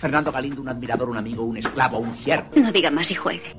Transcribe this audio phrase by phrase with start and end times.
[0.00, 2.48] Fernando Galindo, un admirador, un amigo, un esclavo, un siervo.
[2.56, 3.54] No diga más y juegue.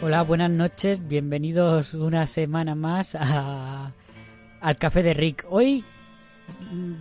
[0.00, 3.92] Hola, buenas noches, bienvenidos una semana más a,
[4.60, 5.44] al Café de Rick.
[5.50, 5.84] Hoy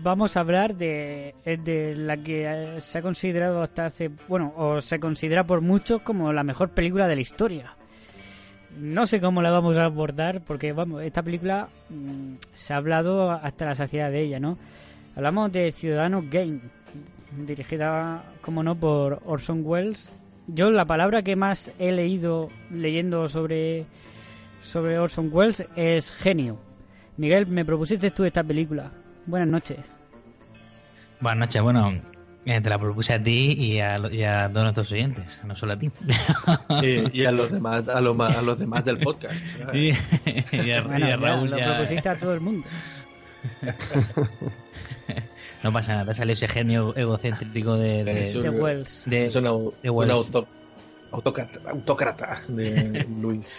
[0.03, 4.81] vamos a hablar de, de la que eh, se ha considerado hasta hace, bueno, o
[4.81, 7.73] se considera por muchos como la mejor película de la historia.
[8.79, 13.31] No sé cómo la vamos a abordar porque, vamos, esta película mm, se ha hablado
[13.31, 14.57] hasta la saciedad de ella, ¿no?
[15.15, 16.59] Hablamos de Ciudadano Game,
[17.45, 20.09] dirigida, como no, por Orson Welles.
[20.47, 23.85] Yo la palabra que más he leído leyendo sobre,
[24.61, 26.59] sobre Orson Welles es genio.
[27.17, 28.91] Miguel, me propusiste tú esta película.
[29.27, 29.77] Buenas noches.
[31.19, 31.93] Buenas noches, bueno,
[32.45, 35.55] eh, te la propuse a ti y a, lo- y a todos nuestros oyentes, no
[35.55, 35.89] solo a ti.
[36.81, 39.35] Y, y a los demás, a los, a los demás del podcast.
[39.73, 39.91] y,
[40.53, 42.67] y a, Bueno, y a ya, Raúl lo ya- propusiste a todo el mundo.
[45.63, 49.03] No pasa nada, te salió ese genio egocéntrico de, de, Es un- De Wells.
[49.07, 50.13] de- Es un, au- de un Wells.
[50.13, 50.47] auto-
[51.11, 53.57] autócrata, autócrata de Luis.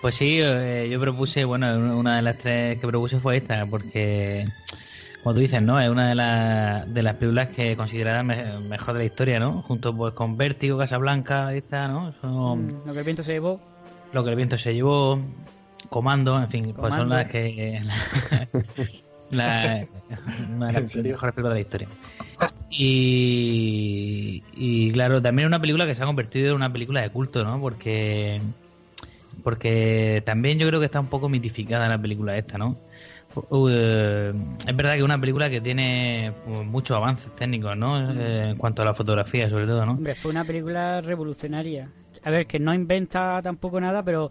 [0.00, 4.48] Pues sí, eh, yo propuse, bueno, una de las tres que propuse fue esta, porque,
[5.24, 5.80] como tú dices, ¿no?
[5.80, 9.62] Es una de, las de las películas que consideradas me- mejor de la historia, ¿no?
[9.62, 12.12] Junto pues con Vértigo, Casablanca, esta, ¿no?
[12.20, 13.58] Son Mm, Lo que el viento se llevó.
[14.12, 15.18] lo que el viento se llevó,
[15.88, 17.80] Comando, en fin, pues son las que...
[19.30, 19.86] la-
[20.56, 21.88] una de ¿En las mejores películas de la historia.
[22.70, 27.10] Y, y claro, también es una película que se ha convertido en una película de
[27.10, 27.60] culto, ¿no?
[27.60, 28.40] Porque
[29.42, 32.76] porque también yo creo que está un poco mitificada la película esta, ¿no?
[33.36, 34.32] Uh, eh,
[34.66, 38.12] es verdad que es una película que tiene pues, muchos avances técnicos, ¿no?
[38.12, 39.92] Eh, en cuanto a la fotografía, sobre todo, ¿no?
[39.92, 41.90] Hombre, fue una película revolucionaria.
[42.22, 44.30] A ver, que no inventa tampoco nada, pero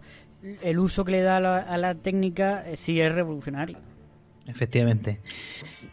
[0.62, 3.78] el uso que le da a la, a la técnica eh, sí es revolucionario.
[4.46, 5.20] Efectivamente.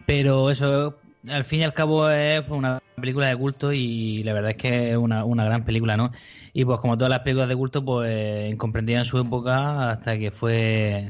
[0.05, 0.99] Pero eso,
[1.29, 4.91] al fin y al cabo, es una película de culto y la verdad es que
[4.91, 6.11] es una, una gran película, ¿no?
[6.53, 10.31] Y pues como todas las películas de culto, pues incomprendida en su época hasta que
[10.31, 11.09] fue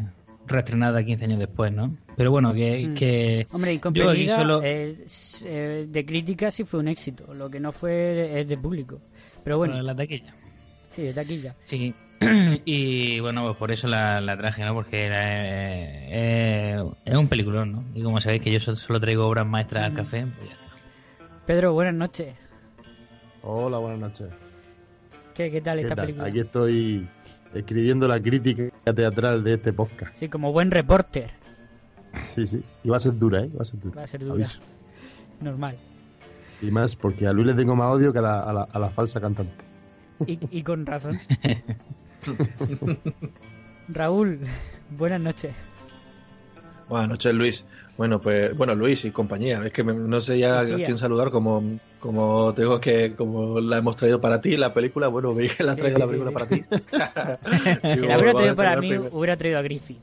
[0.52, 1.96] reestrenada 15 años después, ¿no?
[2.18, 2.88] Pero bueno, que...
[2.88, 2.96] Mm.
[2.96, 3.90] que Hombre, yo aquí
[4.22, 4.62] Incomprendida solo...
[4.64, 5.06] eh,
[5.46, 7.34] eh, de crítica sí fue un éxito.
[7.34, 9.00] Lo que no fue es de público.
[9.44, 10.34] Pero bueno, la taquilla.
[10.90, 11.56] sí, de taquilla.
[11.66, 11.94] Sí,
[12.66, 14.74] y bueno, pues por eso la, la traje, ¿no?
[14.76, 17.84] Porque era, eh, eh, es un peliculón, ¿no?
[17.96, 21.36] Y como sabéis que yo so- solo traigo obras maestras al café, pues ya está.
[21.48, 22.36] Pedro, buenas noches.
[23.42, 24.28] Hola, buenas noches.
[25.34, 26.06] ¿Qué, qué tal ¿Qué esta tal?
[26.06, 26.28] película?
[26.28, 27.08] Aquí estoy
[27.54, 30.16] escribiendo la crítica teatral de este podcast.
[30.16, 31.32] Sí, como buen reporter.
[32.36, 32.64] Sí, sí.
[32.84, 33.50] Y va a ser dura, ¿eh?
[33.58, 33.96] Va a ser dura.
[33.98, 34.34] Va a ser dura.
[34.34, 34.60] Aviso.
[35.40, 35.76] Normal.
[36.62, 38.80] Y más porque a Luis le tengo más odio que a la, a la, a
[38.80, 39.64] la falsa cantante.
[40.28, 41.18] Y, y con razón.
[43.88, 44.40] Raúl,
[44.98, 45.54] buenas noches.
[46.90, 47.66] Buenas noches, Luis.
[47.98, 49.64] Bueno, pues, bueno, Luis y compañía.
[49.66, 51.64] Es que me- no sé ya a quién saludar como,
[52.02, 55.08] como tengo que, como la hemos traído para ti, la película.
[55.08, 56.34] Bueno, veis que la has Sí, traído sí, la película sí.
[56.34, 56.64] para ti.
[57.96, 59.10] Si Digo, la hubiera traído para mí, primero.
[59.14, 60.00] hubiera traído a Griffith.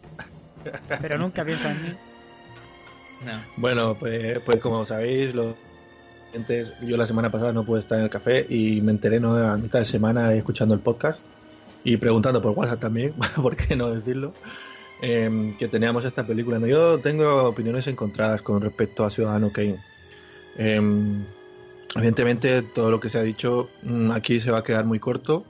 [1.03, 1.89] Pero nunca piensa en mí.
[3.27, 3.33] No.
[3.57, 5.55] Bueno, pues, pues como sabéis, los
[6.87, 9.37] yo la semana pasada no pude estar en el café y me enteré ¿no?
[9.37, 11.21] a mitad de semana escuchando el podcast
[11.85, 14.35] y preguntando por WhatsApp también, por qué no decirlo,
[15.01, 16.59] em, que teníamos esta película.
[16.59, 16.67] ¿no?
[16.67, 19.79] Yo tengo opiniones encontradas con respecto a Ciudadano Kane.
[20.57, 21.25] Em,
[21.97, 25.45] evidentemente, todo lo que se ha dicho mm, aquí se va a quedar muy corto.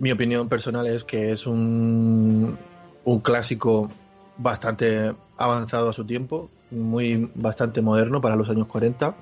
[0.00, 2.56] Mi opinión personal es que es un,
[3.04, 3.90] un clásico
[4.36, 9.16] bastante avanzado a su tiempo, muy bastante moderno para los años 40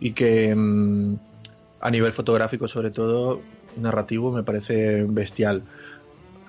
[0.00, 1.14] y que mm,
[1.80, 3.40] a nivel fotográfico sobre todo
[3.76, 5.62] narrativo me parece bestial.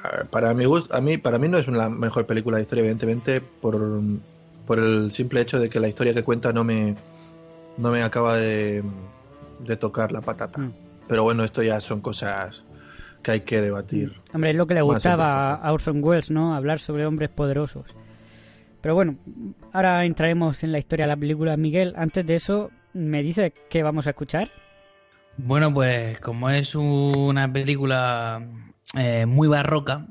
[0.04, 2.82] Ah, Para mi gust- a mí para mí no es la mejor película de historia
[2.82, 3.80] evidentemente por,
[4.66, 6.96] por el simple hecho de que la historia que cuenta no me
[7.78, 8.84] no me acaba de,
[9.60, 10.60] de tocar la patata.
[10.60, 10.74] Mm.
[11.08, 12.64] Pero bueno, esto ya son cosas
[13.22, 14.14] que hay que debatir.
[14.34, 16.56] Hombre, es lo que le gustaba a Orson Welles, ¿no?
[16.56, 17.86] Hablar sobre hombres poderosos.
[18.82, 19.18] Pero bueno,
[19.74, 21.56] ahora entraremos en la historia de la película.
[21.56, 24.50] Miguel, antes de eso, ¿me dices qué vamos a escuchar?
[25.38, 28.44] Bueno, pues como es una película
[28.96, 30.08] eh, muy barroca,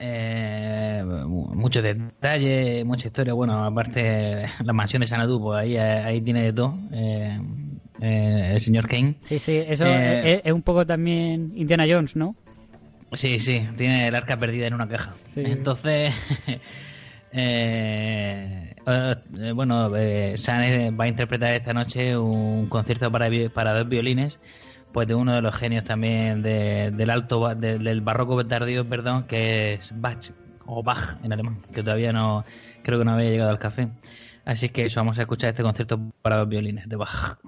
[0.00, 3.32] eh, muchos detalles, mucha historia.
[3.32, 6.78] Bueno, aparte, la mansión de Sanadu, pues ahí, ahí tiene de todo.
[6.92, 7.40] Eh,
[8.00, 9.16] eh, el señor Kane.
[9.22, 12.36] Sí, sí, eso es, es, un poco también Indiana Jones, ¿no?
[13.12, 15.14] Sí, sí, tiene el arca perdida en una caja.
[15.34, 16.12] Entonces,
[19.54, 19.90] bueno,
[20.36, 24.38] San va a interpretar esta noche un concierto para, para dos violines
[24.92, 29.92] pues de uno de los genios también del alto del barroco tardío, perdón, que es
[30.00, 30.30] Bach
[30.66, 32.44] o Bach en alemán, que todavía no
[32.82, 33.88] creo que no había llegado al café.
[34.44, 37.38] Así que eso vamos a escuchar este concierto para dos violines de Bach.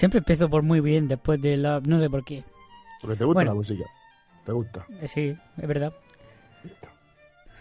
[0.00, 1.78] Siempre empiezo por muy bien después de la...
[1.80, 2.42] No sé por qué.
[3.02, 3.84] Porque te gusta la música.
[4.46, 4.86] Te gusta.
[4.98, 5.92] Eh, sí, es verdad.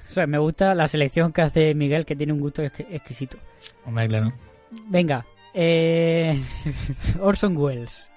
[0.10, 3.38] O sea, me gusta la selección que hace Miguel, que tiene un gusto exquisito.
[3.86, 4.32] Hombre, claro.
[4.88, 6.42] Venga, eh...
[7.20, 8.08] Orson Welles.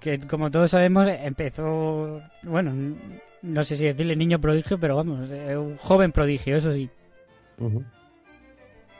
[0.00, 2.20] Que como todos sabemos empezó...
[2.42, 2.74] Bueno,
[3.42, 6.90] no sé si decirle niño prodigio, pero vamos, un joven prodigio, eso sí.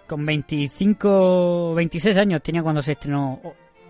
[0.07, 3.43] Con 25, 26 años tenía cuando se estrenó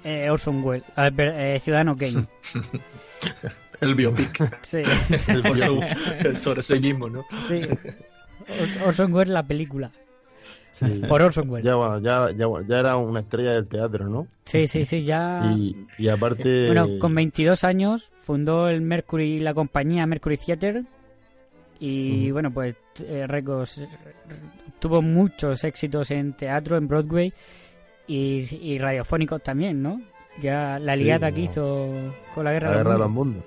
[0.04, 2.26] eh, Orson Welles, eh, Ciudadano Kane.
[3.80, 4.60] el biopic.
[4.62, 4.82] Sí.
[5.28, 7.24] el, sobre sí mismo, ¿no?
[7.46, 7.60] Sí.
[8.84, 9.90] Orson Welles, la película.
[11.08, 11.64] Por Orson Welles.
[11.64, 14.28] Ya, ya, ya, ya, era una estrella del teatro, ¿no?
[14.44, 15.54] Sí, sí, sí, ya.
[15.98, 16.66] Y, aparte.
[16.66, 20.84] Bueno, con 22 años fundó el Mercury, la compañía Mercury Theater.
[21.80, 23.26] Y bueno, pues eh,
[24.80, 27.32] tuvo muchos éxitos en teatro, en Broadway
[28.08, 30.00] y, radiofónicos también, ¿no?
[30.40, 31.88] Ya la liada que hizo
[32.34, 33.44] con la Guerra, la guerra de los Mundos.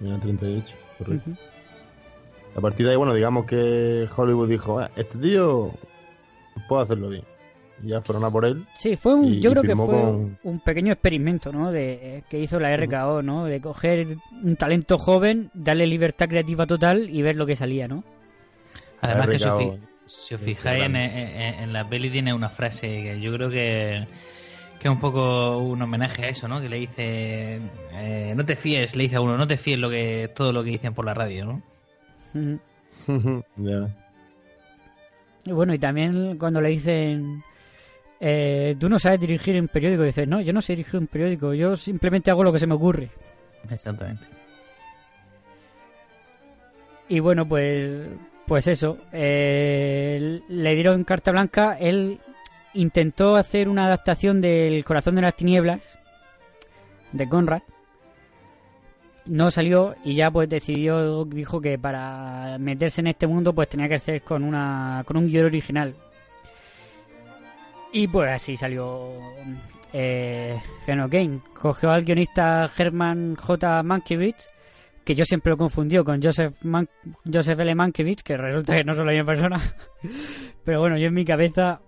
[0.00, 1.30] en el 38, correcto.
[2.56, 5.72] A partir de ahí, bueno, digamos que Hollywood dijo, ah, este tío
[6.68, 7.24] puedo hacerlo bien.
[7.82, 8.64] Y ya fueron a por él.
[8.78, 9.94] Sí, fue un, yo creo que fue
[10.44, 11.72] un pequeño experimento, ¿no?
[11.72, 13.46] De, que hizo la RKO, ¿no?
[13.46, 18.04] De coger un talento joven, darle libertad creativa total y ver lo que salía, ¿no?
[19.00, 23.50] Además que Sofía, si os fijáis en, la peli tiene una frase que yo creo
[23.50, 24.06] que,
[24.78, 26.60] que es un poco un homenaje a eso, ¿no?
[26.60, 27.60] Que le dice,
[27.92, 30.62] eh, no te fíes, le dice a uno, no te fíes lo que todo lo
[30.62, 31.62] que dicen por la radio, ¿no?
[35.46, 37.44] Y bueno, y también cuando le dicen,
[38.18, 41.52] eh, tú no sabes dirigir un periódico, dices, no, yo no sé dirigir un periódico,
[41.52, 43.10] yo simplemente hago lo que se me ocurre.
[43.70, 44.26] Exactamente.
[47.08, 48.08] Y bueno, pues
[48.46, 51.76] pues eso, eh, le dieron carta blanca.
[51.78, 52.20] Él
[52.74, 55.80] intentó hacer una adaptación del Corazón de las Tinieblas
[57.12, 57.62] de Conrad.
[59.26, 63.88] No salió y ya pues decidió, dijo que para meterse en este mundo pues tenía
[63.88, 65.94] que hacer con una con un guion original.
[67.92, 69.12] Y pues así salió
[69.94, 71.40] eh, Kane.
[71.58, 73.82] Cogió al guionista Herman J.
[73.82, 74.50] Mankiewicz
[75.04, 76.54] que yo siempre lo confundió con Joseph,
[77.30, 77.74] Joseph L.
[77.74, 79.60] Mankiewicz, que resulta que no son la misma persona.
[80.64, 81.80] Pero bueno, yo en mi cabeza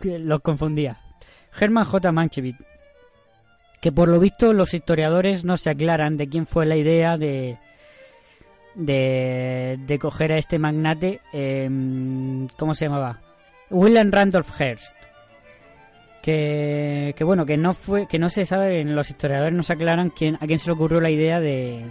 [0.00, 0.98] los confundía.
[1.58, 2.12] Herman J.
[2.12, 2.58] Mankiewicz,
[3.80, 7.58] que por lo visto los historiadores no se aclaran de quién fue la idea de,
[8.74, 13.20] de, de coger a este magnate, em, ¿cómo se llamaba?
[13.70, 14.94] William Randolph Hearst.
[16.22, 20.10] Que, que bueno, que no fue, que no se sabe, los historiadores no se aclaran
[20.10, 21.84] quién, a quién se le ocurrió la idea de,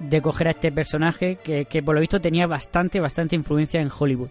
[0.00, 4.30] de coger a este personaje que, por lo visto tenía bastante, bastante influencia en Hollywood.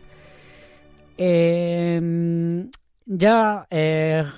[1.17, 2.69] Eh,
[3.05, 3.67] ya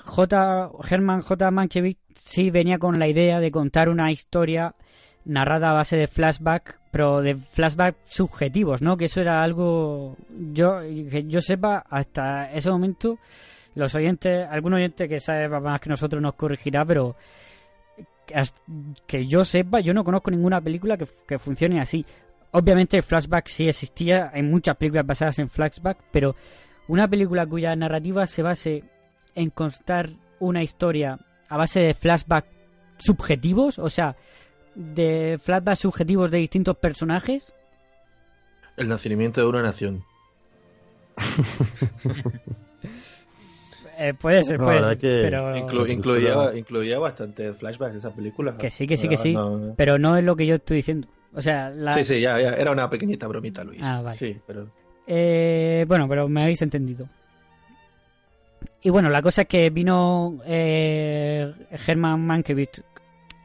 [0.06, 0.72] J.
[0.90, 1.52] Herman J.
[1.52, 4.76] Mankiewicz sí venía con la idea de contar una historia
[5.26, 8.98] narrada a base de flashback, pero de flashback subjetivos, ¿no?
[8.98, 10.18] Que eso era algo,
[10.54, 13.20] yo que yo sepa, hasta ese momento
[13.76, 17.16] los oyentes, algún oyente que sabe más que nosotros nos corregirá, pero
[19.08, 22.06] que yo sepa, yo no conozco ninguna película que, que funcione así.
[22.52, 26.36] Obviamente el flashback sí existía, hay muchas películas basadas en flashback, pero
[26.88, 28.84] una película cuya narrativa se base
[29.36, 30.10] en contar
[30.40, 32.46] una historia a base de flashback
[32.98, 34.16] subjetivos, o sea,
[34.76, 37.54] de flashbacks subjetivos de distintos personajes.
[38.78, 40.04] El nacimiento de una nación.
[44.02, 45.58] Eh, puede ser, puede ser, pero...
[45.86, 48.56] incluía, incluía bastante flashbacks esa película.
[48.56, 49.36] Que sí, que sí, que sí,
[49.76, 51.10] pero no es lo que yo estoy diciendo.
[51.34, 53.82] O sea, Sí, sí, ya, ya, era una pequeñita bromita, Luis.
[53.84, 54.18] Ah, vale.
[54.18, 54.68] Sí, pero...
[55.06, 57.10] Eh, bueno, pero me habéis entendido.
[58.82, 61.52] Y bueno, la cosa es que vino eh,
[61.86, 62.82] Herman Mankiewicz.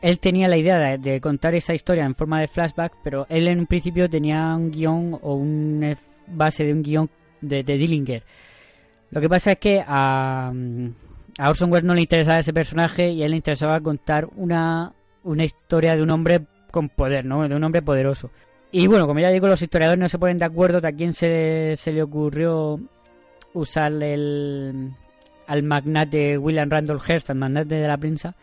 [0.03, 3.59] Él tenía la idea de, contar esa historia en forma de flashback, pero él en
[3.59, 8.23] un principio tenía un guion o una base de un guion de, de Dillinger
[9.15, 10.53] lo que pasa es que a,
[11.39, 14.93] a Orson Welles no le interesaba ese personaje y a él le interesaba contar una,
[15.23, 16.41] una historia de un hombre
[16.73, 17.49] con poder, ¿no?
[17.49, 18.33] De un hombre poderoso.
[18.73, 21.13] Y bueno, como ya digo, los historiadores no se ponen de acuerdo de a quién
[21.13, 22.81] se, se le ocurrió
[23.53, 24.91] usar el,
[25.47, 28.35] al magnate William Randolph Hearst, al magnate de la prensa.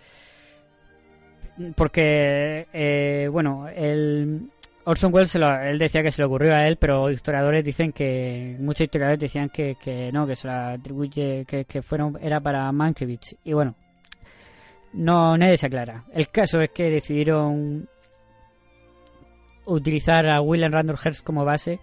[1.76, 4.50] Porque, eh, bueno, el,
[4.84, 8.82] Orson Welles él decía que se le ocurrió a él, pero historiadores dicen que muchos
[8.82, 13.36] historiadores decían que, que no, que se lo atribuye que, que fueron era para Mankiewicz
[13.44, 13.76] y bueno,
[14.94, 16.06] no nadie se aclara.
[16.14, 17.88] El caso es que decidieron
[19.66, 21.80] utilizar a William Randolph Hearst como base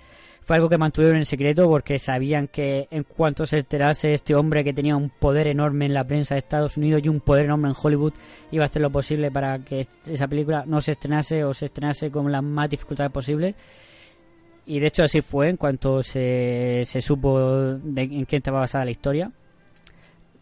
[0.49, 4.65] fue algo que mantuvieron en secreto porque sabían que en cuanto se enterase este hombre
[4.65, 7.69] que tenía un poder enorme en la prensa de Estados Unidos y un poder enorme
[7.69, 8.15] en Hollywood
[8.51, 12.11] iba a hacer lo posible para que esa película no se estrenase o se estrenase
[12.11, 13.57] con las más dificultades posibles.
[14.65, 17.39] Y de hecho así fue en cuanto se, se supo
[17.75, 19.31] de, en quién estaba basada la historia.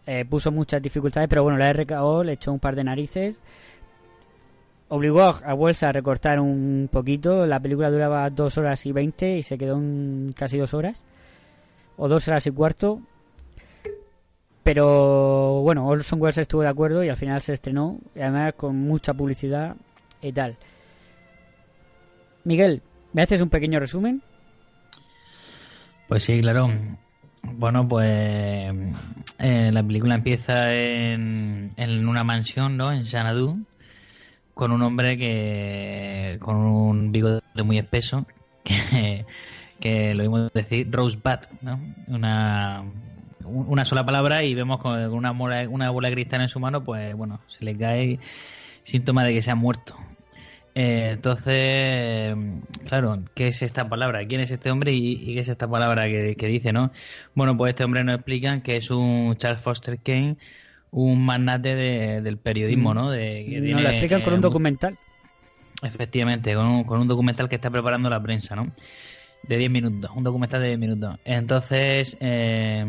[0.06, 3.40] Eh, puso muchas dificultades pero bueno la RKO le echó un par de narices
[4.88, 7.46] obligó a Wells a recortar un poquito.
[7.46, 11.02] La película duraba dos horas y veinte y se quedó en casi dos horas.
[11.96, 13.00] O dos horas y cuarto.
[14.62, 17.98] Pero bueno, Orson Welles estuvo de acuerdo y al final se estrenó.
[18.14, 19.76] Y además con mucha publicidad
[20.20, 20.56] y tal.
[22.44, 24.22] Miguel, ¿me haces un pequeño resumen?
[26.08, 26.68] Pues sí, claro.
[27.42, 32.92] Bueno, pues eh, la película empieza en, en una mansión, ¿no?
[32.92, 33.58] En Xanadu
[34.56, 38.24] con un hombre que con un bigote muy espeso
[38.64, 41.78] que, lo vimos decir Rosebud, ¿no?
[42.06, 42.82] Una
[43.44, 46.82] una sola palabra y vemos con una bola, una bola de cristal en su mano,
[46.84, 48.18] pues bueno, se le cae
[48.82, 49.94] síntoma de que se ha muerto.
[50.74, 52.34] Eh, entonces,
[52.88, 54.26] claro, ¿qué es esta palabra?
[54.26, 56.92] ¿Quién es este hombre y, qué es esta palabra que, que, dice, no?
[57.34, 60.38] Bueno, pues este hombre nos explican que es un Charles Foster Kane,
[60.96, 61.74] un magnate
[62.22, 63.10] del periodismo, ¿no?
[63.10, 64.96] De, que Nos lo explican con un documental.
[65.82, 68.72] Efectivamente, con un, con un documental que está preparando la prensa, ¿no?
[69.42, 71.18] De 10 minutos, un documental de 10 minutos.
[71.26, 72.82] Entonces, eh,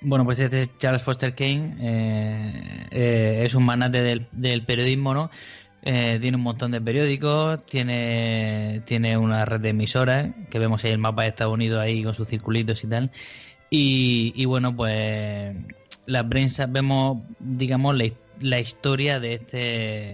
[0.00, 2.52] bueno, pues este Charles Foster Kane eh,
[2.90, 5.30] eh, es un magnate del, del periodismo, ¿no?
[5.82, 10.98] tiene un montón de periódicos, tiene, tiene una red de emisoras, que vemos ahí el
[10.98, 13.10] mapa de Estados Unidos ahí con sus circulitos y tal.
[13.70, 15.54] Y, y bueno, pues
[16.06, 17.96] la prensa vemos, digamos,
[18.40, 20.10] la, historia de este.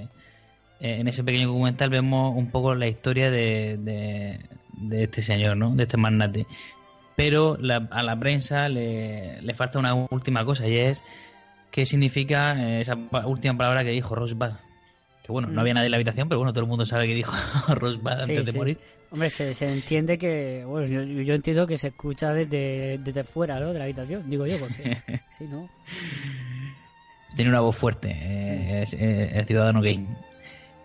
[0.82, 5.74] Eh, en ese pequeño documental vemos un poco la historia de, de, este señor, ¿no?
[5.74, 6.46] De este magnate.
[7.16, 7.58] Pero
[7.90, 11.02] a la prensa le, le, falta una última cosa y es
[11.70, 14.54] qué significa eh, esa última palabra que dijo Rosbad.
[15.22, 15.58] Que bueno, no mm.
[15.58, 17.32] había nadie en la habitación, pero bueno, todo el mundo sabe que dijo
[17.68, 18.78] Rosbad antes de morir.
[19.12, 23.58] Hombre, se, se, entiende que, bueno, yo, yo, entiendo que se escucha desde, desde fuera,
[23.58, 23.72] ¿no?
[23.72, 25.02] De la habitación, digo yo, porque
[25.38, 25.68] sí, ¿no?
[27.34, 30.06] Tiene una voz fuerte, eh, es, el ciudadano gay.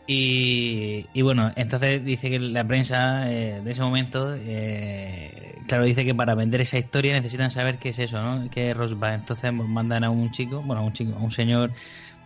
[0.07, 6.03] Y, y, bueno, entonces dice que la prensa eh, de ese momento, eh, claro, dice
[6.03, 8.49] que para vender esa historia necesitan saber qué es eso, ¿no?
[8.49, 9.13] ¿Qué es Rosba.
[9.13, 11.71] Entonces mandan a un chico, bueno, a un chico, a un señor,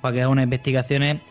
[0.02, 1.22] para que haga unas investigaciones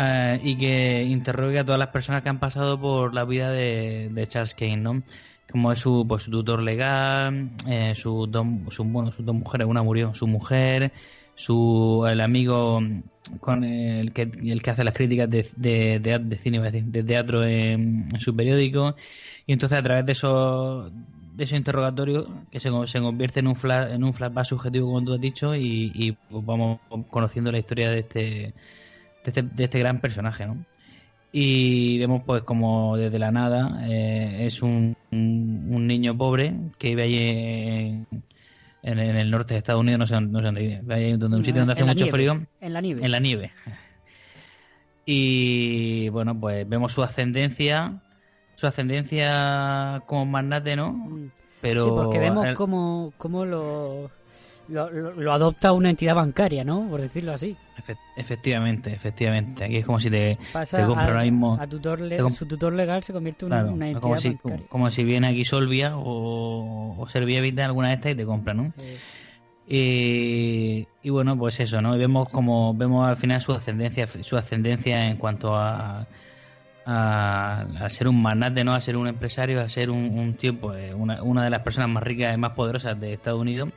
[0.00, 4.26] eh, y que interrogue a todas las personas que han pasado por la vida de,
[4.28, 5.02] Charles Kane, ¿no?
[5.50, 8.46] Como es su, pues, su tutor legal, eh, sus dos,
[8.84, 10.92] bueno, sus dos mujeres, una murió, su mujer,
[11.34, 12.80] su el amigo
[13.40, 18.08] con el que, el que hace las críticas de, de, de, cine, de teatro en,
[18.20, 18.94] su periódico,
[19.46, 20.92] y entonces a través de esos
[21.34, 25.04] de esos interrogatorios que se, se convierte en un flash, en un flashback subjetivo como
[25.04, 28.54] tú has dicho y, y pues vamos conociendo la historia de este
[29.24, 30.56] este, de este, gran personaje, ¿no?
[31.32, 37.02] Y vemos pues como desde la nada eh, es un, un, niño pobre que vive
[37.02, 38.06] allí en,
[38.82, 41.16] en el norte de Estados Unidos, no sé, dónde- no sé dónde vive.
[41.18, 42.46] Donde, un sitio En- donde hace mucho nieve, frío.
[42.60, 43.04] En la nieve.
[43.04, 43.52] En la nieve.
[45.10, 47.94] Y bueno, pues vemos su ascendencia,
[48.56, 51.08] su ascendencia como magnate, ¿no?
[51.62, 51.84] Pero Mm.
[51.88, 54.10] sí, porque vemos el- cómo, cómo lo,
[54.68, 56.86] lo, lo- lo adopta una entidad bancaria, ¿no?
[56.88, 57.56] Por decirlo así.
[57.78, 59.64] Efe- efectivamente, efectivamente.
[59.64, 61.56] Aquí es como si te, Pasa te compra a, ahora mismo.
[61.60, 64.66] a tutor le- su tutor legal se convierte en Claro, una entidad como si, bancaria.
[64.68, 68.52] como si viene aquí Solvia o, o Servia Vital, alguna de estas y te compra,
[68.54, 68.72] ¿no?
[68.78, 68.98] Eh,
[69.70, 71.94] Y, y bueno, pues eso, ¿no?
[71.94, 76.06] Y vemos como vemos al final su ascendencia, su ascendencia en cuanto a,
[76.86, 78.74] a, a ser un magnate, ¿no?
[78.74, 81.90] A ser un empresario, a ser un, un tío, pues, una, una de las personas
[81.90, 83.68] más ricas y más poderosas de Estados Unidos.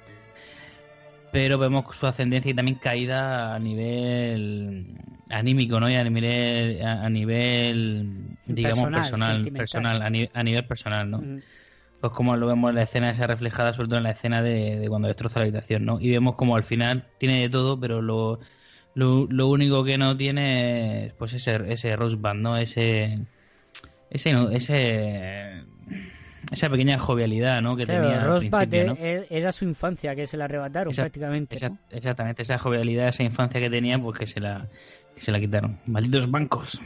[1.31, 4.97] Pero vemos su ascendencia y también caída a nivel
[5.29, 5.89] anímico, ¿no?
[5.89, 11.17] Y a nivel, a, nivel digamos, Personal, personal, a, ni- a nivel personal, ¿no?
[11.19, 11.39] mm,
[12.01, 14.77] pues como lo vemos en la escena esa reflejada sobre todo en la escena de,
[14.79, 18.01] de cuando destroza la habitación no y vemos como al final tiene de todo pero
[18.01, 18.39] lo,
[18.95, 23.19] lo, lo único que no tiene es pues ese ese rosebud no ese
[24.09, 25.63] ese ese
[26.51, 28.93] esa pequeña jovialidad no que claro, tenía al Rosbud principio, ¿no?
[28.99, 31.55] e- e- era su infancia, que se la arrebataron Esa- prácticamente.
[31.57, 31.77] esa- ¿no?
[31.89, 34.67] exactamente esa jovialidad esa infancia que tenía pues que se la
[35.15, 36.81] que se la quitaron malditos bancos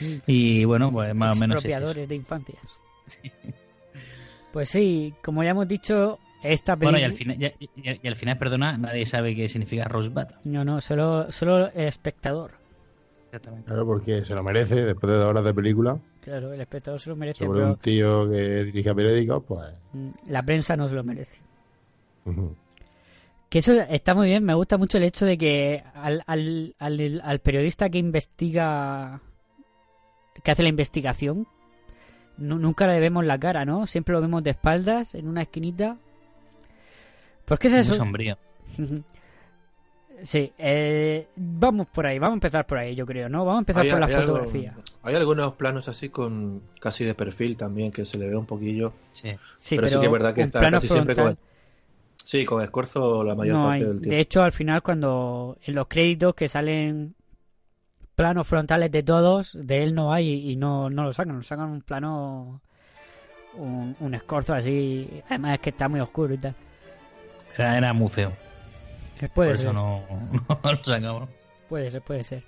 [0.00, 0.14] Mm.
[0.26, 1.64] y bueno pues más o menos es.
[1.64, 2.62] Expropiadores de infancias.
[4.52, 6.90] Pues sí, como ya hemos dicho, esta película...
[6.92, 10.24] bueno y al final y, y- y al final perdona nadie sabe qué significa rosebud
[10.44, 12.52] No, no, solo, solo el espectador.
[13.26, 15.98] exactamente Claro, porque se lo merece después de dos horas de película.
[16.28, 19.66] Claro, el espectador se lo merece, Sobre pero un tío que dirige periódicos, pues.
[19.94, 21.38] mm, la prensa no se lo merece.
[23.48, 27.20] Que eso está muy bien, me gusta mucho el hecho de que al, al, al,
[27.24, 29.22] al periodista que investiga,
[30.44, 31.46] que hace la investigación,
[32.36, 33.86] nu- nunca le vemos la cara, ¿no?
[33.86, 35.96] Siempre lo vemos de espaldas, en una esquinita.
[37.46, 37.94] ¿Por qué es Muy eso?
[37.94, 38.36] sombrío
[40.22, 43.44] sí, eh, vamos por ahí, vamos a empezar por ahí, yo creo, ¿no?
[43.44, 44.74] Vamos a empezar Hay- por la hay algo- fotografía.
[45.02, 48.92] hay algunos planos así con casi de perfil también que se le ve un poquillo.
[49.12, 49.30] Sí.
[49.56, 51.48] Sí, pero, sí que es verdad que está casi siempre frontal con.
[52.24, 53.84] Sí, con esfuerzo la mayor no parte hay.
[53.84, 54.14] del tiempo.
[54.14, 57.14] De hecho, al final, cuando en los créditos que salen
[58.14, 61.70] planos frontales de todos, de él no hay y no, no lo sacan, lo sacan
[61.70, 62.60] un plano,
[63.54, 66.54] un, un escorzo así, además es que está muy oscuro y tal.
[67.56, 68.32] Era, era muy feo.
[69.26, 70.04] Puede Por ser, eso no,
[70.48, 71.28] no lo sacamos.
[71.68, 72.42] puede ser, puede ser.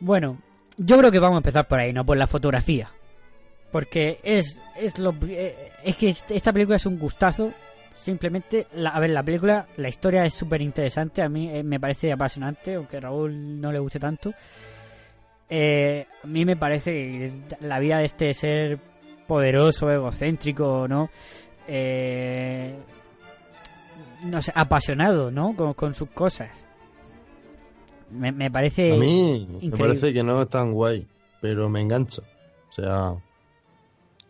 [0.00, 0.38] Bueno,
[0.76, 2.04] yo creo que vamos a empezar por ahí, ¿no?
[2.04, 2.90] Por la fotografía.
[3.70, 7.52] Porque es, es lo eh, es que est- esta película es un gustazo.
[7.94, 11.22] Simplemente, la- a ver, la película, la historia es súper interesante.
[11.22, 14.32] A mí eh, me parece apasionante, aunque a Raúl no le guste tanto.
[15.48, 18.78] Eh, a mí me parece que la vida de este ser
[19.26, 21.08] poderoso, egocéntrico, ¿no?
[21.68, 22.74] Eh,
[24.26, 25.54] no sé, apasionado, ¿no?
[25.56, 26.50] Con, con sus cosas.
[28.10, 28.92] Me, me parece.
[28.92, 31.06] A mí me parece que no es tan guay,
[31.40, 32.22] pero me engancha.
[32.70, 33.14] O sea,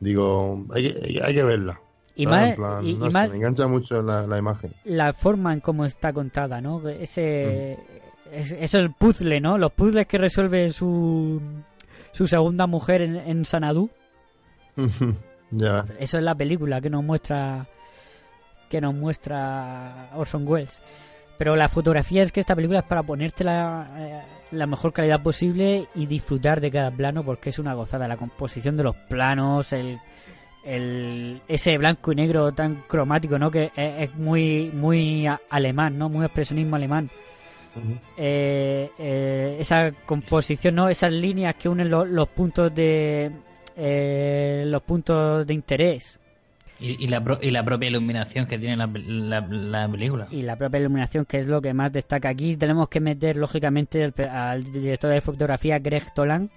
[0.00, 1.80] digo, hay que, hay que verla.
[2.14, 4.72] Y más- En plan, y- y no sé, más- me engancha mucho la, la imagen.
[4.84, 6.86] la forma en cómo está contada, ¿no?
[6.88, 7.72] Ese
[8.32, 9.58] es, es el puzzle, ¿no?
[9.58, 11.40] Los puzzles que resuelve su
[12.12, 13.90] su segunda mujer en, en Sanadú.
[15.50, 15.84] ya.
[15.98, 17.66] Eso es la película que nos muestra
[18.68, 20.82] que nos muestra Orson Welles.
[21.38, 25.22] Pero la fotografía es que esta película es para ponerte la, eh, la mejor calidad
[25.22, 28.08] posible y disfrutar de cada plano porque es una gozada.
[28.08, 29.98] La composición de los planos, el,
[30.64, 33.50] el ese blanco y negro tan cromático, ¿no?
[33.50, 36.08] Que es, es muy muy alemán, ¿no?
[36.08, 37.10] Muy expresionismo alemán.
[38.16, 40.88] Eh, eh, esa composición, ¿no?
[40.88, 43.30] Esas líneas que unen lo- los puntos de
[44.66, 46.18] los puntos de interés
[46.78, 50.28] Y, la, y la propia iluminación que tiene la, la, la película.
[50.30, 52.54] y la propia iluminación, que es lo que más destaca aquí.
[52.56, 56.50] Tenemos que meter, lógicamente, al, director de fotografía, Greg Tolan,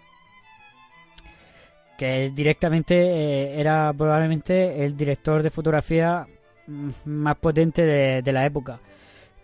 [1.97, 6.25] que directamente eh, era probablemente el director de fotografía
[6.67, 7.83] mm, más potente
[8.21, 8.79] de, la época.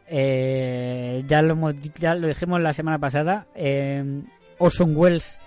[0.07, 3.47] Eh, ya, lo hemos ya lo dijimos la semana pasada.
[3.55, 4.03] eh,
[4.57, 5.39] Orson Welles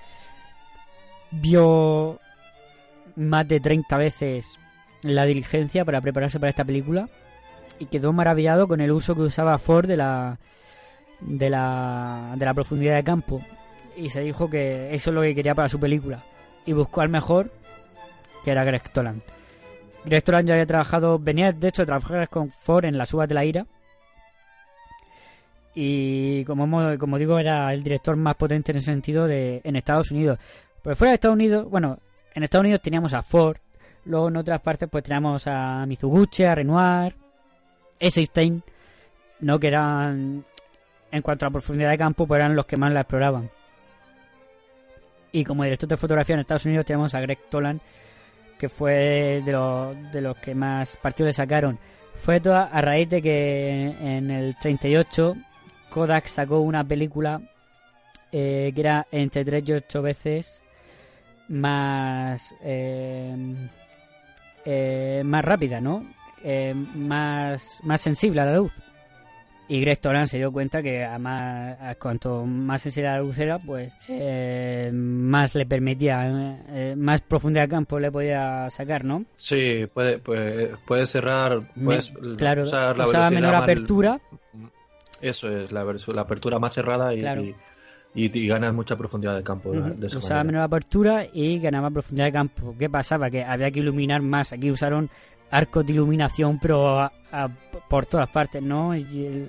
[1.31, 2.19] vio
[3.17, 4.59] más de 30 veces
[5.03, 7.09] la diligencia para prepararse para esta película
[7.79, 10.39] y quedó maravillado con el uso que usaba Ford de la
[11.21, 13.43] de la de la profundidad de campo
[13.97, 16.25] y se dijo que eso es lo que quería para su película
[16.65, 17.51] y buscó al mejor
[18.45, 19.23] que era Greg Toland.
[20.05, 23.29] Greg Toland ya había trabajado, venía de hecho de trabajar con Ford en Las uvas
[23.29, 23.67] de la ira
[25.75, 30.11] y como como digo era el director más potente en ese sentido de en Estados
[30.11, 30.39] Unidos.
[30.83, 31.99] Pues fuera de Estados Unidos, bueno,
[32.35, 33.59] en Estados Unidos teníamos a Ford,
[34.09, 37.15] luego en otras partes pues teníamos a Mizuguchi, a Renoir,
[38.01, 38.63] Eisenstein,
[39.41, 39.59] ¿no?
[39.61, 40.45] Que eran,
[41.11, 43.51] en cuanto a profundidad de campo, pues eran los que más la exploraban.
[45.31, 47.81] Y como director de fotografía en Estados Unidos tenemos a Greg Tolan,
[48.59, 51.79] que fue de los, de los que más partidos le sacaron.
[52.15, 55.37] Fue toda a raíz de que en el 38
[55.91, 57.41] Kodak sacó una película
[58.33, 60.63] eh, que era entre 3 y 8 veces
[61.49, 63.69] más eh,
[64.71, 66.05] eh, más rápida, ¿no?
[66.45, 68.73] Eh, más, más sensible a la luz.
[69.71, 73.21] Y Greg Tolan se dio cuenta que a, más, a cuanto más sensible a la
[73.21, 79.05] luz era, pues eh, más le permitía, eh, más profundidad de campo le podía sacar,
[79.05, 79.25] ¿no?
[79.35, 84.21] Sí, puede, puede, puede cerrar, puedes Me- claro, usar la usaba velocidad menor más- apertura.
[85.21, 85.81] Eso es, la,
[86.21, 87.43] apertura más cerrada y, Claro.
[87.43, 87.55] y,
[88.25, 89.95] y- y ganas mucha profundidad de campo de- Ujú.
[90.01, 92.75] de esa Usaba menor apertura y ganaba profundidad de campo.
[92.79, 93.31] ¿Qué pasaba?
[93.31, 94.53] Que había que iluminar más.
[94.53, 95.09] Aquí usaron
[95.51, 97.49] arcos de iluminación, pero a- a-
[97.89, 98.95] por todas partes, ¿no?
[98.97, 99.49] Y el-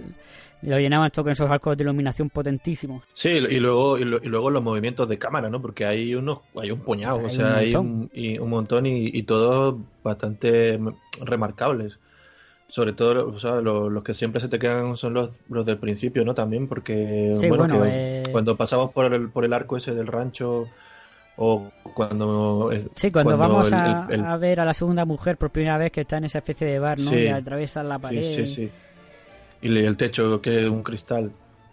[0.62, 3.03] lo llenaban todo con esos arcos de iluminación potentísimos.
[3.13, 5.62] Sí, y luego, y, lo- y luego los movimientos de cámara, ¿no?
[5.62, 8.86] Porque hay unos, hay un puñado, Hay o un sea, hay un, y un montón
[8.86, 10.77] y, y todos bastante
[11.23, 11.97] remarcables.
[12.69, 15.77] Sobre todo, o sea, lo- los que siempre se te quedan son los, los del
[15.79, 16.34] principio, ¿no?
[16.36, 19.93] También, porque, Sí, bueno, bueno, que eh, cuando pasamos por el, por el arco ese
[19.95, 20.67] del rancho
[21.38, 22.69] o cuando...
[22.95, 25.91] Sí, cuando, vamos el- a, el- a ver a la segunda mujer por primera vez
[25.91, 27.10] que está en esa especie de bar, ¿no?
[27.10, 27.17] Sí.
[27.21, 28.21] Y atraviesa la pared.
[28.23, 28.71] Sí, sí, sí.
[29.62, 31.32] Y el techo, que es un cristal,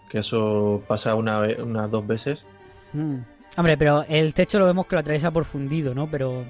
[0.08, 2.46] que eso pasa una unas dos veces.
[2.94, 3.16] Mm.
[3.58, 6.08] Hombre, pero el techo lo vemos que lo atraviesa por fundido, ¿no?
[6.10, 6.44] Pero,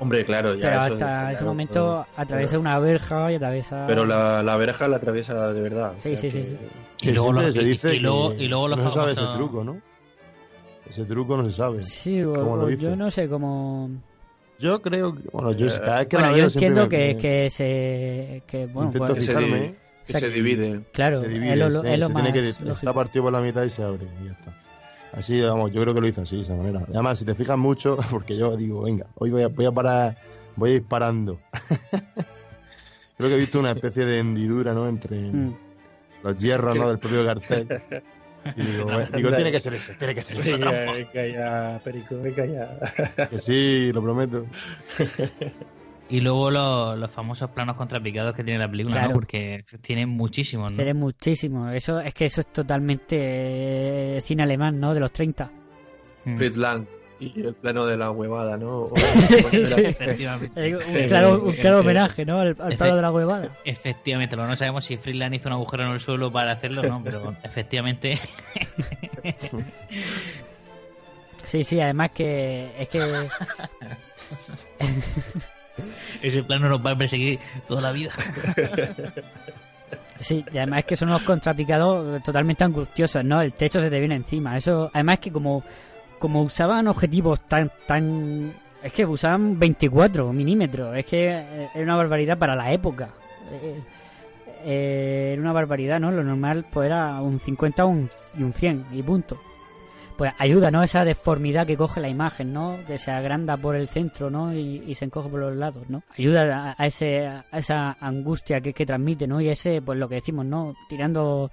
[0.00, 3.84] Hombre, claro, ya pero eso hasta ese claro, momento atraviesa una verja y atraviesa...
[3.86, 5.92] Pero la, la verja la atraviesa de verdad.
[5.92, 6.56] o Sí, sea sí, sí, que- sí.
[7.02, 9.62] Y luego lo- se y- dice y luego- y luego no se sabe ese truco,
[9.62, 9.80] ¿no?
[10.88, 11.82] Ese truco no se sabe.
[11.82, 12.84] Sí, o- ¿Cómo lo o dice?
[12.86, 13.90] yo no sé cómo...
[14.58, 17.50] Yo creo que, bueno, yo cada vez que Bueno, la veo entiendo que, me- que
[17.50, 18.42] se...
[18.46, 19.74] Que, bueno, intento pues- se fijarme, divide.
[20.06, 20.80] que O sea, se divide.
[20.92, 23.32] Claro, se divide, es lo, se, es lo se más tiene que está partido por
[23.32, 24.56] la mitad y se abre y ya está.
[25.12, 26.84] Así, vamos, yo creo que lo hizo así, de esa manera.
[26.88, 30.16] Además, si te fijas mucho, porque yo digo, venga, hoy voy a, voy a parar,
[30.56, 31.40] voy a ir parando.
[33.16, 34.88] creo que he visto una especie de hendidura, ¿no?
[34.88, 35.54] Entre Mm.
[36.22, 36.88] los hierros, ¿no?
[36.88, 37.68] Del propio cartel.
[38.56, 40.56] Y digo, bueno, digo, tiene que ser eso, tiene que ser eso.
[40.56, 43.26] Venga, venga ya, Perico, venga ya.
[43.28, 44.46] Que sí, lo prometo.
[46.10, 49.08] Y luego los, los famosos planos contrapicados que tiene la película, Claro.
[49.10, 49.14] ¿no?
[49.14, 50.76] Porque tiene muchísimos, ¿no?
[50.76, 51.70] Tiene muchísimo.
[51.70, 54.92] Eso, es que eso es totalmente eh, cine alemán, ¿no?
[54.92, 55.50] De los 30.
[56.24, 56.36] Mm.
[56.36, 56.84] Fritz Lang
[57.20, 58.78] y el plano de la huevada, ¿no?
[58.84, 59.34] O- Sí.
[59.36, 60.50] Efectivamente.
[60.56, 62.40] Eh, Un claro, un claro homenaje, ¿no?
[62.40, 63.50] Al, al palo de la huevada.
[63.64, 67.02] Efectivamente, lo no sabemos si Freeland hizo un agujero en el suelo para hacerlo, ¿no?
[67.04, 68.18] Pero efectivamente
[71.44, 73.00] Sí, sí, además que es que
[76.22, 78.12] ese plano nos va a perseguir toda la vida.
[80.18, 83.40] sí, y además es que son unos contrapicados totalmente angustiosos, ¿no?
[83.40, 84.56] El techo se te viene encima.
[84.56, 85.62] Eso, además que como
[86.18, 91.96] como usaban objetivos tan tan es que usaban 24 milímetros, es que eh, era una
[91.96, 93.08] barbaridad para la época.
[93.52, 93.80] Eh,
[94.64, 96.10] eh, era una barbaridad, ¿no?
[96.10, 99.38] Lo normal pues era un 50 un- y un 100 y punto.
[100.20, 100.82] Pues ayuda, ¿no?
[100.82, 102.76] Esa deformidad que coge la imagen, ¿no?
[102.86, 104.52] Que se agranda por el centro, ¿no?
[104.52, 106.02] Y, se encoge por los lados, ¿no?
[106.14, 109.40] Ayuda a, a ese, a esa angustia que, que transmite, ¿no?
[109.40, 110.74] Y ese, pues lo que decimos, ¿no?
[110.90, 111.50] Tirando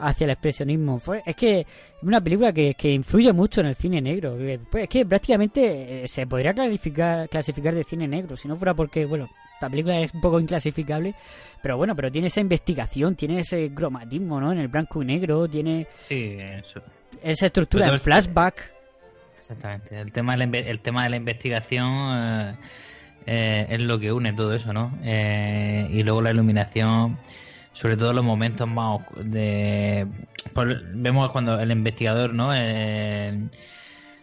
[0.00, 0.98] hacia el expresionismo.
[0.98, 1.66] Fue, es que es
[2.02, 4.36] una película que, que influye mucho en el cine negro.
[4.70, 8.74] pues, es que prácticamente eh, se podría clasificar, clasificar de cine negro, si no fuera
[8.74, 11.14] porque, bueno, esta película es un poco inclasificable,
[11.62, 14.52] pero bueno, pero tiene esa investigación, tiene ese cromatismo, ¿no?
[14.52, 16.80] En el blanco y negro, tiene Sí, eso.
[17.22, 18.72] esa estructura en flashback.
[19.38, 19.98] Exactamente.
[20.00, 22.54] El tema de la, el tema de la investigación eh,
[23.26, 24.96] eh, es lo que une todo eso, ¿no?
[25.02, 27.18] Eh, y luego la iluminación,
[27.72, 30.06] sobre todo los momentos más de...
[30.54, 32.50] por- vemos cuando el investigador, ¿no?
[32.54, 33.48] Eh,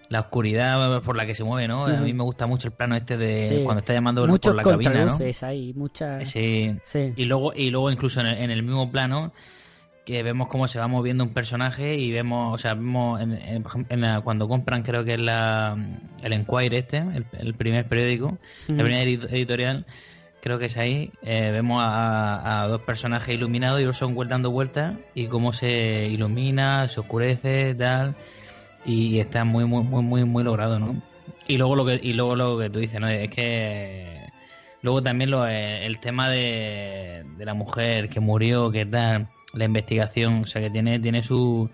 [0.10, 1.86] la oscuridad por la que se mueve, ¿no?
[1.86, 3.62] A mí me gusta mucho el plano este de Sí.
[3.65, 5.17] cuando está llamando por- Muchos por la cabina, ¿no?
[5.47, 6.29] ahí, muchas...
[6.29, 6.77] Sí.
[6.83, 7.13] Sí.
[7.17, 9.33] Y luego, y luego incluso en el, en el mismo plano
[10.05, 13.33] que vemos cómo se va moviendo un personaje y vemos, o sea, vemos en,
[13.89, 15.77] en- la- cuando compran creo que es la,
[16.23, 18.38] el Enquirer este, el, el primer periódico, Ujú.
[18.77, 19.86] la primera edi- editorial,
[20.47, 24.29] creo que es ahí, eh, vemos a, a dos personajes iluminados y ellos son vuel-
[24.29, 28.15] dando vueltas y cómo se ilumina, se oscurece, tal,
[28.86, 30.95] y está muy, muy, muy, muy, muy logrado, ¿no?
[31.47, 33.07] Y luego lo que, y luego lo que tú dices, ¿no?
[33.07, 34.25] Es que
[34.83, 39.65] Luego también lo, eh, el tema de, de la mujer que murió, que tal, la
[39.65, 41.69] investigación, o sea que tiene, tiene su,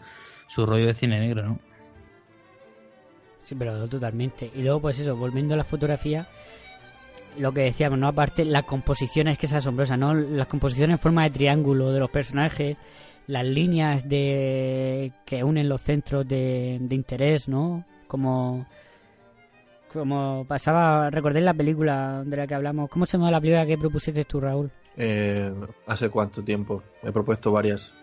[0.48, 1.60] su rollo de cine negro, ¿no?
[3.44, 4.50] Sí, pero totalmente.
[4.56, 6.26] Y luego, pues eso, volviendo a la fotografía,
[7.38, 8.08] lo que decíamos, ¿no?
[8.08, 10.14] Aparte, la composición es que es asombrosa, ¿no?
[10.14, 12.78] Las composiciones en forma de triángulo de los personajes,
[13.28, 17.86] las líneas de que unen los centros de, interés, ¿no?
[18.08, 18.66] Como
[19.92, 22.90] como pasaba, recordé la película de la que hablamos.
[22.90, 24.72] ¿Cómo se llama la película que propusiste tú, Raúl?
[24.98, 25.54] Eh,
[25.86, 26.82] ¿Hace cuánto tiempo?
[27.04, 27.94] He propuesto varias.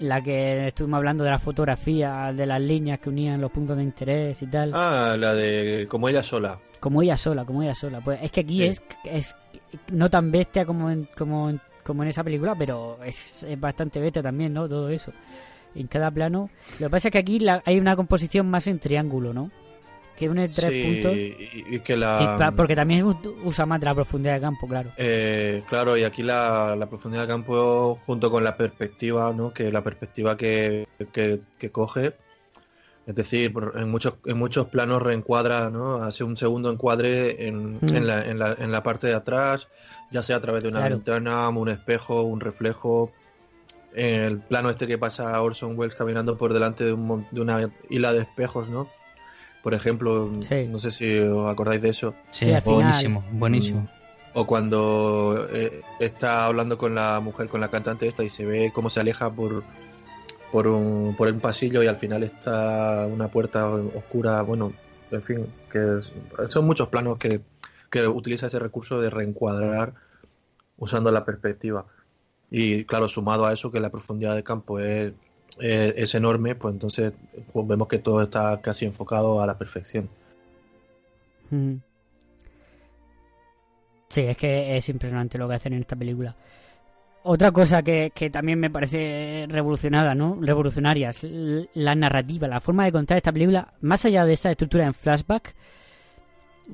[0.00, 3.82] La que estuvimos hablando de la fotografía, de las líneas que unían los puntos de
[3.82, 4.72] interés y tal.
[4.74, 6.58] Ah, la de como ella sola.
[6.80, 8.00] Como ella sola, como ella sola.
[8.00, 8.64] Pues es que aquí Sí.
[8.64, 9.36] es, es
[9.92, 14.00] no tan bestia como en, como en, como en esa película, pero es, es bastante
[14.00, 14.66] bestia también, ¿no?
[14.68, 15.12] Todo eso.
[15.74, 16.48] En cada plano.
[16.80, 19.50] Lo que pasa es que aquí la- hay una composición más en triángulo, ¿no?
[20.20, 21.16] Que une tres Sí, puntos.
[21.16, 22.18] y, y que la...
[22.38, 23.04] Sí, porque también
[23.42, 24.90] usa más de la profundidad de campo, claro.
[24.98, 29.52] Eh, claro, y aquí la, la profundidad de campo junto con la perspectiva, ¿no?
[29.52, 32.12] Que la perspectiva que, que, que coge,
[33.06, 35.96] es decir, en muchos, en muchos planos reencuadra, ¿no?
[36.02, 37.96] Hace un segundo encuadre en, Mm.
[37.96, 39.66] en, la, en, la, en la parte de atrás,
[40.10, 40.96] ya sea a través de una Claro.
[40.96, 43.10] ventana, un espejo, un reflejo.
[43.94, 48.12] El plano este que pasa Orson Welles caminando por delante de, un, de una isla
[48.12, 48.88] de espejos, ¿no?
[49.62, 50.66] Por ejemplo, Sí.
[50.68, 52.14] no sé si os acordáis de eso.
[52.30, 52.76] Sí, Sí, al final.
[52.82, 53.88] buenísimo, buenísimo.
[54.32, 58.70] O cuando eh, está hablando con la mujer, con la cantante esta, y se ve
[58.72, 59.64] cómo se aleja por,
[60.52, 64.40] por, un, por un pasillo y al final está una puerta oscura.
[64.42, 64.72] Bueno,
[65.10, 66.10] en fin, que es-
[66.50, 67.40] son muchos planos que,
[67.90, 69.94] que utiliza ese recurso de reencuadrar
[70.78, 71.84] usando la perspectiva.
[72.52, 75.12] Y claro, sumado a eso que la profundidad de campo es,
[75.58, 77.12] es, es enorme, pues entonces
[77.52, 80.08] pues vemos que todo está casi enfocado a la perfección.
[81.50, 81.76] Mm.
[84.08, 86.34] Sí, es que es impresionante lo que hacen en esta película.
[87.22, 90.38] Otra cosa que, que también me parece revolucionada, ¿no?
[90.40, 91.26] Revolucionaria, es
[91.74, 95.54] la narrativa, la forma de contar esta película, más allá de esta estructura en flashback,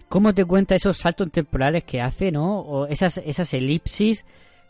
[0.09, 2.61] cómo te cuenta esos saltos temporales que hace, ¿no?
[2.61, 4.25] O esas, esas elipsis,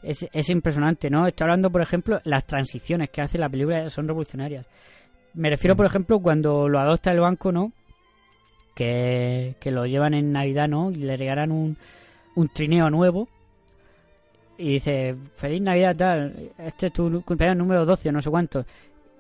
[0.07, 1.27] es, es impresionante, ¿no?
[1.27, 4.67] Estoy hablando, por ejemplo, las transiciones que hace la película son revolucionarias.
[5.35, 7.73] Me refiero, por ejemplo, cuando lo adopta el banco, ¿no?
[8.75, 10.91] Que, que lo llevan en Navidad, ¿no?
[10.91, 11.77] Y le regalan un,
[12.37, 13.29] un trineo nuevo.
[14.59, 18.65] Y dice, feliz Navidad tal, este es tu cumpleaños número 12 o no sé cuánto.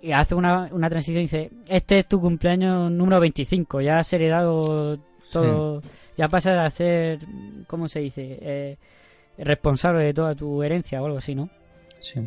[0.01, 4.13] Y hace una, una transición y dice, este es tu cumpleaños número 25, ya has
[4.13, 4.99] heredado
[5.33, 5.83] todo,
[6.17, 7.19] ya pasas a ser,
[7.67, 8.39] ¿cómo se dice?
[8.41, 8.77] Eh,
[9.39, 11.49] responsable de toda tu herencia o algo así, ¿no?
[12.01, 12.21] Sí.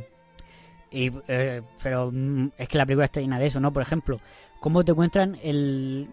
[0.91, 3.71] Y, eh, pero mm, es que la película está llena de eso, ¿no?
[3.71, 4.19] Por ejemplo,
[4.59, 6.07] cómo te encuentran el,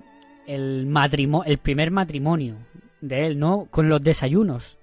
[0.46, 2.56] el matrimonio, el primer matrimonio
[3.00, 3.66] de él, ¿no?
[3.70, 4.78] Con los desayunos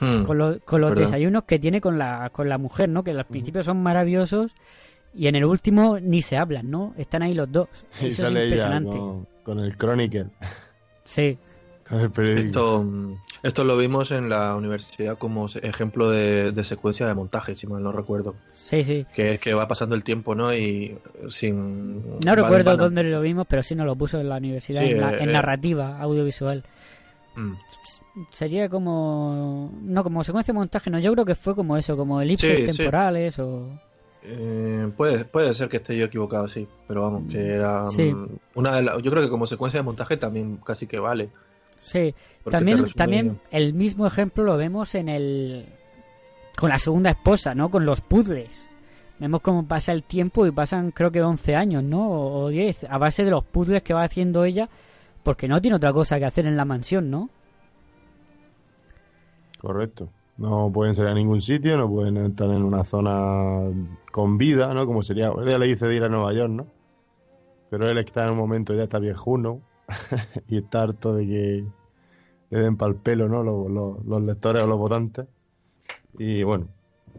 [0.00, 1.04] Hmm, con, lo- con los ¿verdad?
[1.04, 3.04] desayunos que tiene con la, con la mujer, ¿no?
[3.04, 4.50] Que al principio son maravillosos
[5.14, 6.92] y en el último ni se hablan, ¿no?
[6.96, 7.68] Están ahí los dos.
[8.00, 8.96] Y Eso es ella impresionante.
[8.96, 10.26] con, con el Chronicle,
[11.04, 11.38] Sí.
[11.92, 17.54] Esto, mm, esto lo vimos en la universidad como ejemplo de, de secuencia de montaje,
[17.56, 18.34] si mal no recuerdo.
[18.52, 19.06] sí, sí.
[19.14, 20.54] Que es que va pasando el tiempo, ¿no?
[20.54, 20.96] Y
[21.28, 22.18] sin...
[22.20, 25.00] No recuerdo dónde lo vimos, pero sí nos lo puso en la universidad, Sí, en,
[25.00, 25.32] la- eh, en eh.
[25.32, 26.64] narrativa audiovisual.
[27.36, 27.52] Mm.
[28.30, 29.70] Sería como...
[29.82, 30.98] No, como secuencia de montaje, no.
[30.98, 32.76] Yo creo que fue como eso, como elipses Sí, sí.
[32.76, 33.68] temporales o...
[34.24, 36.68] Eh, puede, puede ser que esté yo equivocado, sí.
[36.86, 37.86] Pero vamos, que era...
[37.88, 38.12] Sí.
[38.14, 41.30] mm, Una de la- yo creo que como secuencia de montaje también casi que vale.
[41.82, 42.14] Sí,
[42.48, 45.66] también, también el mismo ejemplo lo vemos en el...
[46.56, 47.70] Con la segunda esposa, ¿no?
[47.70, 48.68] Con los puzzles.
[49.18, 52.08] Vemos cómo pasa el tiempo y pasan creo que 11 años, ¿no?
[52.08, 54.68] O o 10, a base de los puzzles que va haciendo ella,
[55.24, 57.30] porque no tiene otra cosa que hacer en la mansión, ¿no?
[59.60, 60.08] Correcto.
[60.36, 63.70] No pueden salir a ningún sitio, no pueden estar en una zona
[64.12, 64.86] con vida, ¿no?
[64.86, 66.66] Como sería, ella le dice de ir a Nueva York, ¿no?
[67.70, 69.60] Pero él está en un momento, ya está viejuno
[70.48, 71.64] y está harto de que
[72.50, 73.42] le den pal pelo, ¿no?
[73.42, 75.26] Los, los- los lectores o los votantes.
[76.18, 76.68] Y bueno,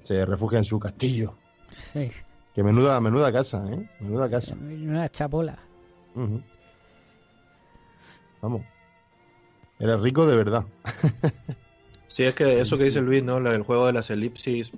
[0.03, 1.35] se refugia en su castillo.
[1.69, 2.11] Sí,
[2.53, 3.87] Que menuda, menuda casa, ¿eh?
[3.99, 4.55] Menuda casa.
[4.59, 5.57] una chapola.
[8.41, 8.61] Vamos.
[9.79, 10.65] Eres rico de verdad.
[12.07, 13.37] Sí, es que eso que dice Luis, ¿no?
[13.37, 14.71] El juego de las elipsis,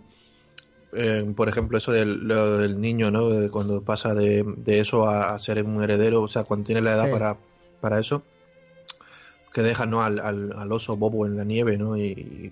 [0.93, 3.27] eh, por ejemplo, eso del, lo del niño, ¿no?
[3.51, 6.93] Cuando pasa de, de eso a, a ser un heredero, o sea, cuando tiene la
[6.93, 7.11] edad Sí.
[7.11, 7.37] para,
[7.85, 8.23] para eso,
[9.53, 10.01] que deja, ¿no?
[10.01, 11.95] Al, al, al oso bobo en la nieve, ¿no?
[11.95, 12.51] Y,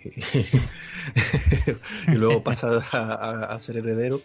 [2.07, 4.21] y luego pasa a, ser heredero.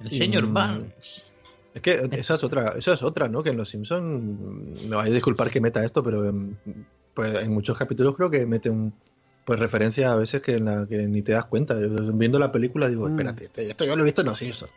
[0.00, 1.32] El señor Y, mm, Banks.
[1.74, 3.44] Es que esa es otra, esa es otra, ¿no?
[3.44, 6.58] Que en Los Simpson me vais a disculpar que meta esto, pero en,
[7.14, 8.92] pues, en muchos capítulos creo que mete un
[9.44, 11.80] pues referencia a veces que en la que ni te das cuenta.
[11.80, 13.12] Yo, viendo la película digo, Mm.
[13.12, 14.68] espérate, esto, esto yo lo he visto en Los Simpson.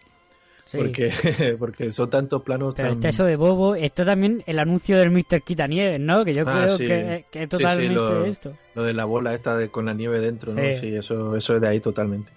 [0.75, 0.81] Sí.
[0.81, 2.97] Porque, porque son tantos planos Pero tan...
[2.97, 5.41] está eso de Bobo, está también el anuncio del Mr.
[5.43, 6.23] Quitanieves, ¿no?
[6.25, 6.88] Que yo Ah, creo sí.
[6.88, 8.57] que, que es Sí, sí, totalmente lo- esto.
[8.75, 10.61] Lo de la bola esta de, con la nieve dentro, ¿no?
[10.61, 10.73] Sí.
[10.81, 12.31] Sí, eso, eso es de ahí totalmente.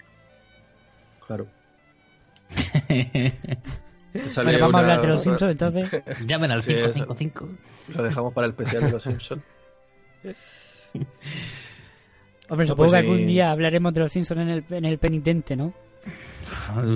[1.27, 1.45] Claro.
[4.29, 6.01] Sale Bueno, vamos a hablar de los Simpsons entonces.
[6.25, 6.91] Llamen al Sí, eso.
[6.93, 7.49] 555.
[7.95, 9.43] Lo dejamos para el especial de los Simpsons.
[12.49, 13.25] Hombre, No, supongo pues que algún sí.
[13.25, 15.73] día hablaremos de los Simpsons en el, en el penitente, ¿no?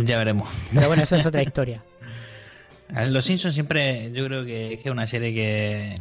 [0.06, 0.50] Ya veremos.
[0.74, 1.84] Pero bueno, eso es otra historia.
[2.94, 5.96] A Los Simpsons siempre, yo creo que, es una serie que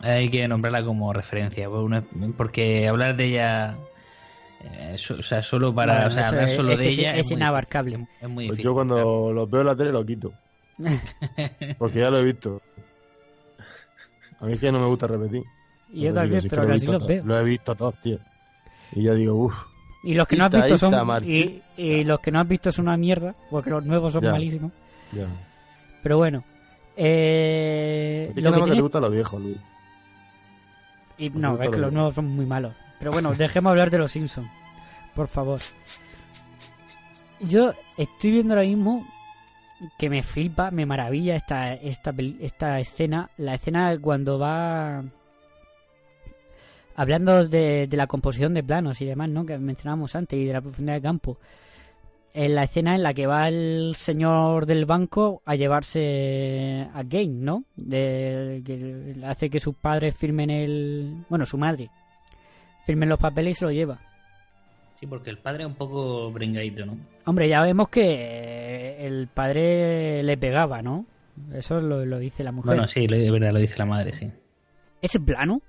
[0.00, 2.02] hay que nombrarla como referencia, una-
[2.36, 3.76] porque hablar de ella,
[4.64, 6.98] eh, so- o sea, solo para, Bueno, o sea, eso hablar solo es de es-
[6.98, 7.96] ella es inabarcable.
[7.96, 10.32] difícil, Es muy Pues yo cuando los veo en la tele lo quito.
[11.78, 12.60] Porque ya lo he visto.
[14.40, 15.42] A mí es que no me gusta repetir.
[15.90, 17.24] Y yo también, pero lo he casi visto los veo.
[17.24, 18.18] Lo he visto todos, tío.
[18.92, 19.54] Y yo digo, uff.
[20.02, 22.86] Y los que no has visto son y, y los que no has visto son
[22.88, 24.32] una mierda, porque los nuevos son Ya.
[24.32, 24.72] malísimos.
[25.12, 25.26] Ya.
[26.02, 26.44] Pero bueno,
[26.96, 29.58] eh, lo que no que tiene- te gusta lo viejo, Luis.
[31.18, 32.74] y me no, es que lo los nuevos son muy malos.
[32.98, 34.48] Pero bueno, dejemos hablar de los Simpsons,
[35.14, 35.60] por favor.
[37.40, 39.06] Yo estoy viendo ahora mismo
[39.98, 45.02] que me flipa, me maravilla esta esta esta escena, la escena cuando va
[46.98, 49.46] hablando de, de la composición de planos y demás, ¿no?
[49.46, 51.38] Que mencionábamos antes y de la profundidad de campo.
[52.34, 57.28] En la escena en la que va el señor del banco a llevarse a Game,
[57.28, 57.62] ¿no?
[57.76, 61.24] De, que hace que sus padres firmen el...
[61.28, 61.88] Bueno, su madre.
[62.84, 64.00] Firmen los papeles y se lo lleva.
[64.98, 66.98] Sí, porque el padre es un poco bringadito, ¿no?
[67.26, 71.06] Hombre, ya vemos que el padre le pegaba, ¿no?
[71.54, 72.74] Eso lo, lo dice la mujer.
[72.74, 74.28] Bueno, sí, de verdad lo dice la madre, sí.
[75.00, 75.62] Ese plano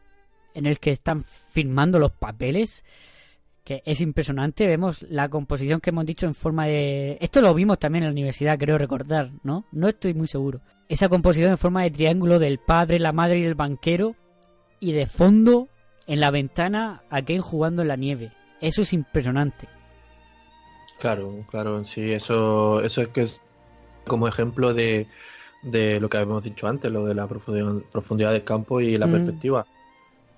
[0.54, 2.84] en el que están firmando los papeles,
[3.64, 4.66] que es impresionante.
[4.66, 7.18] Vemos la composición que hemos dicho en forma de...
[7.22, 9.66] Esto lo vimos también en la universidad, creo recordar, ¿no?
[9.72, 10.62] No estoy muy seguro.
[10.88, 14.16] Esa composición en forma de triángulo del padre, la madre y el banquero.
[14.80, 15.68] Y de fondo,
[16.08, 18.32] en la ventana, a Ken jugando en la nieve.
[18.62, 19.68] Eso es impresionante.
[21.00, 23.42] Claro, claro, sí, eso, eso es que es
[24.06, 25.08] como ejemplo de,
[25.64, 29.08] de lo que habíamos dicho antes, lo de la profundidad, profundidad del campo y la
[29.08, 29.12] Mm.
[29.12, 29.66] perspectiva.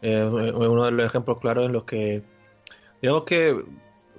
[0.02, 2.22] Es uno de los ejemplos claros en los que,
[3.02, 3.56] digamos que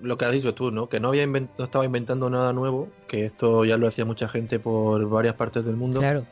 [0.01, 0.89] lo que has dicho tú, ¿no?
[0.89, 4.29] Que no había invent- no estaba inventando nada nuevo, que esto ya lo hacía mucha
[4.29, 6.25] gente por varias partes del mundo, Claro.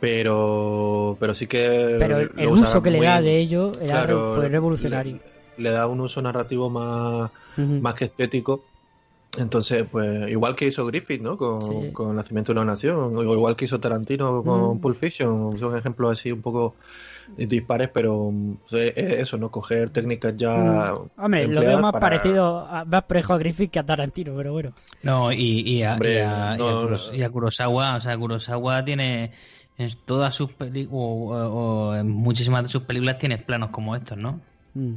[0.00, 4.48] pero, pero sí que Pero el, uso que le da de ello era, claro, fue
[4.48, 5.18] revolucionario.
[5.56, 8.64] Le, le da un uso narrativo más, más que estético.
[9.38, 11.36] Entonces, pues, igual que hizo Griffith, ¿no?
[11.36, 11.92] Con, Sí.
[11.92, 14.80] con Nacimiento de una Nación, o igual que hizo Tarantino con Mm.
[14.80, 16.74] Pulp Fiction, son ejemplos así un poco
[17.36, 19.50] dispares, pero mm, es eso, ¿no?
[19.50, 20.92] Coger técnicas ya.
[20.94, 21.20] Mm.
[21.22, 24.52] Hombre, lo veo más para- parecido, a, más parejo a Griffith que a Tarantino, pero
[24.52, 24.72] bueno.
[25.02, 27.16] No, y, y, a, Hombre, y a- y a no, Kuros- no.
[27.16, 29.32] y a Kurosawa, o sea, Kurosawa tiene
[29.78, 33.96] en todas sus películas, o, o- o en muchísimas de sus películas tienes planos como
[33.96, 34.40] estos, ¿no?
[34.74, 34.96] Mm.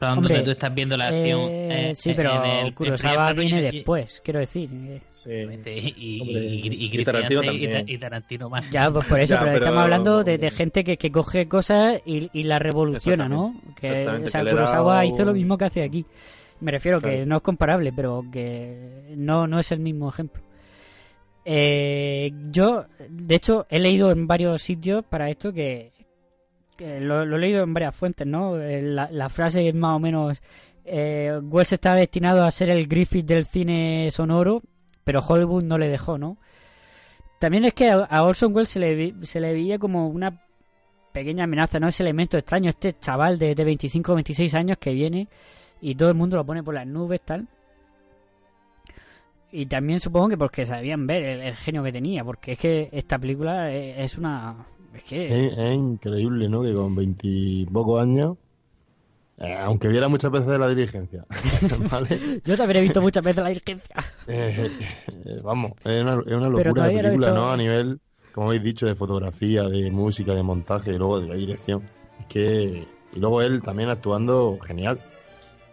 [0.00, 1.40] Planos Hombre, donde tú estás viendo la acción.
[1.42, 4.68] Eh, eh, sí, en pero el- Kurosawa viene y- después, quiero decir.
[4.72, 5.00] eh.
[5.06, 5.30] Sí.
[5.30, 7.84] Y, y, Hombre, y- y y Griffith Tarantino también.
[7.86, 8.70] y Tarantino más.
[8.70, 11.46] Ya, pues por eso, Ya, pero, pero- estamos hablando de, de gente que, que coge
[11.46, 13.54] cosas y, y las revoluciona, ¿no?
[13.78, 16.04] Que, o sea, que Kurosawa hizo lo mismo que hace aquí.
[16.60, 20.42] Me refiero que no es comparable, pero que no, no es el mismo ejemplo.
[21.44, 25.92] Eh, yo, de hecho, he leído en varios sitios para esto que,
[26.80, 28.60] lo, he leído en varias fuentes, ¿no?
[28.60, 30.40] Eh, La, frase es más o menos,
[30.84, 34.62] eh, Wells estaba destinado a ser el Griffith del cine sonoro,
[35.04, 36.38] pero Hollywood no le dejó, ¿no?
[37.38, 40.42] También es que a, Orson Welles se le, vi- se le veía como una
[41.12, 41.88] pequeña amenaza, ¿no?
[41.88, 45.28] Ese elemento extraño, este chaval de, de 25 o 26 años que viene
[45.80, 47.46] y todo el mundo lo pone por las nubes, tal.
[49.52, 52.88] Y también supongo que porque sabían ver el, el genio que tenía, porque es que
[52.92, 54.66] esta película es, es una...
[54.94, 55.46] Es que...
[55.48, 56.62] Es, es increíble, ¿no?
[56.62, 58.36] Que con veintipocos años,
[59.38, 61.24] eh, aunque viera muchas veces la diligencia,
[61.90, 62.40] ¿vale?
[62.44, 63.96] Yo también he visto muchas veces la dirigencia.
[64.28, 64.70] Eh,
[65.24, 67.50] eh, vamos, es una, es una locura de he película, hecho- ¿no?
[67.50, 67.98] A nivel,
[68.32, 71.82] como habéis dicho, de fotografía, de música, de montaje y luego de la dirección.
[72.20, 72.86] Es que.
[73.12, 75.00] Y luego él también actuando genial.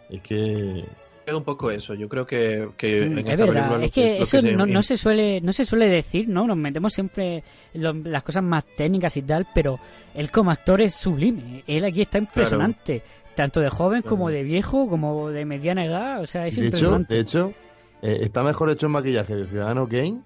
[0.10, 0.86] Es que.
[1.28, 4.18] Es un poco eso, yo creo que, que en Mm, esta es verdad, es que
[4.18, 6.48] lo eso se- no, no se suele no se suele decir, ¿no?
[6.48, 9.78] Nos metemos siempre lo- las cosas más técnicas y tal, pero
[10.16, 11.64] él como actor es sublime.
[11.68, 13.02] Él aquí está impresionante,
[13.36, 16.66] tanto de joven como de viejo, como de mediana edad, o sea, es de hecho,
[16.68, 17.14] impresionante.
[17.16, 17.54] de hecho
[18.02, 20.22] eh, está mejor hecho el maquillaje de Ciudadano Kane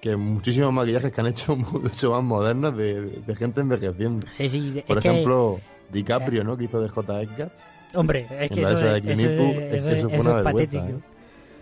[0.00, 4.24] que muchísimos maquillajes que han hecho mucho más modernos de, de gente envejeciendo.
[4.30, 5.58] Sí, sí, Por es que- ejemplo,
[5.90, 6.56] DiCaprio, ¿no?
[6.56, 7.22] Que hizo de J.
[7.22, 7.50] Edgar.
[7.96, 10.84] Hombre, es que eso, de es, eso eso eso fue una patético.
[10.84, 11.00] ¿eh?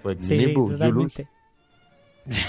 [0.03, 1.29] Pues Sí, sí, totalmente.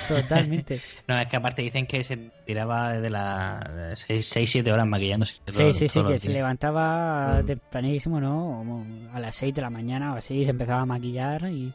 [0.08, 0.80] Totalmente.
[1.08, 5.36] no, es que aparte dicen que se tiraba desde las 6-7 horas maquillándose.
[5.48, 7.46] Sí, sí, sí, que se levantaba mm.
[7.46, 8.86] tempranísimo, ¿no?
[9.14, 11.74] A las 6 de la mañana o así, se empezaba a maquillar y...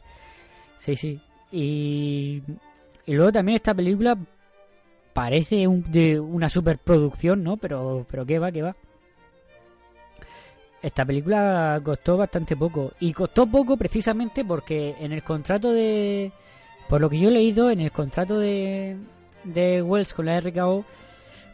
[0.77, 1.21] Sí, sí.
[1.51, 2.41] Y,
[3.05, 4.17] y luego también esta película
[5.13, 7.57] parece un, de una superproducción, ¿no?
[7.57, 8.75] Pero, pero qué va, qué va.
[10.81, 12.93] Esta película costó bastante poco.
[12.99, 16.31] Y costó poco precisamente porque en el contrato de...
[16.89, 18.97] Por lo que yo he leído, en el contrato de,
[19.43, 20.83] de Wells con la RKO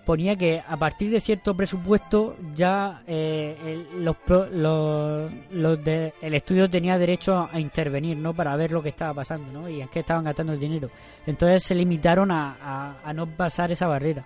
[0.08, 4.16] ponía que a partir de cierto presupuesto ya eh, el, los,
[5.52, 9.52] los, de, el estudio tenía derecho a, intervenir no para ver lo que estaba pasando
[9.52, 10.90] no y en qué estaban gastando el dinero.
[11.26, 14.26] Entonces se limitaron a, a, no pasar esa barrera.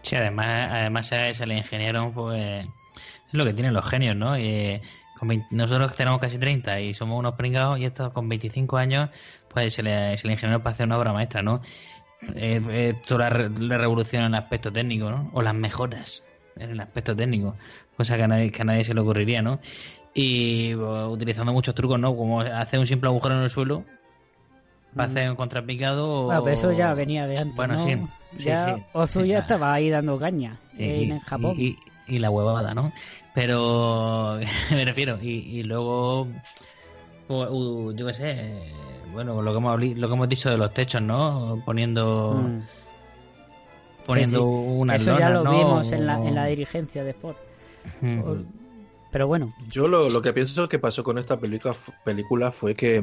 [0.00, 2.66] Sí además además se le ingeniero pues
[3.28, 4.38] es lo que tienen los genios, ¿no?
[4.38, 4.80] Y,
[5.50, 9.08] nosotros tenemos casi 30 y somos unos pringados y estos con 25 años,
[9.48, 11.62] pues se le, se le ingeniaron para hacer una obra maestra, ¿no?
[12.34, 12.60] Eh,
[12.90, 15.30] esto la, la, revolución en el aspecto técnico, ¿no?
[15.32, 16.22] O las mejoras
[16.56, 17.56] en el aspecto técnico,
[17.96, 19.58] cosa que a nadie, que a nadie se le ocurriría, ¿no?
[20.12, 22.14] Y pues, utilizando muchos trucos, ¿no?
[22.16, 23.84] Como hacer un simple agujero en el suelo
[24.94, 26.24] para hacer un contrapicado.
[26.24, 27.54] Bueno, pero eso ya venía de antes.
[27.54, 27.96] Bueno, sí.
[28.38, 31.76] Ya sí, ya estaba ahí dando caña en Japón y
[32.08, 32.92] la huevada, ¿no?
[33.34, 34.38] Pero
[34.70, 36.28] me refiero, y, luego,
[37.28, 38.72] yo qué sé,
[39.12, 41.62] bueno, lo que, hemos, lo que hemos dicho de los techos, ¿no?
[41.64, 42.34] Poniendo...
[42.34, 42.62] Mm.
[44.06, 47.34] Poniendo una Eso ya lo vimos en la, en la dirigencia de Ford.
[49.10, 49.52] Pero bueno.
[49.68, 53.02] Yo lo, lo que pienso que pasó con esta película, película fue que,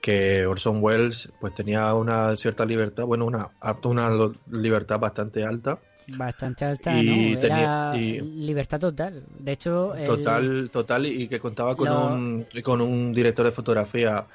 [0.00, 3.50] que Orson Welles pues tenía una cierta libertad, bueno, una,
[3.82, 5.80] una libertad bastante alta
[6.16, 7.40] bastante alta, y ¿no?
[7.40, 9.24] Era libertad total.
[9.38, 14.26] De hecho, total, total y que contaba con un con un director de fotografía,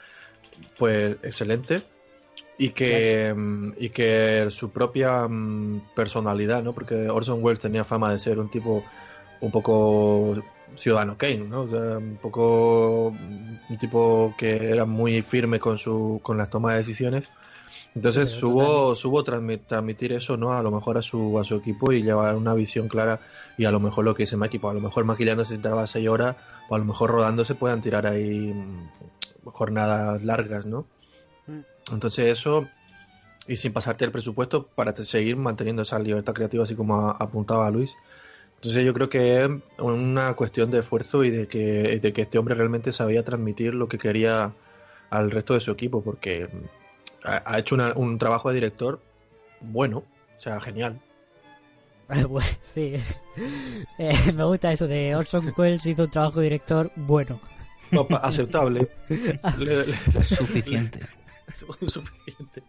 [0.78, 1.84] pues excelente
[2.58, 6.74] y que mm, y que su propia mm, personalidad, ¿no?
[6.74, 8.84] Porque Orson Welles tenía fama de ser un tipo
[9.42, 10.42] un poco
[10.76, 11.64] ciudadano Kane, ¿no?
[11.64, 17.24] un poco un tipo que era muy firme con su con las tomas de decisiones
[17.96, 20.52] entonces subo, subo transmitir eso, ¿no?
[20.52, 23.22] A lo mejor a su, a su equipo y llevar una visión clara
[23.58, 25.88] y a lo mejor lo que dice Maki, pues a lo mejor maquillándose se tardaba
[25.88, 26.36] 6 horas,
[26.68, 28.90] o a lo mejor rodándose puedan tirar ahí mm,
[29.46, 30.86] jornadas largas, ¿no?
[31.48, 31.62] Mm.
[31.94, 32.68] Entonces eso,
[33.48, 37.96] y sin pasarte el presupuesto para seguir manteniendo esa libertad creativa, así como apuntaba Luis.
[38.56, 42.38] Entonces yo creo que es una cuestión de esfuerzo y de que, de que este
[42.40, 44.52] hombre realmente sabía transmitir lo que quería
[45.10, 46.50] al resto de su equipo, porque
[47.26, 49.02] ha, hecho un trabajo de director
[49.62, 51.00] bueno, o sea, genial.
[52.68, 52.96] sí,
[53.98, 57.40] eh, me gusta eso de Orson Welles hizo un trabajo de director bueno.
[58.22, 58.88] aceptable.
[60.24, 61.00] Suficiente.
[61.52, 62.64] Suficiente.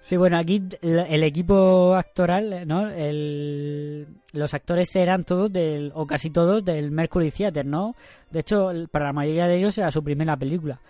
[0.00, 2.88] Sí, bueno, aquí el, equipo actoral, ¿no?
[2.88, 7.94] El, los actores eran todos del, o casi todos del Mercury Theater, ¿no?
[8.30, 10.80] De hecho, para la mayoría de ellos era su primera película.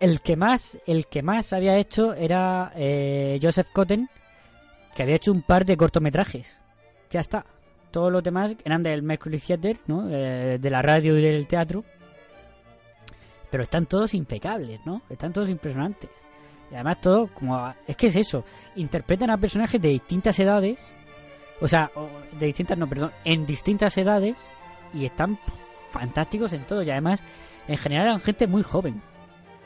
[0.00, 4.08] El que más, el que más había hecho era eh, Joseph Cotten,
[4.94, 6.60] que había hecho un par de cortometrajes.
[7.10, 7.44] Ya está.
[7.90, 10.06] Todos los demás eran del Mercury Theater, ¿no?
[10.06, 11.84] de la radio y del teatro.
[13.50, 15.02] Pero están todos impecables, ¿no?
[15.08, 16.10] Están todos impresionantes.
[16.70, 17.74] Y además todo como...
[17.86, 18.44] Es que es eso.
[18.76, 20.94] Interpretan a personajes de distintas edades.
[21.60, 21.90] O sea,
[22.38, 23.12] de distintas, no, perdón.
[23.24, 24.36] En distintas edades.
[24.92, 25.38] Y están
[25.90, 26.82] fantásticos en todo.
[26.82, 27.22] Y además,
[27.66, 29.00] en general eran gente muy joven.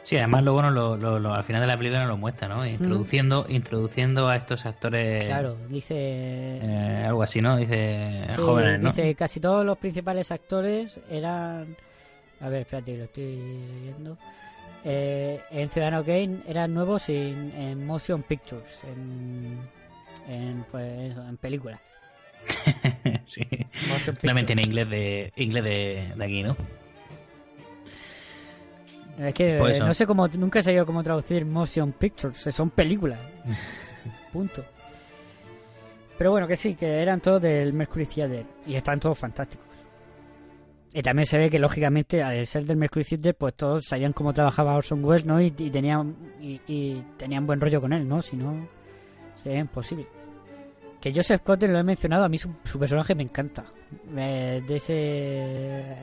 [0.03, 2.66] Sí, además lo bueno lo, al final de la película lo muestra, ¿no?
[2.66, 5.24] Introduciendo, introduciendo a estos actores.
[5.24, 5.94] Claro, dice.
[5.96, 7.57] Eh, algo así, ¿no?
[7.57, 8.88] Dice jóvenes, ¿no?
[8.88, 11.76] Dice casi todos los principales actores eran.
[12.40, 13.36] A ver, espérate, lo estoy
[13.80, 14.18] leyendo.
[14.84, 19.61] Eh, en Ciudadano Kane eran nuevos en, en motion pictures, en,
[20.28, 21.78] en pues en películas.
[23.24, 23.46] sí.
[24.20, 26.57] Solamente en inglés de inglés de, de aquí, ¿no?
[29.18, 33.18] Es que pues no sé cómo, nunca he sabido cómo traducir motion pictures, son películas.
[34.32, 34.64] Punto.
[36.16, 39.66] Pero bueno, que sí, que eran todos del Mercury Theater y están todos fantásticos.
[40.94, 44.32] Y también se ve que, lógicamente, al ser del Mercury Theater, pues todos sabían cómo
[44.32, 45.40] trabajaba Orson Welles, ¿no?
[45.40, 48.20] Y, tenían, y, tenían buen rollo con él, ¿no?
[48.20, 48.68] Si no,
[49.42, 50.06] sería imposible.
[51.00, 53.64] Que Joseph Cotten lo he mencionado, a mí su, personaje me encanta.
[54.14, 55.96] de ese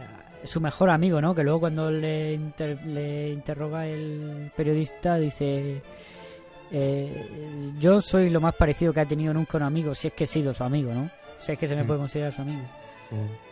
[0.43, 1.35] su mejor amigo, ¿no?
[1.35, 2.39] Que luego cuando le,
[2.85, 5.81] le interroga el periodista dice,
[6.71, 10.25] eh, yo soy lo más parecido que ha tenido nunca un amigo, si es que
[10.25, 11.09] he sido su amigo, ¿no?
[11.39, 11.87] Si es que se me mm.
[11.87, 12.63] puede considerar su amigo.
[13.11, 13.49] Mm.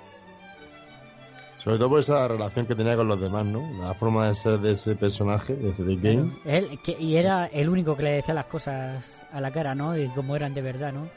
[1.63, 3.69] Sobre todo por esa relación que tenía con los demás, ¿no?
[3.81, 6.31] La forma de ser de ese personaje, de, de Game.
[6.45, 9.97] Él, que, y era el único que le decía las cosas a la cara, ¿no?
[9.97, 11.09] Y cómo eran de verdad, ¿no?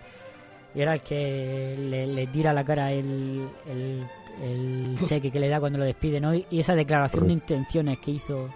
[0.74, 4.06] Y era el que le, le tira a la cara el, el,
[4.42, 6.34] el cheque que le da cuando lo despide, ¿no?
[6.34, 8.48] Y esa declaración de intenciones que hizo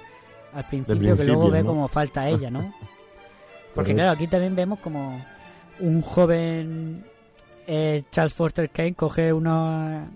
[0.55, 1.69] al principio, que luego ve ¿no?
[1.69, 2.61] como falta a ella, ¿no?
[3.75, 3.95] Porque Correcto.
[3.95, 5.21] claro, aquí también vemos como
[5.81, 7.05] un joven
[7.67, 10.07] eh, Charles Foster Kane coge una,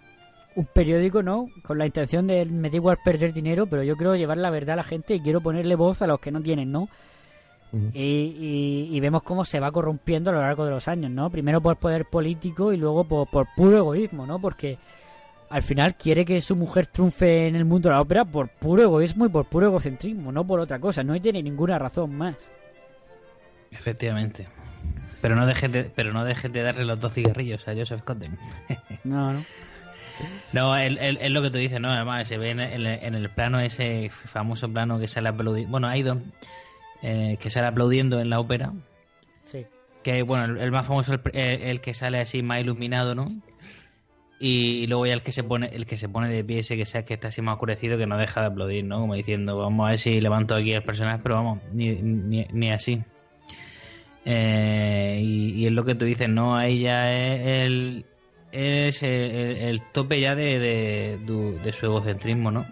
[0.55, 1.49] un periódico, ¿no?
[1.63, 4.75] Con la intención de me da igual perder dinero, pero yo quiero llevar la verdad
[4.75, 6.89] a la gente y quiero ponerle voz a los que no tienen, ¿no?
[7.93, 11.29] Y- y vemos cómo se va corrompiendo a lo largo de los años, ¿no?
[11.29, 14.39] Primero por poder político y luego por, por puro egoísmo, ¿no?
[14.39, 14.79] Porque
[15.51, 18.83] al final quiere que su mujer triunfe en el mundo de la ópera por puro
[18.83, 21.03] egoísmo y por puro egocentrismo, no por otra cosa.
[21.03, 22.37] No tiene ninguna razón más.
[23.71, 24.47] Efectivamente.
[25.21, 28.39] Pero no dejes de, pero no dejes de darle los dos cigarrillos a Joseph Cotten.
[29.05, 29.45] No, no.
[30.53, 31.91] No, es lo que tú dices, ¿no?
[31.91, 35.71] Además, se ve en el, en el plano, ese famoso plano que sale aplaudiendo.
[35.71, 36.19] Bueno, hay dos
[37.03, 38.73] eh, que sale aplaudiendo en la ópera.
[39.45, 39.65] Sí.
[40.03, 43.29] Que, bueno, el, el más famoso el- el que sale así más iluminado, ¿no?
[44.41, 46.87] Y, luego ya el que se pone el que se pone de pie, ese que,
[46.87, 49.01] sea, que está así más oscurecido, que no deja de aplaudir, ¿no?
[49.01, 52.71] Como diciendo, vamos a ver si levanto aquí el personaje, pero vamos, ni, ni, ni
[52.71, 53.03] así.
[54.25, 56.57] Eh, y, y es lo que tú dices, ¿no?
[56.57, 58.05] Ahí ya es el,
[58.53, 60.59] es el, el- el tope ya de,
[61.19, 62.67] de su egocentrismo, ¿no?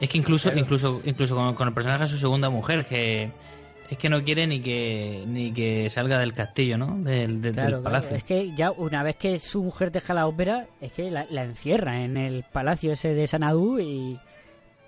[0.00, 3.30] Es que incluso, incluso, incluso con, con el personaje de su segunda mujer, que
[3.90, 6.96] es que no quiere ni que ni que salga del castillo, ¿no?
[7.02, 7.82] Del, del- Claro, del claro.
[7.82, 8.16] palacio.
[8.16, 11.44] Es que ya una vez que su mujer deja la ópera, es que la, la
[11.44, 14.18] encierra en el palacio ese de Sanadú y,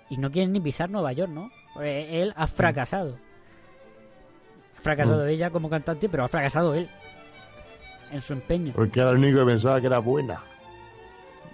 [0.09, 1.51] y no quiere ni pisar Nueva York, ¿no?
[1.73, 3.17] Porque él ha fracasado.
[4.77, 5.29] Ha fracasado Mm.
[5.29, 6.87] ella como cantante, pero ha fracasado él
[8.11, 8.73] en su empeño.
[8.73, 10.39] Porque era el único que pensaba que era buena.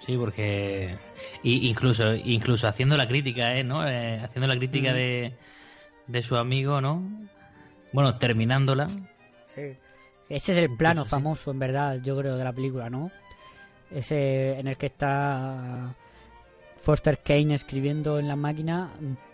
[0.06, 0.96] Sí, porque
[1.42, 3.64] y incluso incluso haciendo la crítica, ¿eh?
[3.64, 3.86] ¿no?
[3.86, 4.96] Eh, haciendo la crítica Ujú.
[4.96, 5.32] de,
[6.06, 7.02] de su amigo, ¿no?
[7.92, 8.88] Bueno, terminándola.
[9.54, 9.76] Sí.
[10.28, 13.10] Ese es el plano Sí, famoso, en verdad, yo creo, de la película, ¿no?
[13.90, 15.94] Ese en el que está
[16.80, 18.90] Foster Kane escribiendo en la máquina,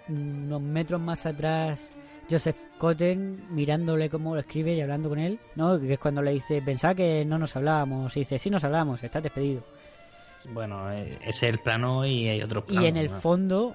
[0.09, 1.93] unos metros más atrás
[2.31, 5.79] Joseph Cotten mirándole cómo lo escribe y hablando con él, ¿no?
[5.79, 9.03] Que es cuando le dice, pensaba que no nos hablábamos, y dice, sí nos hablamos,
[9.03, 9.63] estás despedido.
[10.51, 12.85] Bueno, eh, ese es el plano y hay otros planos.
[12.85, 13.21] y en el ¿no?
[13.21, 13.75] fondo,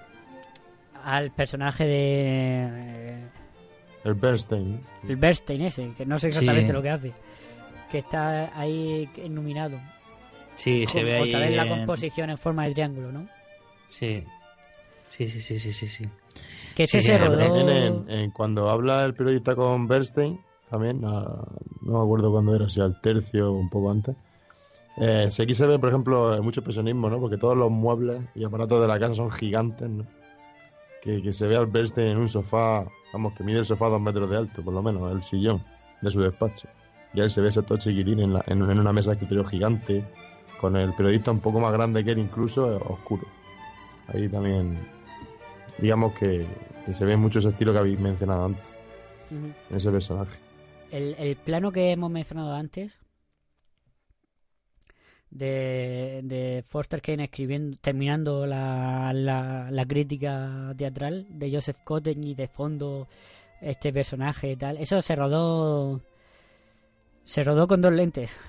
[1.04, 3.20] al personaje de...
[4.04, 4.82] El Bernstein.
[5.08, 6.74] el Bernstein ese, que no sé exactamente Sí.
[6.74, 7.14] lo que hace,
[7.92, 9.78] que está ahí iluminado.
[10.56, 11.30] Sí, se ve ahí.
[11.30, 13.28] Otra vez la composición en forma de triángulo, ¿no?
[13.88, 14.24] Sí.
[15.10, 16.06] Sí, sí, sí, sí, sí, sí.
[16.76, 17.40] Que ese Sí, se rodó...
[17.70, 20.40] En- en cuando habla el periodista con Bernstein,
[20.70, 21.46] también, no
[21.82, 24.16] me acuerdo cuándo era, si al tercio o un poco antes.
[24.98, 27.20] Eh, sí, aquí se ve, por ejemplo, mucho expresionismo, ¿no?
[27.20, 30.06] Porque todos los muebles y aparatos de la casa son gigantes, ¿no?
[31.02, 34.00] Que, que se ve al Bernstein en un sofá, vamos, que mide el sofá dos
[34.02, 35.64] metros de alto, por lo menos, el sillón
[36.02, 36.68] de su despacho.
[37.14, 39.44] Y él se ve ese todo chiquitín en, la- en, en una mesa de escritorio
[39.46, 40.06] gigante,
[40.60, 43.24] con el periodista un poco más grande que él, incluso, eh, oscuro.
[44.08, 44.78] Ahí también,
[45.80, 46.46] digamos que,
[46.86, 48.64] que se ve mucho ese estilo que habéis mencionado antes,
[49.32, 50.38] en ese personaje.
[50.92, 53.00] el, el plano que hemos mencionado antes
[55.32, 62.36] de, de Foster Kane escribiendo, terminando la, la, la crítica teatral de Joseph Cotten y
[62.36, 63.08] de fondo
[63.62, 66.02] este personaje y tal, eso se rodó
[67.24, 68.40] se rodó con dos lentes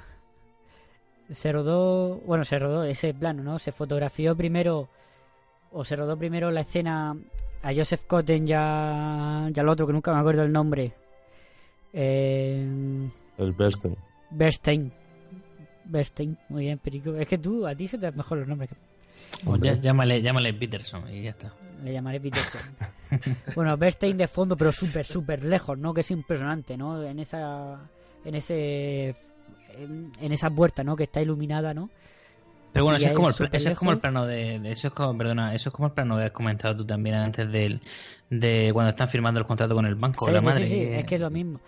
[1.30, 4.88] se rodó bueno se rodó ese plano no se fotografió primero
[5.70, 7.16] o se rodó primero la escena
[7.62, 10.94] a Joseph Cotten ya ya al otro que nunca me acuerdo el nombre
[11.92, 13.96] eh, El Bernstein.
[14.30, 14.92] Bernstein.
[15.92, 17.14] Bernstein, muy bien, Perico.
[17.14, 18.70] Es que tú, a ti se te dan mejor los nombres.
[18.70, 18.76] que-
[19.44, 21.52] Pues ya- llámale, llámale Peterson y ya está.
[21.84, 22.60] Le llamaré Peterson.
[23.56, 25.92] bueno, Bernstein de fondo, pero súper, súper lejos, ¿no?
[25.92, 27.02] Que es impresionante, ¿no?
[27.02, 27.78] En esa.
[28.24, 29.14] En ese.
[29.76, 30.96] En, en esa puerta, ¿no?
[30.96, 31.88] Que está iluminada, ¿no?
[32.72, 34.00] Pero bueno, eso es, como el, súper eso es como el lejos.
[34.00, 36.76] plano de, de- eso es como, perdona, eso es como el plano que has comentado
[36.76, 37.80] tú también antes del,
[38.30, 40.66] de cuando están firmando el contrato con el banco, Sí, la sí, madre.
[40.68, 41.60] sí, sí, es que es lo mismo.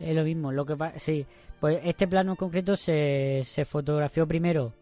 [0.00, 0.52] Es lo mismo.
[0.52, 1.26] Lo que sí,
[1.60, 4.72] pues este plano en concreto se, se fotografió primero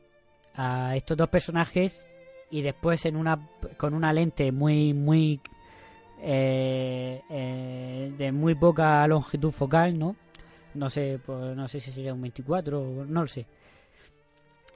[0.54, 2.06] a estos dos personajes
[2.50, 3.38] y después en una
[3.76, 5.40] con una lente muy muy
[6.22, 10.16] eh, eh, de muy poca longitud focal, ¿no?
[10.74, 13.46] No sé, pues no sé si sería un 24 o no lo sé.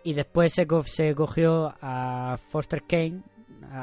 [0.02, 3.20] Y después se, co- se cogió a Foster Kane,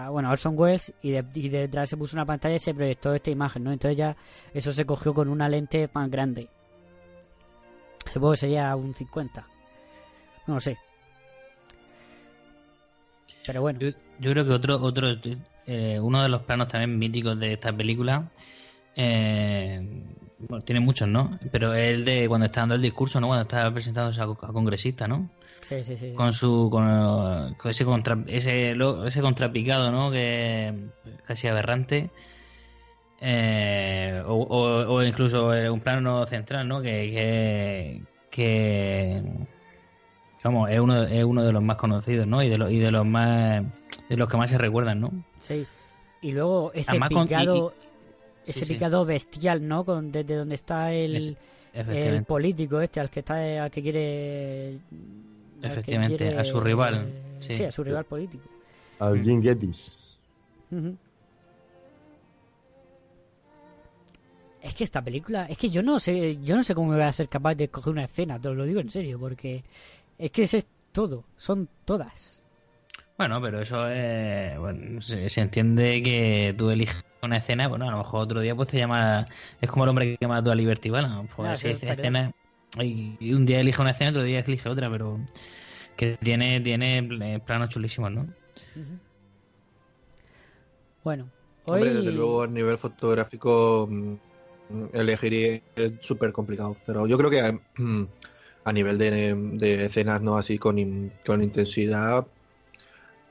[0.09, 3.30] bueno, a Orson Welles, y, de- detrás se puso una pantalla y se proyectó esta
[3.32, 3.71] imagen, ¿no?
[3.71, 4.15] Entonces ya
[4.53, 6.49] eso se cogió con una lente más grande.
[8.11, 9.47] Supongo que sería un 50.
[10.47, 10.78] No lo sé.
[13.45, 13.80] Pero bueno.
[13.80, 15.07] Yo, yo creo que otro, otro
[15.65, 18.30] eh, uno de los planos también míticos de esta película,
[18.95, 19.86] eh,
[20.39, 21.39] bueno, tiene muchos, ¿no?
[21.51, 23.27] Pero el de cuando está dando el discurso, ¿no?
[23.27, 25.29] Cuando está presentándose a, a congresista, ¿no?
[25.61, 26.13] Sí, sí, sí.
[26.13, 28.75] Con su con, con ese contra, ese
[29.05, 30.11] ese contrapicado, ¿no?
[30.11, 30.73] Que
[31.25, 32.09] casi aberrante.
[33.19, 36.81] Eh, o, o, o incluso un plano central, ¿no?
[36.81, 39.23] Que que, que
[40.43, 42.43] vamos, es uno es uno de los más conocidos, ¿no?
[42.43, 43.63] Y de los y de los más
[44.07, 45.11] de los que más se recuerdan, ¿no?
[45.39, 45.65] Sí.
[46.21, 47.86] Y luego ese Además con- y- picado, y-
[48.47, 48.73] ese sí, sí.
[48.73, 49.83] picado bestial, ¿no?
[49.85, 51.35] Con, desde donde está el, Es- el
[51.73, 52.25] efectivamente.
[52.27, 54.79] político este, al que está, al que quiere, al
[55.61, 57.55] que Efectivamente, quiere- a su rival, Sí.
[57.57, 57.63] sí.
[57.65, 58.43] a su rival político.
[58.99, 60.17] Al Jim Geddes.
[60.71, 60.95] Ujú.
[64.61, 67.05] Es que esta película, es que yo no sé, yo no sé cómo me voy
[67.05, 69.63] a ser capaz de coger una escena, te lo digo en serio, porque
[70.17, 72.41] es que ese es todo, son todas.
[73.18, 77.91] Bueno, pero eso es, bueno, se, se entiende que tú eliges una escena, bueno, a
[77.91, 79.28] lo mejor otro día pues te llama,
[79.59, 82.32] es como el hombre que mató a Liberty Balance, pues Ah, así escena,
[82.80, 85.26] y y un día elige una escena, otro día elige otra, pero
[85.95, 86.99] que tiene, tiene
[87.36, 88.28] eh, planos chulísimos, ¿no?
[91.03, 91.32] Bueno,
[91.63, 94.15] hoy Hombre, desde luego a nivel fotográfico mm,
[94.93, 96.82] elegiría es súper complicado.
[96.86, 97.41] Pero yo creo que
[98.63, 102.28] a nivel de, de escenas no así con, in- con intensidad,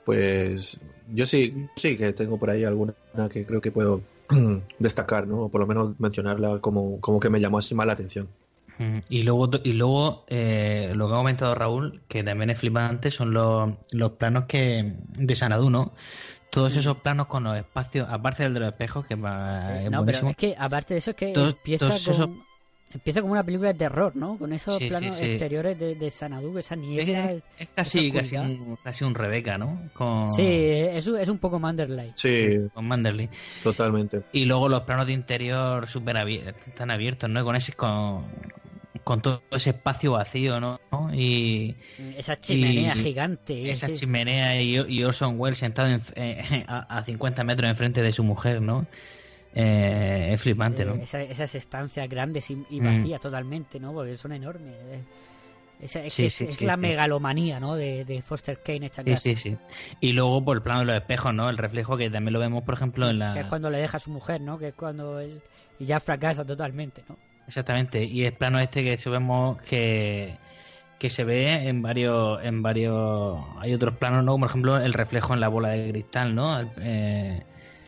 [0.07, 0.79] pues
[1.13, 2.95] yo sí, sí que tengo por ahí alguna
[3.31, 4.01] que creo que puedo
[4.79, 5.43] destacar, ¿no?
[5.43, 8.29] O por lo menos mencionarla como, como que me llamó así más la atención.
[8.79, 13.11] Mm, Y luego, y luego eh, lo que ha comentado Raúl, que también es flipante,
[13.11, 15.93] son los, los planos que de Sanadú, ¿no?
[16.51, 20.05] Todos esos planos con los espacios, aparte del de los espejos, que va- es no,
[20.07, 22.31] pero es que aparte de eso es que Todos- empieza todos con esos-
[22.97, 24.37] empieza como una película de terror, ¿no?
[24.39, 25.25] Con esos Sí, sí, planos sí.
[25.25, 27.31] exteriores de, de Sanadú, esa niebla.
[27.33, 29.89] Es, es casi, esa casi, un, casi un Rebeca, ¿no?
[29.95, 32.13] Con, Sí, es, un- es un poco Manderley.
[32.17, 33.29] Sí, con Manderley.
[33.63, 34.23] totalmente.
[34.33, 37.45] Y luego los planos de interior súper abiertos, tan abiertos, ¿no?
[37.45, 38.25] Con ese, con,
[39.05, 40.81] con todo ese espacio vacío, ¿no?
[41.15, 41.77] Y
[42.17, 43.71] Esa chimenea y- gigante.
[43.71, 43.95] esa sí.
[43.95, 48.25] chimenea y, y Orson Welles sentado en- eh, a, a 50 metros enfrente de su
[48.25, 48.87] mujer, ¿no?
[49.59, 50.95] Eh, es flipante, ¿no?
[50.97, 52.85] Eh, esa- esas estancias grandes y, y Mm.
[52.85, 53.93] vacías totalmente, ¿no?
[53.95, 54.75] Porque son enormes.
[54.75, 55.01] eh.
[55.81, 57.75] Esa- es Sí, que es, sí, es sí, la megalomanía, ¿no?
[57.75, 59.17] De, de Foster Kane Sí, casa.
[59.17, 59.57] sí, sí.
[60.01, 61.49] Y luego por el plano de los espejos, ¿no?
[61.51, 63.33] El reflejo que también lo vemos, por ejemplo, en la...
[63.35, 64.59] Que es cuando le deja a su mujer, ¿no?
[64.59, 65.41] Que es cuando él
[65.79, 67.17] y ya fracasa totalmente, ¿no?
[67.47, 70.35] Exactamente, y el plano este que se vemos que,
[70.99, 74.33] que se ve en varios en varios hay otros planos, ¿no?
[74.33, 76.61] Como por ejemplo el reflejo en la bola de cristal, ¿no?
[76.79, 77.43] Eh,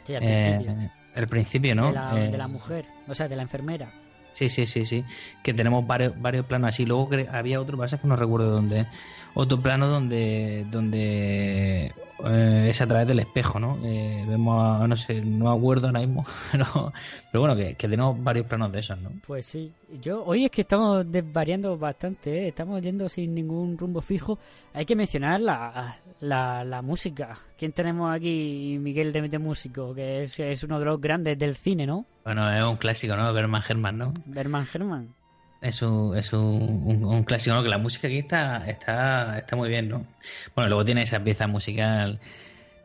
[0.04, 0.90] Sí, al eh, principio.
[1.14, 1.88] El principio, ¿no?
[1.88, 3.90] de, la, Eh, de la mujer, o sea, de la enfermera.
[4.32, 5.04] Sí, sí, sí, sí.
[5.42, 6.86] Que tenemos varios, varios planos así.
[6.86, 8.86] Luego había otro, pasa que no recuerdo dónde.
[9.34, 11.92] Otro plano donde donde
[12.24, 13.78] eh, es a través del espejo, ¿no?
[13.84, 16.92] Eh, vemos, a- no sé, no acuerdo ahora mismo, pero,
[17.30, 19.10] pero bueno, que, que tenemos varios planos de esos, ¿no?
[19.26, 19.72] Pues sí,
[20.02, 22.48] yo hoy es que estamos desvariando bastante, ¿eh?
[22.48, 24.38] estamos yendo sin ningún rumbo fijo.
[24.74, 27.38] Hay que mencionar la, la, la música.
[27.56, 28.76] ¿Quién tenemos aquí?
[28.80, 32.04] Miguel de Mete Músico, que es, es uno de los grandes del cine, ¿no?
[32.24, 33.32] Bueno, es un clásico, ¿no?
[33.32, 34.14] Berman Herman, ¿no?
[34.26, 35.14] Berman Herman.
[35.60, 37.62] Es un, es un, un- un clásico, ¿no?
[37.64, 40.06] Que la música aquí está, está, está muy bien, ¿no?
[40.54, 42.20] Bueno, luego tiene esa pieza musical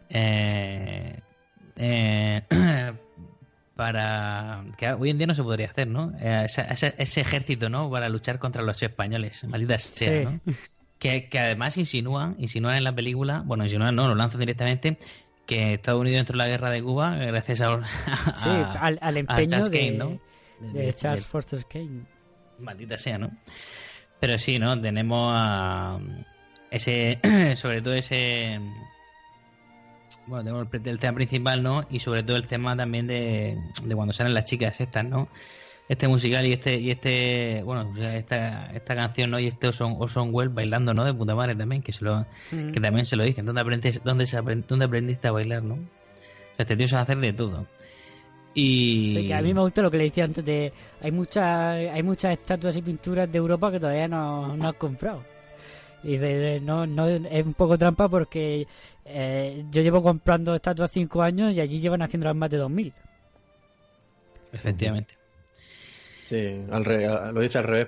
[0.09, 1.19] eh,
[1.75, 2.41] eh,
[3.75, 6.13] para que hoy en día no se podría hacer, ¿no?
[6.19, 7.89] Eh, ese, ese ejército, ¿no?
[7.89, 10.25] Para luchar contra los españoles, maldita sea, Sí.
[10.25, 10.53] ¿no?
[10.99, 14.97] Que, que además insinúan, insinúan en la película, bueno, insinúan, no, lo lanzan directamente,
[15.45, 18.49] que Estados Unidos entró en la guerra de Cuba gracias a, a- Sí,
[18.79, 20.19] al, al a empeño Charles de, Kane, ¿no?
[20.73, 22.03] de Charles Foster Kane.
[22.59, 23.31] Maldita sea, ¿no?
[24.19, 24.79] Pero sí, ¿no?
[24.79, 25.99] Tenemos a
[26.71, 27.19] ese,
[27.55, 28.59] sobre todo ese,
[30.27, 31.85] bueno, tenemos el, tema principal, ¿no?
[31.89, 35.27] Y sobre todo el tema también de, de cuando salen las chicas estas, ¿no?
[35.89, 39.39] Este musical y este, y este, bueno, esta, esta canción, ¿no?
[39.39, 41.03] Y este Orson, Orson Welles bailando, ¿no?
[41.03, 42.71] De puta madre también, que se lo, Mm.
[42.71, 43.45] que también se lo dicen.
[43.45, 45.75] ¿Dónde aprendiste, dónde, se dónde aprendiste a bailar, no?
[45.75, 45.77] O
[46.55, 47.67] sea, este tío sabe hacer de todo.
[48.55, 49.13] Y...
[49.15, 51.45] Sí, que a mí me gusta lo que le decía antes de hay muchas
[51.75, 55.23] hay muchas estatuas y pinturas de Europa que todavía no, no has comprado.
[56.03, 58.67] Y de, de- no, no es un poco trampa porque
[59.05, 62.93] eh, yo llevo comprando estatuas cinco años y allí llevan haciéndolas más de 2000.
[64.51, 65.15] Efectivamente.
[66.21, 67.87] Sí, al re- lo dice al revés.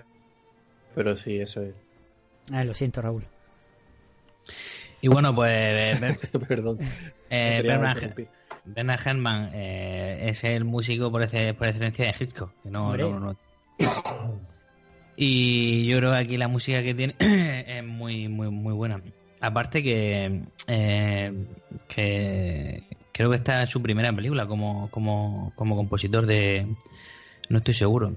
[0.95, 1.75] Pero sí, eso es.
[2.51, 3.25] Ah, lo siento, Raúl.
[5.01, 6.79] Y bueno, pues eh, Ber- Perdón.
[7.29, 7.61] eh,
[8.65, 12.51] Bernard, Herrmann eh, es el músico por, ese- por excelencia de Hitchcock.
[12.63, 13.35] que no- no- no-
[15.17, 17.15] Y yo creo que aquí la música que tiene
[17.67, 19.01] es muy, muy, muy buena.
[19.39, 21.45] aparte que, eh,
[21.87, 26.67] que creo que esta es su primera película como, como, como compositor de...
[27.49, 28.15] No estoy seguro.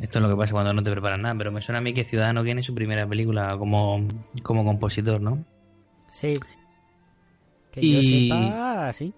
[0.00, 1.92] Esto es lo que pasa cuando no te preparas nada, pero me suena a mí
[1.92, 4.06] que Ciudadano tiene su primera película como,
[4.42, 5.44] como compositor, ¿no?
[6.08, 6.34] Sí.
[7.72, 9.12] Que Y- yo sepa, sí.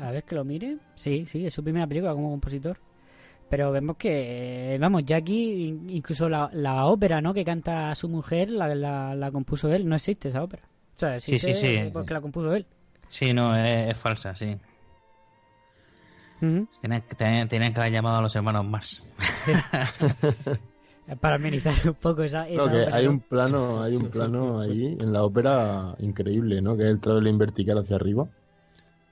[0.00, 0.78] A ver que lo mire.
[0.94, 2.78] Sí, sí, es su primera película como compositor.
[3.50, 7.32] Pero vemos que, vamos, ya aquí in- incluso la, la ópera, ¿no?
[7.32, 9.88] Que canta su mujer, la, la, la compuso él.
[9.88, 10.64] No existe esa ópera.
[10.96, 11.90] O sea, Sí, sí, existe sí.
[11.92, 12.66] porque la compuso él.
[13.08, 14.56] Sí, no, es, es falsa, sí.
[16.40, 19.06] Tenían, tenían- tenían que haber llamado a los hermanos Mars.
[21.20, 24.60] Para amenizar un poco esa, esa No, que ópera, hay un plano, hay un plano
[24.60, 26.76] ahí en la ópera increíble, ¿no?
[26.76, 28.28] Que es el traveling vertical hacia arriba.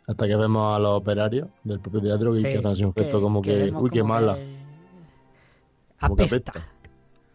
[0.07, 3.17] Hasta que vemos a los operarios del propio teatro que, Sí, que hacen un gesto
[3.19, 4.37] que- como que, uy, qué mala.
[4.37, 4.57] que
[6.01, 6.51] Como que Apesta.
[6.53, 6.71] apesta.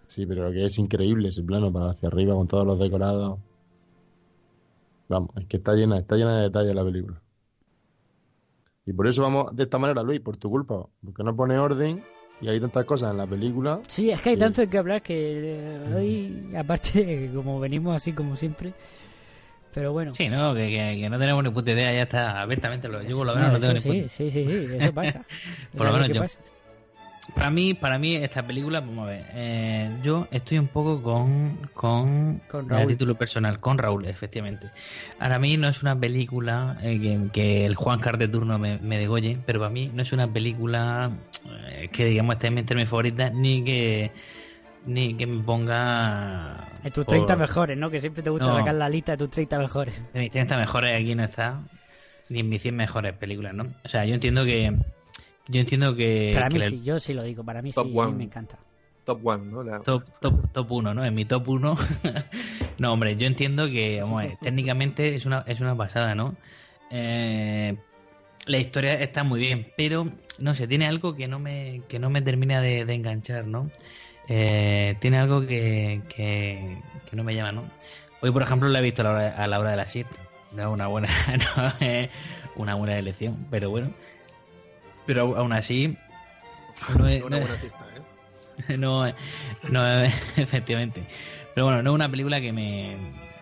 [0.07, 3.39] Sí, pero que es increíble ese plano para hacia arriba con todos los decorados.
[5.09, 7.21] Vamos, es que está llena, está llena de detalles la película.
[8.85, 10.87] Y por eso vamos de esta manera, Luis, por tu culpa.
[11.03, 12.03] Porque no pone orden
[12.41, 13.79] y hay tantas cosas en la película.
[13.87, 14.39] Sí, es que hay Sí.
[14.39, 18.73] tanto que hablar que eh, hoy, aparte, como venimos así como siempre.
[19.73, 20.13] Pero bueno.
[20.13, 22.87] Sí, no, que, que- que no tenemos ni puta idea, ya está abiertamente.
[22.89, 24.75] Lo, yo por lo No, menos no eso tengo ni sí, puta sí, sí, sí,
[24.75, 25.23] eso pasa.
[25.77, 26.21] Por lo menos yo.
[26.21, 26.39] pasa.
[27.35, 31.69] Para mí, para mí esta película, vamos a ver, eh, yo estoy un poco con
[31.73, 32.87] con, Con a Raúl.
[32.87, 34.67] título personal, con Raúl, efectivamente.
[35.19, 38.57] Ahora a mí no es una película eh, que, que el Juan Car de turno
[38.59, 41.11] me, me degolle, pero para mí no es una película
[41.69, 44.11] eh, que digamos esté entre mis favoritas ni que
[44.85, 47.89] ni que me ponga En tus por- 30 mejores, ¿no?
[47.89, 48.55] Que siempre te gusta No.
[48.57, 50.01] sacar la lista de tus 30 mejores.
[50.13, 51.61] de mis 30 mejores aquí no está
[52.29, 53.67] ni en mis 100 mejores películas, ¿no?
[53.83, 54.73] O sea, yo entiendo que
[55.47, 57.87] yo entiendo que, para que mí la- sí, yo sí lo digo, para mí Top
[57.87, 58.13] sí, one.
[58.13, 58.57] me encanta.
[59.03, 59.63] Top One, ¿no?
[59.63, 61.03] La- Top, top, top 1, ¿no?
[61.03, 61.75] En mi top 1.
[62.77, 66.35] no, hombre, yo entiendo que, vamos a ver, técnicamente es una, es una pasada, ¿no?
[66.91, 67.75] Eh,
[68.45, 70.07] la historia está muy bien, pero
[70.37, 73.71] no sé, tiene algo que no me, que no me termina de, de enganchar, ¿no?
[74.27, 76.77] Eh, tiene algo que, que,
[77.09, 77.63] que no me llama, ¿no?
[78.21, 80.15] Hoy, por ejemplo, la he visto a la hora, a la hora de la siesta.
[80.51, 81.09] No es una buena,
[81.57, 82.09] no es
[82.55, 83.91] una buena elección, pero bueno.
[85.05, 85.97] Pero aún así,
[86.97, 88.77] no es, una es- buena siesta, ¿eh?
[88.77, 89.05] no,
[89.69, 90.01] no,
[90.37, 91.03] efectivamente.
[91.55, 92.95] Pero bueno, no es una película que me.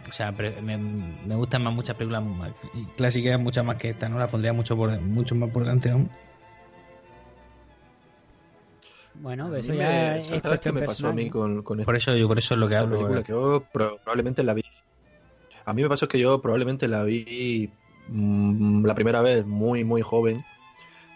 [0.07, 2.23] O sea, me, me gustan más muchas películas
[2.97, 4.17] clásicas, muchas más que esta, ¿no?
[4.17, 6.09] La pondría mucho, por, mucho más por delante, ¿no?
[9.19, 11.83] Bueno, A eso ya me- es ¿Sabes qué cuestión me pasó a mí con, con
[11.83, 13.21] Por eso, yo por eso es lo que hablo.
[13.21, 14.63] Que yo pro- probablemente la vi.
[15.65, 17.69] A mí me pasó que yo probablemente la vi
[18.07, 20.43] mm, la primera vez muy, muy joven.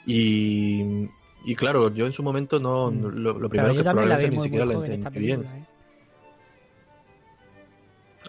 [0.05, 1.07] Y,
[1.45, 2.91] y claro, yo en su momento no.
[2.91, 3.05] Mm.
[3.19, 5.43] Lo, primero que probablemente ni muy, siquiera muy la entendí bien.
[5.43, 5.65] ¿eh?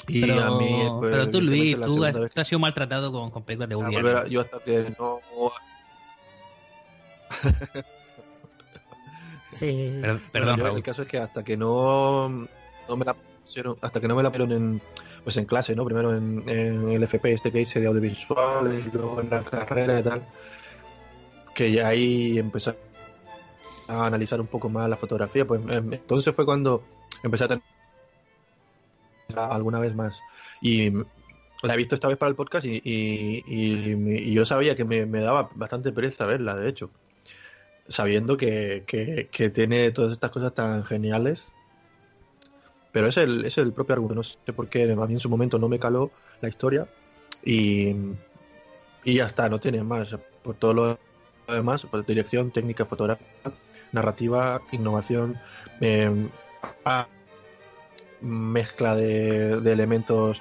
[0.06, 3.30] Y pero, a mí, pues, pero tú, Luis, tú has, tú has sido maltratado con,
[3.30, 4.30] con películas de a Woody Allen.
[4.30, 5.20] yo hasta que no.
[9.54, 10.00] Sí,
[10.32, 10.76] Perdón, yo Raúl.
[10.78, 14.22] el caso es que hasta que no, no me la pusieron, hasta que no me
[14.22, 14.82] la pusieron en,
[15.22, 15.84] pues en clase, ¿no?
[15.84, 19.98] Primero en, en el FP este que hice de audiovisual y luego en la carrera
[19.98, 20.22] y tal,
[21.54, 22.74] que ya ahí empecé
[23.88, 26.82] a analizar un poco más la fotografía, pues em, entonces fue cuando
[27.22, 27.62] empecé a tener
[29.36, 30.20] alguna vez más
[30.60, 30.90] y
[31.62, 34.84] la he visto esta vez para el podcast y, y- y- y yo sabía que
[34.84, 36.90] me, me daba bastante pereza verla, de hecho
[37.88, 41.46] sabiendo que, que- tiene todas estas cosas tan geniales.
[42.92, 44.14] Pero es el, es el propio argumento.
[44.14, 46.86] No sé por qué a en su momento no me caló la historia.
[47.44, 47.92] Y,
[49.04, 50.16] y ya está, no tiene más.
[50.42, 50.98] Por todo lo
[51.48, 53.26] demás, pues dirección, técnica, fotografía,
[53.92, 55.36] narrativa, innovación,
[55.80, 56.28] eh,
[58.20, 60.40] mezcla de, de elementos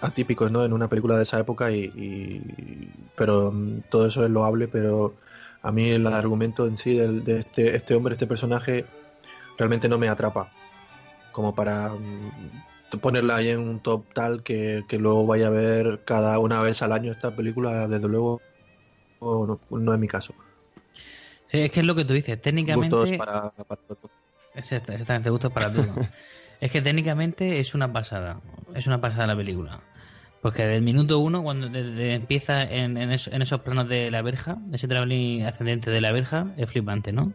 [0.00, 0.64] atípicos ¿no?
[0.64, 3.52] en una película de esa época y, y- pero
[3.90, 5.14] todo eso es loable pero
[5.62, 8.86] a mí el argumento en sí del- de este, este hombre, este personaje,
[9.56, 10.50] realmente no me atrapa.
[11.32, 16.00] Como para mm, ponerla ahí en un top tal que, que luego vaya a ver
[16.04, 18.40] cada una vez al año esta película, desde luego
[19.20, 20.34] no, no- es mi caso.
[21.50, 22.40] Sí, es que es lo que tú dices.
[22.40, 22.94] Técnicamente.
[22.96, 23.80] Gustos para, para
[24.54, 25.94] Exactamente, gustos para todo.
[26.60, 28.40] es que técnicamente es una pasada.
[28.74, 29.80] Es una pasada la película.
[30.40, 34.10] Porque del minuto uno, cuando de- de- empieza en, en, eso- en esos planos de
[34.10, 37.32] la verja, ese traveling ascendente de la verja, es flipante, ¿no?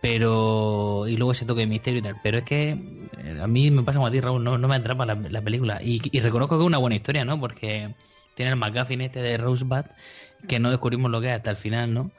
[0.00, 1.06] Pero.
[1.08, 2.16] Y luego ese toque de misterio y tal.
[2.22, 2.70] Pero es que
[3.18, 5.42] eh, a mí me pasa como a ti, Raúl, no, no me atrapa la, la
[5.42, 5.80] película.
[5.82, 7.40] Y, y reconozco que es una buena historia, ¿no?
[7.40, 7.94] Porque
[8.34, 9.84] tiene el McGuffin este de Rosebud,
[10.46, 12.10] que no descubrimos lo que es hasta el final, ¿no?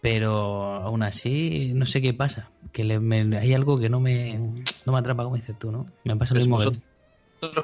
[0.00, 2.50] Pero aún así, no sé qué pasa.
[2.72, 4.38] Que le- me- hay algo que no me,
[4.84, 5.86] no me atrapa, como dices tú, ¿no?
[6.04, 6.82] Me pasa lo Es mismo vosotros-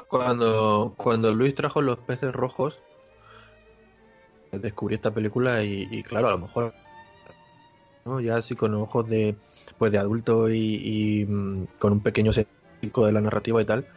[0.07, 2.79] cuando, cuando Luis trajo los peces rojos,
[4.51, 6.73] descubrí esta película y, claro, a lo mejor
[8.05, 8.19] ¿no?
[8.19, 9.35] ya así con ojos de
[9.77, 13.87] pues de adulto y, mm, con un pequeño sesgo de la narrativa y tal,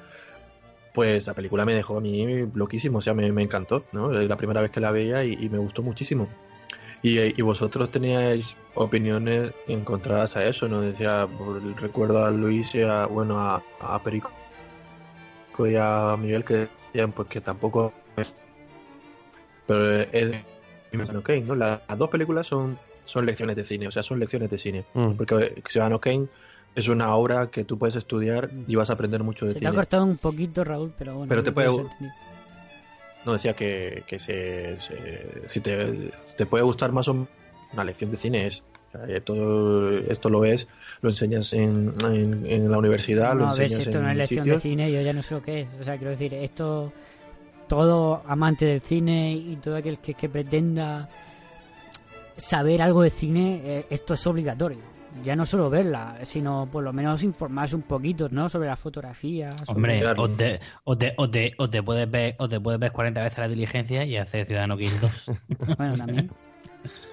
[0.95, 4.11] pues la película me dejó a mí loquísimo, o sea, me, me encantó, ¿no?
[4.11, 6.29] La primera vez que la veía y, me gustó muchísimo.
[7.03, 10.81] Y, y vosotros teníais opiniones encontradas a eso, ¿no?
[10.81, 11.29] Decía,
[11.63, 14.33] el recuerdo a Luis y a, bueno, a Perico
[15.65, 17.93] y a Miguel que decían pues que tampoco
[19.67, 20.33] pero es
[20.91, 21.55] Ciudadano Kane, ¿no?
[21.55, 24.85] Las, las dos películas son, son lecciones de cine, o sea, son lecciones de cine.
[24.95, 25.13] Mm.
[25.13, 26.27] Porque Ciudadano Kane
[26.75, 29.67] es una obra que tú puedes estudiar y vas a aprender mucho de Se te
[29.67, 29.77] ha cine.
[29.77, 31.29] cortado un poquito, Raúl, pero bueno.
[31.29, 31.85] Pero te puede- se.
[33.25, 37.29] No decía que, que se, se- si, te, si te puede gustar más o menos
[37.73, 38.63] una lección de cine es.
[39.03, 40.69] O sea, eh, todo esto lo ves,
[41.03, 44.13] lo enseñas en, en, en la universidad, lo No, a ver, si esto no es
[44.13, 44.63] en lección sitios.
[44.63, 45.69] de cine, yo ya no sé lo que es.
[45.81, 46.93] O sea, quiero decir, esto,
[47.69, 51.09] todo amante del cine y todo aquel que, que pretenda
[52.37, 54.79] saber algo de cine, eh, esto es obligatorio.
[55.25, 58.51] Ya no solo verla, sino por lo menos informarse un poquito, ¿no?
[58.51, 59.57] Sobre la fotografía.
[59.65, 62.79] sobre- Hombre, o te, o, te, o, te, o te puedes ver, o te puedes
[62.79, 65.31] ver 40 veces la diligencia y hacer Ciudadano Kane 2.
[65.79, 66.31] Bueno, también.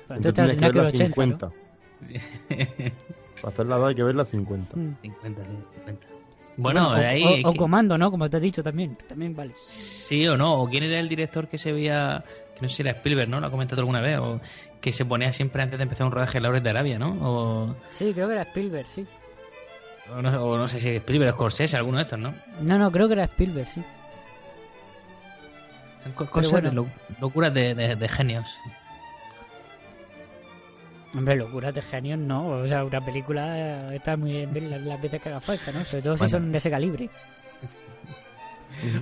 [0.08, 1.63] Pero Entonces entonces tienes que tendrás ver que ver las 80, ¿no?
[2.04, 2.96] 50.
[3.42, 4.78] Para hacerla dos hay que ver las 50.
[4.78, 4.96] Mm.
[5.02, 6.08] 50, sí, 50.
[6.56, 7.44] Bueno, o, de ahí.
[7.46, 8.12] o- comando, ¿no?
[8.12, 8.96] Como te has dicho también.
[9.08, 9.52] También vale.
[9.56, 12.24] Sí o no, o quién era el director que se veía,
[12.56, 13.40] que no sé si era Spielberg, ¿no?
[13.40, 14.40] Lo ha comentado alguna vez, o
[14.80, 17.18] que se ponía siempre antes de empezar un rodaje en Laures de Arabia, ¿no?
[17.22, 19.06] O, Sí, creo que era Spielberg, sí.
[20.16, 22.36] o no, o no sé si Spielberg o Scorsese, alguno de estos, ¿no?
[22.62, 23.82] No, no, creo que era Spielberg, sí.
[26.04, 26.70] Son co- cosas bueno.
[26.70, 26.88] de lo-
[27.22, 28.48] locuras de, de- de genios.
[31.16, 32.48] Hombre, locuras de genios no.
[32.48, 35.84] O sea, una película eh, está muy bien las, las veces que haga falta, ¿no?
[35.86, 37.10] Sobre todo si son de ese calibre.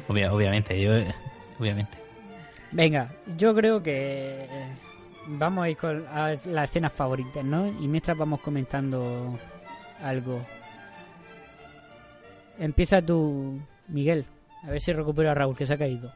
[0.08, 1.14] Obvia- obviamente, yo, eh,
[1.60, 1.98] obviamente.
[2.74, 4.68] Venga, yo creo que eh,
[5.28, 7.68] vamos a ir con a las escenas favoritas, ¿no?
[7.68, 9.40] Y mientras vamos comentando
[10.04, 10.42] algo.
[12.60, 14.26] Empieza tú, Miguel.
[14.64, 16.12] A ver si recupero a Raúl, que se ha caído.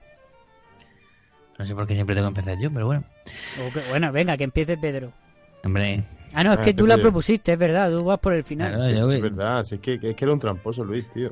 [1.58, 3.04] No sé por qué siempre tengo que empezar yo, pero bueno.
[3.68, 5.12] O que- bueno, venga, que empiece Pedro.
[5.66, 6.04] Hombre,
[6.34, 7.90] Ah, no, es Ah, que tú la propusiste, es verdad.
[7.90, 8.74] Tú vas por el final.
[8.74, 11.32] claro, yo, Es verdad, si es que, es que era un tramposo, Luis, tío.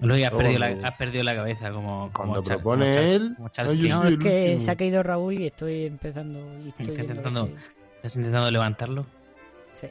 [0.00, 3.04] Luis, has, perdido la, has perdido la cabeza como, como Cuando Char- propone como Char-
[3.04, 3.48] él, como.
[3.48, 4.60] No, es que último.
[4.64, 6.38] se ha caído Raúl y estoy empezando.
[6.64, 7.54] Y estoy Está viendo intentando- si-
[7.96, 9.06] Estás intentando levantarlo.
[9.72, 9.88] Sí.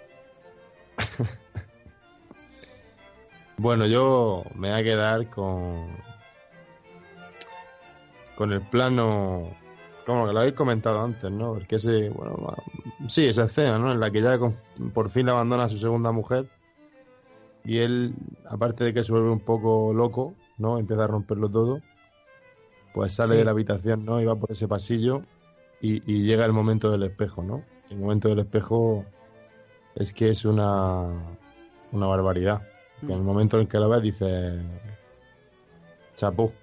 [3.59, 5.87] Bueno, yo me voy a quedar con.
[8.35, 9.49] con el plano.
[10.07, 11.53] Como que lo habéis comentado antes, ¿no?
[11.53, 12.09] Porque ese.
[12.09, 12.55] Bueno,
[13.09, 13.91] sí, esa escena, ¿no?
[13.91, 14.55] En la que ya con-
[14.93, 16.45] por fin le abandona a su segunda mujer.
[17.65, 18.13] Y él,
[18.49, 20.79] aparte de que se vuelve un poco loco, ¿no?
[20.79, 21.81] Empieza a romperlo todo.
[22.93, 23.37] Pues sale Sí.
[23.39, 24.21] de la habitación, ¿no?
[24.21, 25.23] Y va por ese pasillo.
[25.81, 27.63] Y, y llega el momento del espejo, ¿no?
[27.89, 29.03] El momento del espejo
[29.95, 31.03] es que es una.
[31.91, 32.61] una barbaridad.
[33.01, 34.55] Que en el momento en que lo ves dices.
[36.15, 36.53] Chapó.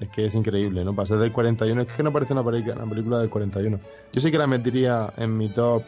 [0.00, 0.94] Es que es increíble, ¿no?
[0.94, 1.82] Pasar del 41.
[1.82, 3.78] Es que no parece una, pelica- una película del 41.
[4.12, 5.84] Yo sí que la metería en mi top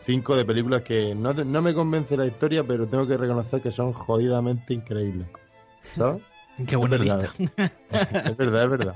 [0.00, 3.60] 5 de películas que no, te- no me convence la historia, pero tengo que reconocer
[3.62, 5.26] que son jodidamente increíbles.
[5.82, 6.22] ¿Sabes?
[6.66, 7.32] Qué buena Es lista.
[8.24, 8.94] Es verdad, es verdad.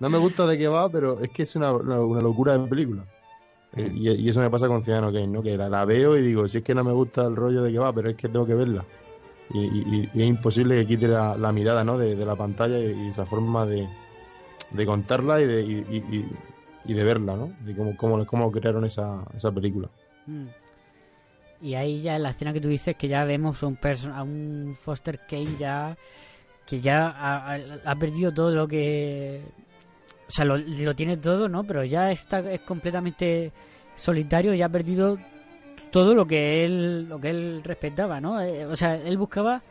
[0.00, 3.04] No me gusta de qué va, pero es que es una, una- locura de película.
[3.76, 5.42] Eh, Y, y eso me pasa con Ciudadano Kane, ¿no?
[5.42, 7.70] Que la, la veo y digo, si es que no me gusta el rollo de
[7.72, 8.84] que va, pero es que tengo que verla.
[9.52, 11.98] Y, es imposible que quite la, mirada, ¿no?
[11.98, 13.88] De, la pantalla y, esa forma de,
[14.70, 15.62] de contarla y de,
[16.84, 17.52] y, de verla, ¿no?
[17.60, 19.88] De cómo, cómo, cómo crearon esa, esa película.
[20.26, 20.46] Mm.
[21.62, 23.78] Y ahí ya en la escena que tú dices que ya vemos un
[24.12, 25.96] a un Foster Kane ya
[26.66, 27.08] que ya
[27.84, 29.42] ha perdido todo lo que
[30.28, 33.52] o sea lo, lo tiene todo no pero ya está es completamente
[33.94, 35.18] solitario y ha perdido
[35.94, 39.62] todo lo que él lo que él respetaba no Eh, o sea él buscaba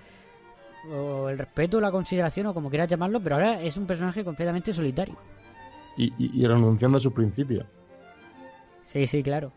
[0.90, 4.72] o el respeto la consideración o como quieras llamarlo pero ahora es un personaje completamente
[4.72, 5.16] solitario
[5.98, 7.66] Y, y, y renunciando a sus principios.
[8.86, 9.52] sí sí claro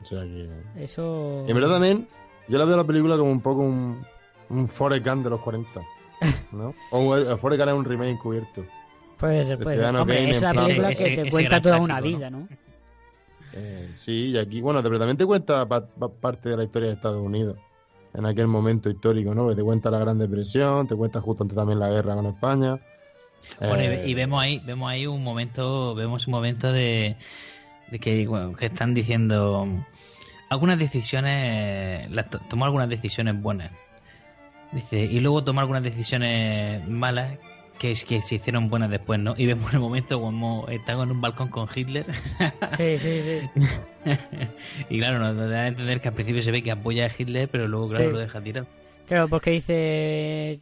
[0.00, 0.48] O sea que...
[0.76, 2.06] eso En verdad también,
[2.48, 4.04] yo la veo la película como un poco un,
[4.48, 5.80] un Forrest Gump de los 40,
[6.52, 6.72] ¿no?
[6.92, 8.64] O un, el Forrest Gump es un remake encubierto.
[9.18, 12.00] puede ser de puede ser hombre es plan- película que te ese cuenta toda una
[12.00, 12.46] vida no
[13.54, 16.88] Eh, sí, y aquí, bueno, pero también te cuenta pa- pa- parte de la historia
[16.88, 17.56] de Estados Unidos,
[18.14, 19.48] en aquel momento histórico, ¿no?
[19.48, 22.78] Que te cuenta la Gran Depresión, te cuenta justo antes también la guerra con España.
[23.58, 27.16] Bueno, Eh, y, y vemos ahí, vemos ahí un momento, vemos un momento de,
[27.90, 29.66] de que, bueno, que están diciendo
[30.48, 33.70] algunas decisiones, las to- tomó algunas decisiones buenas.
[34.70, 37.36] Dice, y luego tomó algunas decisiones malas
[37.82, 39.34] que, que se hicieron buenas después, ¿no?
[39.36, 42.06] Y vemos el momento como están en un balcón con Hitler.
[42.78, 43.60] Sí, sí, sí.
[44.88, 47.48] y claro, nos da a entender que al principio se ve que apoya a Hitler,
[47.50, 48.12] pero luego, claro, Sí.
[48.12, 48.66] lo deja tirado.
[49.08, 49.74] Claro, porque dice.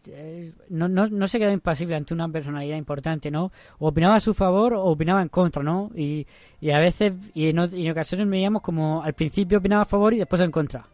[0.09, 3.53] eh, No, no, no se queda impasible ante una personalidad importante, ¿no?
[3.79, 5.91] O opinaba a su favor o opinaba en contra, ¿no?
[5.95, 6.27] Y,
[6.61, 10.15] y a veces, y en, y en ocasiones veíamos como al principio opinaba a favor
[10.15, 10.85] y después en contra.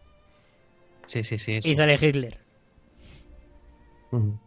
[1.07, 1.53] Sí, sí, sí.
[1.53, 1.68] eso.
[1.68, 2.37] Y sale Hitler.
[4.11, 4.39] Ujú.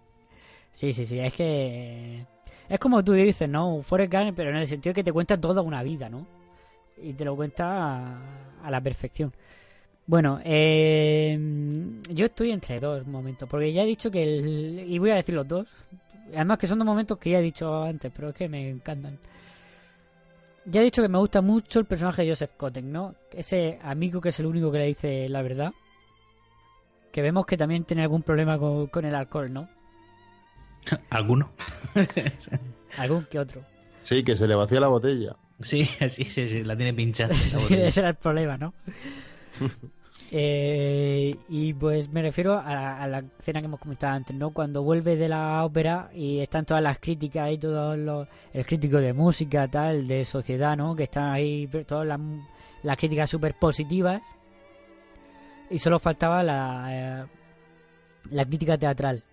[0.71, 2.25] Sí, sí, sí, es que.
[2.69, 3.81] Es como tú dices, ¿no?
[3.81, 6.27] Forrest Gump, pero en el sentido que te cuenta toda una vida, ¿no?
[7.01, 8.19] Y te lo cuenta
[8.63, 9.33] a, la perfección.
[10.05, 11.37] Bueno, eh,
[12.09, 15.35] yo estoy entre dos momentos, porque ya he dicho que el, y voy a decir
[15.35, 15.67] los dos,
[16.33, 19.17] además que son dos momentos que ya he dicho antes, pero es que me encantan.
[20.65, 23.15] Ya he dicho que me gusta mucho el personaje de Joseph Cotten, ¿no?
[23.31, 25.71] Ese amigo que es el único que le dice la verdad,
[27.11, 29.78] que vemos que también tiene algún problema con el alcohol, ¿no?
[31.09, 31.51] ¿Alguno?
[32.97, 33.61] Algún que otro.
[34.01, 35.35] Sí, que se le vacía la botella.
[35.61, 37.33] Sí, sí, sí, sí, la tiene pinchada.
[37.69, 37.77] la.
[37.87, 38.73] Ese era el problema, ¿no?
[40.31, 44.51] Eh, y pues me refiero a la, a la escena que hemos comentado antes, ¿no?
[44.51, 48.27] Cuando vuelve de la ópera y están todas las críticas y todos los...
[48.53, 50.95] El crítico de música, tal, de sociedad, ¿no?
[50.95, 52.19] Que están ahí todas las,
[52.83, 54.21] las críticas súper positivas.
[55.71, 57.25] Y solo faltaba la, eh,
[58.31, 59.23] la crítica teatral.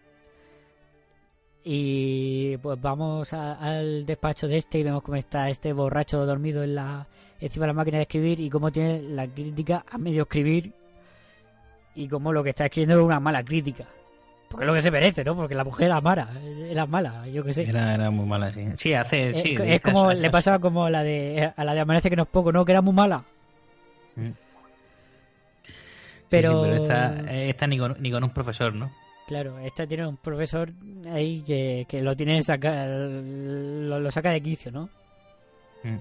[1.69, 6.63] Y pues vamos a- al despacho de este y vemos cómo está este borracho dormido
[6.63, 7.05] en la,
[7.41, 10.71] encima de la máquina de escribir y cómo tiene la crítica a medio escribir
[11.97, 13.85] y cómo lo que está escribiendo es una mala crítica.
[14.49, 15.35] Porque es lo que se merece, ¿no?
[15.35, 16.29] Porque la mujer era mala,
[16.71, 17.65] era mala, yo qué sé.
[17.69, 18.65] Era, era muy mala, sí.
[18.77, 19.35] Sí, hace.
[19.35, 22.15] Sí, es como eso, le pasaba como a la de a la de amanece que
[22.15, 22.65] no es poco, ¿no?
[22.65, 23.25] Que era muy mala.
[24.15, 24.29] Mm.
[26.29, 28.93] Pero, Sí, sí, pero esta, eh, esta ni, con, ni con un profesor, ¿no?
[29.27, 30.73] Claro, esta tiene un profesor
[31.11, 34.89] ahí que, que lo tiene saca, lo, lo saca de quicio, ¿no?
[35.83, 35.99] Mm.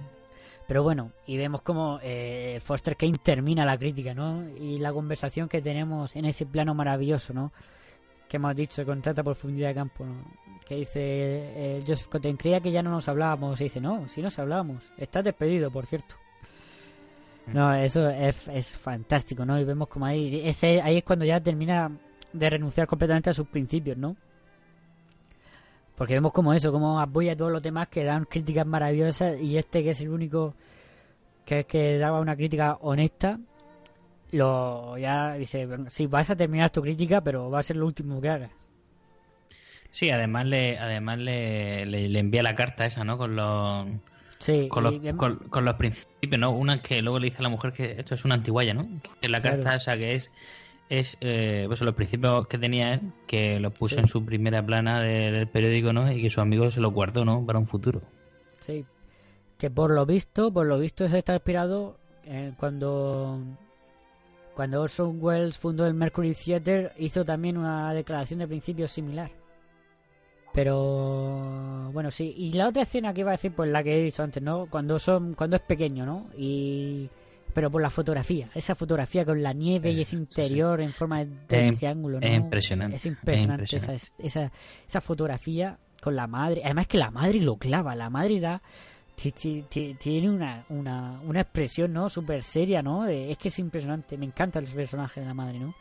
[0.67, 4.47] Pero bueno, y vemos como eh, Foster Kane termina la crítica, ¿no?
[4.57, 7.51] Y la conversación que tenemos en ese plano maravilloso, ¿no?
[8.28, 10.26] Que hemos dicho con tanta profundidad de campo, ¿no?
[10.65, 13.61] Que dice eh, Joseph Cotten, creía que ya no nos hablábamos.
[13.61, 14.84] Y dice, no, sí nos hablábamos.
[14.97, 16.15] Estás despedido, por cierto.
[17.45, 19.59] No, eso es, es fantástico, ¿no?
[19.59, 21.91] Y vemos como ahí, ese, ahí es cuando ya termina
[22.38, 24.15] de renunciar completamente a sus principios, ¿no?
[25.95, 29.57] Porque vemos como eso, como apoya a todos los demás que dan críticas maravillosas y
[29.57, 30.53] este que es el único
[31.45, 33.39] que, que daba una crítica honesta,
[34.31, 37.86] lo ya dice, "Venga, sí, vas a terminar tu crítica, pero va a ser lo
[37.86, 38.51] último que hagas.
[39.91, 43.17] Sí, además le, además le, le, le envía la carta esa, ¿no?
[43.17, 43.88] Con los,
[44.39, 46.51] Sí, con los, con, con los principios, ¿no?
[46.51, 48.86] Una que luego le dice a la mujer que esto es una antiguaya, ¿no?
[49.21, 49.63] Que la Claro.
[49.63, 50.29] carta, o sea, que es,
[50.89, 54.01] es eh, pues los principios que tenía él, que los puso Sí.
[54.01, 56.11] en su primera plana de- del periódico, ¿no?
[56.11, 57.45] Y que su amigo se lo guardó, ¿no?
[57.45, 58.01] Para un futuro.
[58.59, 58.86] Sí.
[59.57, 63.39] Que por lo visto, por lo visto eso está inspirado eh, cuando
[64.53, 69.29] cuando Orson Welles fundó el Mercury Theatre hizo también una declaración de principios similar.
[70.53, 72.33] Pero bueno, sí.
[72.38, 74.67] Y la otra escena que iba a decir, pues la que he dicho antes, ¿no?
[74.69, 76.27] Cuando son cuando es pequeño, ¿no?
[76.38, 77.09] Y
[77.55, 80.17] pero por la fotografía, esa fotografía con la nieve y Es- ese sí.
[80.17, 82.27] interior en forma de, Es- triángulo, ¿no?
[82.27, 84.05] es impresionante, Es impresionante, es impresionante.
[84.27, 84.51] Esa, esa,
[84.87, 86.61] esa fotografía con la madre.
[86.65, 88.61] Además que la madre lo clava, la madre da
[89.15, 92.09] ti- ti- ti- tiene una, una, una expresión, ¿no?
[92.09, 93.05] Súper seria, ¿no?
[93.05, 94.17] De- es que es impresionante.
[94.17, 95.73] Me encanta el personaje de la madre, ¿no?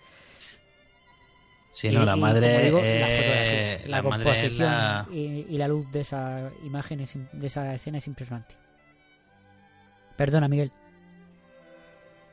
[1.74, 5.06] Sí, Y- no, la madre, digo, la eh, fotografía, la, la madre es composición la-
[5.10, 8.54] y, y la luz de esa imagen, es de esa escena es impresionante.
[10.16, 10.70] Perdona, Miguel.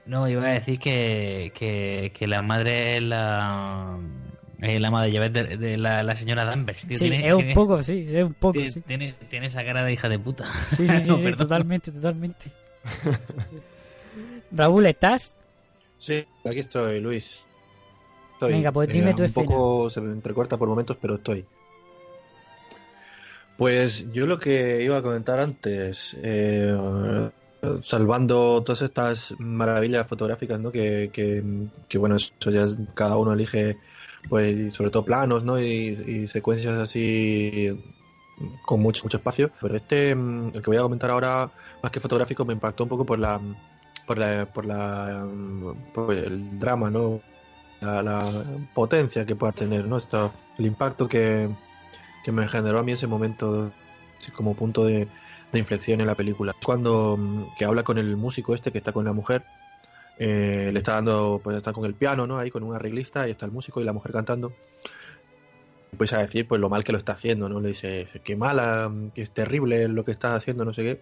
[0.05, 3.97] No, iba a decir que, que, que la madre es la,
[4.59, 6.97] es la madre de, de, de la, la señora Danvers, tío.
[6.97, 8.81] sí, tiene, es un tiene- poco, sí, es un poco, tiene, sí.
[8.81, 10.45] tiene, tiene esa cara de hija de puta.
[10.75, 11.37] Sí, sí, sí, No, sí, perdón.
[11.47, 12.51] totalmente, totalmente.
[14.51, 15.37] Raúl, ¿estás?
[15.99, 17.45] Sí, aquí estoy, Luis.
[18.33, 18.53] Estoy.
[18.53, 19.45] Venga, pues dime tu un escena.
[19.47, 21.45] poco se me entrecorta por momentos, pero estoy.
[23.57, 26.75] Pues yo lo que iba a comentar antes, eh,
[27.83, 30.71] salvando todas estas maravillas fotográficas, ¿no?
[30.71, 33.77] Que, que, bueno, eso ya es- cada uno elige,
[34.29, 35.59] pues, sobre todo planos, ¿no?
[35.59, 37.69] Y, secuencias así
[38.65, 39.51] con mucho, mucho espacio.
[39.61, 41.51] Pero este, mm, el que voy a comentar ahora,
[41.81, 43.39] más que fotográfico, me impactó un poco por la,
[44.07, 47.21] por la, por la, mm, el drama, ¿no?
[47.81, 48.43] La,
[48.73, 49.97] potencia que pueda tener, ¿no?
[49.97, 51.49] Esto, el impacto que,
[52.23, 53.71] que me generó a mí ese momento
[54.35, 55.07] como punto de,
[55.51, 56.55] de inflexión en la película.
[56.63, 59.43] Cuando mm, que habla con el músico este que está con la mujer,
[60.17, 62.37] eh, le está dando, pues está con el piano, ¿no?
[62.37, 64.53] Ahí con un arreglista y está el músico y la mujer cantando.
[65.91, 67.59] empieza a decir pues lo mal que lo está haciendo, ¿no?
[67.59, 71.01] Le dice, qué mala, que es terrible lo que estás haciendo, no sé qué.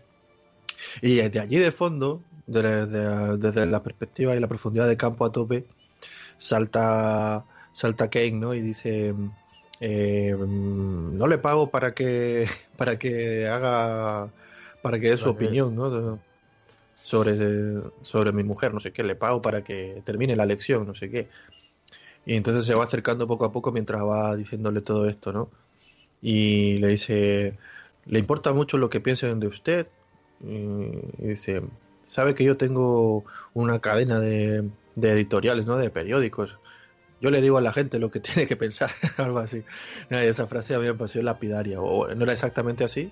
[1.02, 5.32] Y desde allí de fondo, desde, desde la perspectiva y la profundidad de campo a
[5.32, 5.66] tope,
[6.38, 8.54] salta, salta Kane, ¿no?
[8.54, 9.14] Y dice,
[9.80, 14.30] eh, no le pago para que, para que haga,
[14.82, 16.20] para que dé su opinión, ¿no?
[17.04, 20.94] Sobre, sobre mi mujer, no sé qué, le pago para que termine la lección, no
[20.94, 21.28] sé qué.
[22.26, 25.50] Y entonces se va acercando poco a poco mientras va diciéndole todo esto, ¿no?
[26.22, 27.58] Y le dice,
[28.06, 29.88] ¿le importa mucho lo que piensen de usted?
[30.42, 31.64] Y dice,
[32.06, 33.24] sabe que yo tengo
[33.54, 35.78] una cadena de, de editoriales, ¿no?
[35.78, 36.60] De periódicos.
[37.22, 39.64] Yo le digo a la gente lo que tiene que pensar, algo así.
[40.10, 41.82] esa frase a mí me pareció lapidaria.
[41.82, 43.12] O, no era exactamente así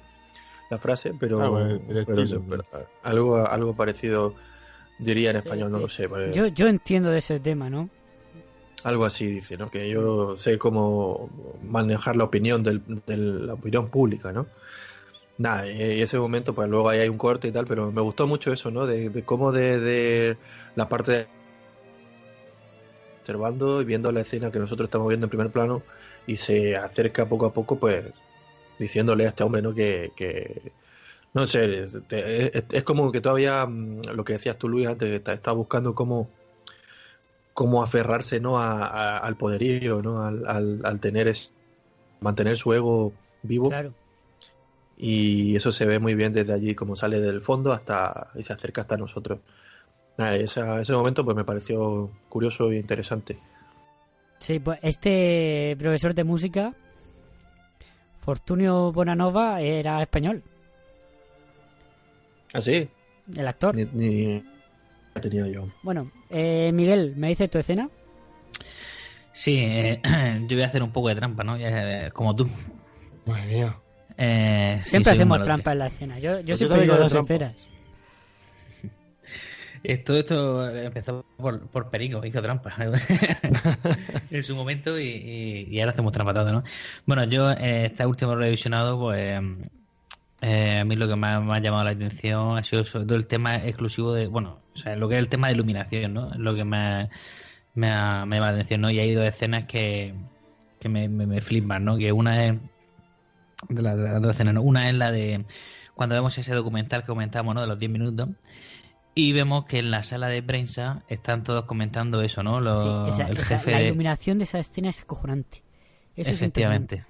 [0.70, 2.66] la frase, pero, Ah, bueno, el pero estilo, eso, pero
[3.04, 4.34] algo, algo parecido
[5.00, 6.10] diría en español, no lo sé.
[6.34, 7.90] Yo, yo entiendo de ese tema, ¿no?
[8.84, 9.72] Algo así dice, ¿no?
[9.72, 11.30] Que yo sé cómo
[11.64, 14.48] manejar la opinión del, de la opinión pública, ¿no?
[15.38, 18.26] Nada, y ese momento, pues luego ahí hay un corte y tal, pero me gustó
[18.28, 18.88] mucho eso, ¿no?
[18.88, 20.38] De, de cómo de, de
[20.76, 21.28] la parte de
[23.28, 25.84] observando y viendo la escena que nosotros estamos viendo en primer plano
[26.26, 28.14] y se acerca poco a poco, pues
[28.80, 29.74] diciéndole a este hombre, ¿no?
[29.74, 30.74] Que, que
[31.34, 34.88] no sé, es, te- es- es como que todavía mm, lo que decías tú, Luis,
[34.88, 36.30] antes, está, está buscando cómo
[37.54, 41.54] cómo aferrarse no a, a- al poderío no al, al, al tener es
[42.22, 43.96] mantener su ego vivo Claro.
[44.96, 48.54] y eso se ve muy bien desde allí como sale del fondo hasta y se
[48.54, 49.40] acerca hasta nosotros
[50.18, 53.38] Nada, ese momento pues me pareció curioso e interesante
[54.40, 56.74] Sí, pues este profesor de música,
[58.20, 60.44] Fortunio Bonanova, era español,
[62.54, 62.88] así
[63.36, 63.76] el actor.
[63.76, 64.44] ni, ni
[65.16, 67.90] la tenía yo Bueno, eh, Miguel, ¿me dices tu escena?
[69.38, 70.02] Sí, eh,
[70.48, 71.58] yo voy a hacer un poco de trampa, ¿no?
[71.58, 72.50] Ya, eh, como tú.
[73.28, 73.78] Madre mía.
[74.18, 76.18] Eh, sí, Siempre hacemos trampa en la escena.
[76.18, 77.54] Yo, yo Pues yo siempre digo dos escenas.
[79.84, 82.74] Esto, esto empezó por, por Perico, hizo trampa
[84.32, 86.64] en su momento y, y- y ahora hacemos trampa todo, ¿no?
[87.06, 89.40] Bueno, yo eh, este último revisionado, pues
[90.42, 93.18] eh, a mí lo que más me ha llamado la atención ha sido sobre todo
[93.18, 96.32] el tema exclusivo de, bueno, o sea, lo que es el tema de iluminación, ¿no?
[96.36, 97.10] Lo que me,
[97.74, 98.90] me, ha, me llama la atención, ¿no?
[98.92, 100.14] Y hay dos escenas que,
[100.80, 101.98] que me, me, me flipan, ¿no?
[101.98, 102.54] Que una es
[103.70, 104.62] de, la- de las dos escenas, ¿no?
[104.62, 105.46] Una es la de
[105.96, 107.62] cuando vemos ese documental que comentamos, ¿no?
[107.62, 108.30] De los 10 minutos.
[109.20, 112.62] Y vemos que en la sala de prensa están todos comentando eso, ¿no?
[112.62, 115.64] Los- Sí, esa- el esa- jefe la iluminación de esa escena es acojonante.
[116.16, 117.06] Eso es Efectivamente.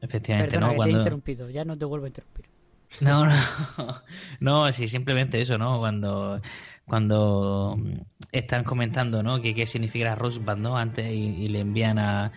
[0.00, 0.78] Efectivamente, Perdona, ¿no?
[0.78, 1.50] que te he interrumpido.
[1.50, 2.44] Ya no te vuelvo a interrumpir.
[3.00, 3.32] No, no,
[4.40, 5.78] no, sí, simplemente eso, ¿no?
[5.78, 6.40] Cuando,
[6.86, 7.92] cuando mm,
[8.30, 9.40] están comentando, ¿no?
[9.40, 10.76] Que qué significa Rosbad, ¿no?
[10.76, 12.30] Antes y, y le envían a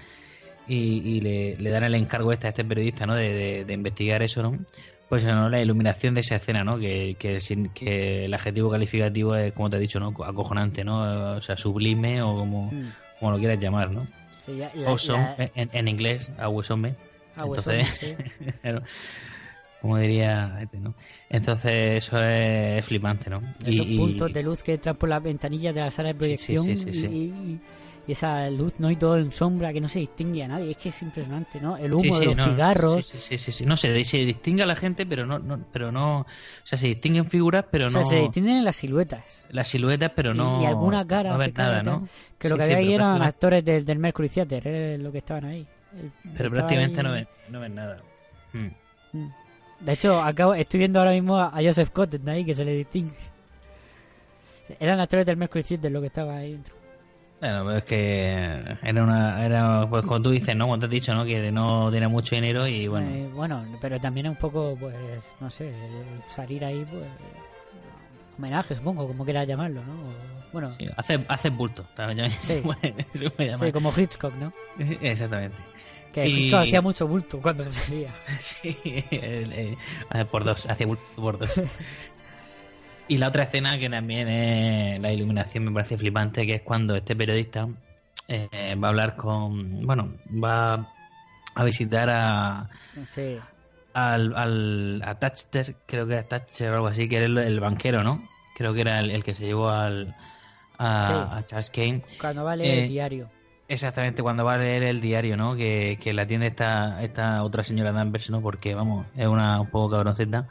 [0.68, 3.14] y, y le, le dan el encargo este a este periodista, ¿no?
[3.16, 4.58] De, de- de investigar eso, ¿no?
[5.10, 5.50] Pues ¿no?
[5.50, 6.78] la iluminación de esa escena, ¿no?
[6.78, 10.14] Que, que, sin- que el adjetivo calificativo es, como te he dicho, ¿no?
[10.26, 11.36] Acojonante, ¿no?
[11.38, 12.90] O sea, sublime o como, Mm.
[13.20, 14.06] como lo quieras llamar, ¿no?
[14.46, 16.94] Sí, ya- la- Awesome, la- en, en inglés, awesome.
[17.38, 18.18] Awesome, Entonces,
[19.82, 20.94] como diría este, ¿no?
[21.30, 23.42] Entonces eso es flipante, ¿no?
[23.62, 26.16] Esos Y- y- puntos de luz que entran por las ventanillas de la sala de
[26.16, 27.06] proyección sí, sí, sí.
[27.08, 27.60] Y,
[28.08, 28.90] y- esa luz, ¿no?
[28.90, 30.72] Y todo en sombra que no se distingue a nadie.
[30.72, 31.78] Es que es impresionante, ¿no?
[31.78, 33.06] El humo sí, de los no, cigarros.
[33.08, 33.66] Sí, sí, sí.
[33.66, 36.26] No se, se distingue a la gente, pero no, no, pero no, o
[36.64, 39.44] sea, se distinguen figuras, pero o sea, no se distinguen en las siluetas.
[39.50, 42.08] las siluetas, pero no y alguna cara no africana nada, ¿no?
[42.38, 45.18] Que lo que había ahí eran prácticamente- actores del, del Mercury Theater, es lo que
[45.20, 45.68] estaban ahí.
[46.00, 47.98] El- Pero prácticamente ahí- no ves, no ves nada.
[48.54, 48.68] Mm.
[49.18, 49.32] Mm.
[49.82, 52.74] De hecho, acabo, estoy viendo ahora mismo a a Joseph Cotton ahí, que se le
[52.74, 53.14] distingue.
[54.80, 56.76] Eran actores del Mercury Theater lo que estaba ahí dentro.
[57.40, 60.66] Bueno, pues es que era una, era, pues como tú dices, ¿no?
[60.66, 61.24] Como te has dicho, ¿no?
[61.24, 64.96] Que no tiene mucho dinero y bueno, Eh, bueno, pero también es un poco, pues,
[65.40, 65.72] no sé,
[66.34, 67.04] salir ahí, pues,
[68.40, 69.94] homenaje, supongo, como quieras llamarlo, ¿no?
[70.52, 72.54] Bueno, sí, hace, hace bulto, también Sí.
[72.54, 73.68] se puede, se puede llamar.
[73.68, 74.52] sí, como Hitchcock, ¿no?
[74.80, 75.58] Exactamente.
[76.14, 78.12] Que Y- Hitchcock hacía mucho bulto cuando salía.
[78.40, 78.76] Sí,
[79.12, 79.78] el- eh,
[80.32, 81.52] por dos, hace bulto por dos.
[83.10, 86.96] Y la otra escena que también es la iluminación me parece flipante, que es cuando
[86.96, 87.68] este periodista
[88.28, 90.14] eh, va a hablar con, bueno,
[90.44, 90.86] va
[91.56, 92.70] a visitar a,
[93.06, 93.38] Sí,
[93.94, 97.60] al, al a Thatcher, creo que era Thatcher o algo así, que era el, el
[97.62, 98.28] banquero, ¿no?
[98.58, 100.14] Creo que era el, el que se llevó al,
[100.78, 101.38] a, Sí.
[101.38, 102.02] a Charles Kane.
[102.20, 103.30] cuando va a leer Eh, el diario.
[103.70, 105.56] Exactamente, cuando va a leer el diario, ¿no?
[105.56, 108.42] Que, que la tiene esta, esta otra señora Danvers, ¿no?
[108.42, 110.48] Porque, vamos, es una un poco cabronceta.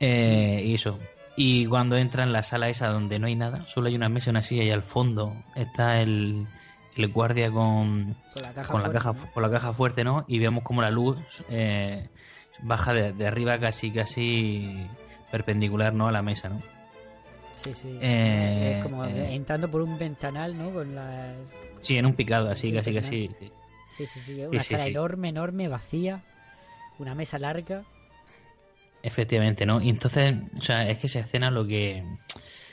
[0.00, 0.98] Eh, y eso.
[1.40, 4.28] Y cuando entra en la sala esa donde no hay nada, solo hay una mesa
[4.28, 6.48] y una silla y al fondo está el,
[6.96, 9.32] el guardia con, Con la caja con la fuerte, caja, ¿no?
[9.32, 10.24] con la caja fuerte, ¿no?
[10.26, 11.16] Y vemos como la luz
[11.48, 12.08] eh,
[12.60, 14.84] baja de, de arriba casi, casi
[15.30, 16.08] perpendicular, ¿no?
[16.08, 16.60] A la mesa, ¿no?
[17.54, 17.96] Sí, sí.
[18.02, 19.32] Eh, es como eh.
[19.32, 20.72] entrando por un ventanal, ¿no?
[20.72, 21.34] Con la...
[21.78, 23.30] Sí, en un picado, así, Sí, casi, casi.
[23.96, 24.42] Sí, sí, sí.
[24.42, 24.90] Una sí, sala sí.
[24.90, 26.24] enorme, enorme, vacía.
[26.98, 27.84] Una mesa larga.
[29.02, 29.80] Efectivamente, ¿no?
[29.80, 32.02] Y entonces, o sea, es que esa escena lo que...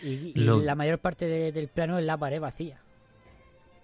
[0.04, 2.78] Y, y Lo- la mayor parte de- del plano es la pared vacía.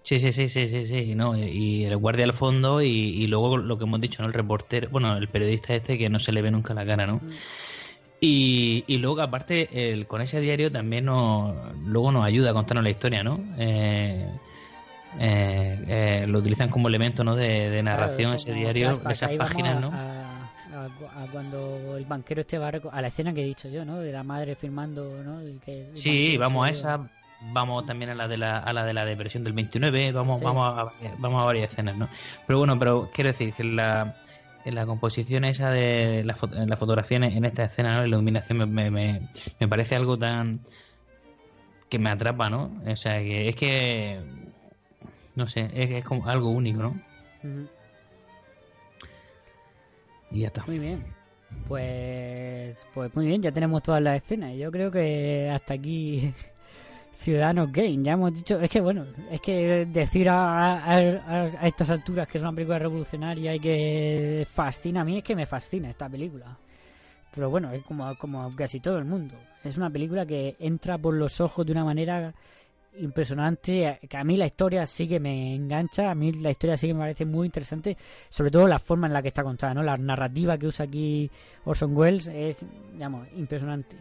[0.02, 1.36] Sí, sí, sí, sí, sí, sí, ¿no?
[1.38, 4.28] Y el guardia al fondo y, y luego lo que hemos dicho, ¿no?
[4.28, 7.20] El reportero, bueno, el periodista este que no se le ve nunca la cara, ¿no?
[8.20, 11.54] Y, y luego, aparte, el, con ese diario también nos,
[11.86, 13.38] luego nos ayuda a contarnos la historia, ¿no?
[13.58, 14.26] Eh,
[15.20, 17.34] eh, eh, lo utilizan como elemento, ¿no?
[17.36, 19.12] De, de narración, Claro, ese diario, flashback.
[19.12, 19.90] esas páginas, ¿no?
[19.92, 20.31] A,
[20.84, 23.98] a- a cuando el banquero este va a, la escena que he dicho yo, ¿no?
[23.98, 25.46] De la madre firmando, ¿no?
[25.46, 27.08] Y que el Sí, vamos a esa,
[27.52, 30.44] vamos también a la de la, a la de la depresión del 29, vamos, Sí.
[30.44, 32.08] vamos, a, vamos a varias escenas, ¿no?
[32.46, 34.14] Pero bueno, pero quiero decir que la,
[34.64, 38.00] en la composición esa de la, fo- en la fotografía en, esta escena, ¿no?
[38.02, 39.22] La iluminación me, me, me,
[39.58, 40.60] me parece algo tan
[41.88, 42.70] que me atrapa, ¿no?
[42.86, 44.20] O sea, que es que
[45.34, 47.00] no sé, es, es como algo único, ¿no?
[50.32, 50.64] Y ya está.
[50.66, 51.04] Muy bien.
[51.68, 54.54] Pues, pues muy bien, ya tenemos todas las escenas.
[54.56, 56.32] Yo creo que hasta aquí
[57.12, 58.02] Ciudadanos Game.
[58.02, 62.38] Ya hemos dicho, es que bueno, es que decir a, a- a- estas alturas que
[62.38, 66.56] es una película revolucionaria y que fascina a mí es que me fascina esta película.
[67.34, 69.34] Pero bueno, es como, como casi todo el mundo.
[69.64, 72.34] Es una película que entra por los ojos de una manera
[72.98, 73.98] impresionante.
[74.08, 76.10] Que a mí la historia sí que me engancha.
[76.10, 77.96] A mí la historia sí que me parece muy interesante.
[78.28, 79.82] Sobre todo la forma en la que está contada, ¿no?
[79.82, 81.30] La narrativa que usa aquí
[81.64, 83.96] Orson Welles es, digamos, impresionante.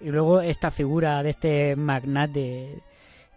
[0.00, 2.82] Y luego esta figura de este magnate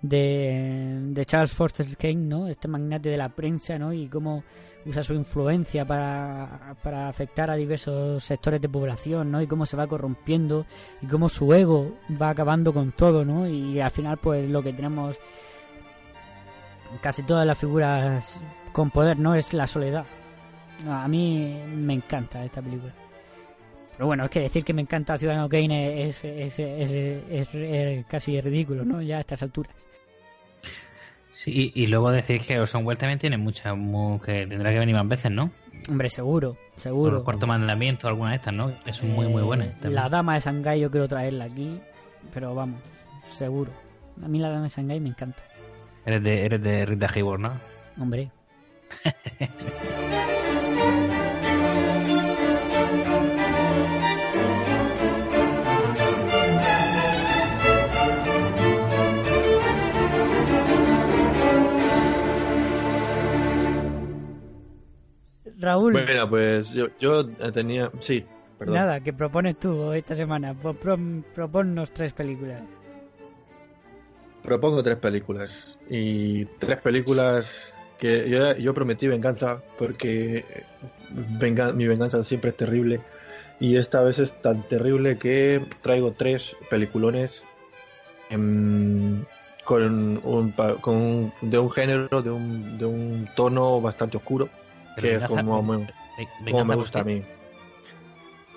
[0.04, 2.48] de, Charles Foster Kane, ¿no?
[2.48, 3.92] Este magnate de la prensa, ¿no?
[3.94, 4.44] Y cómo
[4.86, 9.42] usa su influencia para, para afectar a diversos sectores de población, ¿no?
[9.42, 10.66] Y cómo se va corrompiendo
[11.02, 13.48] y cómo su ego va acabando con todo, ¿no?
[13.48, 15.18] Y al final, pues lo que tenemos
[17.02, 18.40] casi todas las figuras
[18.72, 19.36] con poder, ¿no?
[19.36, 20.06] Es la soledad.
[20.88, 22.94] A mí me encanta esta película.
[23.94, 28.42] Pero bueno, es que decir que me encanta Ciudadano Kane es, es, es- es casi
[28.42, 29.02] ridículo, ¿no?
[29.02, 29.74] Ya a estas alturas.
[31.34, 34.96] Sí, y, luego decir que Orson Welles también tiene muchas, mu- que tendrá que venir
[34.96, 35.52] más veces, ¿no?
[35.90, 37.18] Hombre, seguro, Por seguro.
[37.18, 38.72] el cuarto mandamiento, alguna de estas, ¿no?
[38.84, 39.68] Que son muy, muy buenas.
[39.68, 39.96] Eh, también.
[39.96, 41.80] La dama de Shanghái yo quiero traerla aquí,
[42.34, 42.80] pero vamos,
[43.28, 43.72] seguro.
[44.24, 45.44] A mí la dama de Shanghái me encanta.
[46.06, 47.52] Eres de, eres de Rita Hayworth, ¿no?
[48.00, 48.32] Hombre.
[65.64, 67.90] Raúl, Bueno, pues yo, yo tenía.
[68.00, 68.26] Sí,
[68.60, 68.76] perdón.
[68.76, 70.54] nada, ¿qué propones tú esta semana?
[70.54, 71.00] Pro- pro-
[71.34, 72.62] proponnos tres películas.
[74.44, 75.78] Propongo tres películas.
[75.90, 77.50] Y tres películas
[77.98, 80.44] que yo, yo prometí venganza porque
[81.40, 83.00] venga- mi venganza siempre es terrible.
[83.62, 87.46] Y esta vez es tan terrible que traigo tres peliculones
[88.30, 89.24] em,
[89.64, 94.50] con un, con un- de un género, de un, de un tono bastante oscuro,
[94.96, 95.94] Pero que es venganza- como, me-
[96.52, 97.24] como me gusta a mí.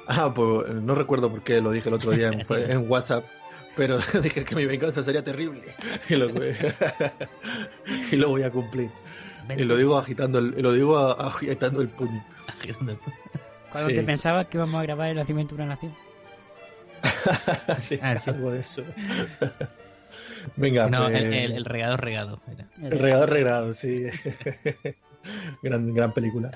[0.09, 3.25] Ah, pues no recuerdo por qué lo dije el otro día en, WhatsApp,
[3.77, 5.63] pero dije que mi venganza sería terrible
[6.09, 6.29] y lo,
[8.13, 8.91] y lo voy a cumplir.
[9.57, 12.25] Y lo digo agitando el, y lo digo agitando el puño.
[13.71, 13.95] Cuando Sí.
[13.97, 15.95] te pensabas que íbamos a grabar el nacimiento de una nación.
[17.79, 18.31] Sí, Ah, sí.
[18.31, 18.83] algo de eso.
[20.57, 22.41] Venga, No, pues, el, el, el regado regado.
[22.53, 22.67] era.
[22.83, 24.07] el regador regrado, sí.
[25.63, 26.51] gran, gran película.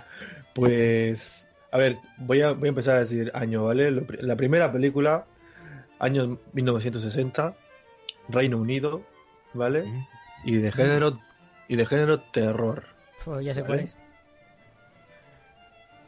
[0.54, 3.90] Pues, a ver, voy a, voy a empezar a decir año, ¿vale?
[3.90, 5.24] Lo La primera película,
[5.98, 7.54] año 1960,
[8.28, 9.02] Reino Unido,
[9.54, 9.84] ¿vale?
[10.44, 11.18] Y de género,
[11.68, 12.84] y de género terror.
[13.24, 13.66] Pues ya sé Vale.
[13.66, 13.96] cuál es.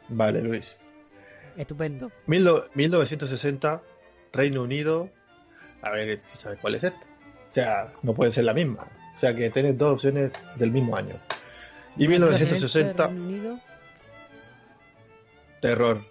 [0.09, 0.75] Vale, Luis.
[1.57, 2.11] Estupendo.
[2.25, 3.81] Mil no- 1960,
[4.31, 5.09] Reino Unido.
[5.81, 6.99] A ver si sabes cuál es esta.
[6.99, 8.87] O sea, no puede ser la misma.
[9.15, 11.15] O sea, que tienes dos opciones del mismo año.
[11.97, 13.59] Y 1960, Reino Unido,
[15.61, 16.01] terror.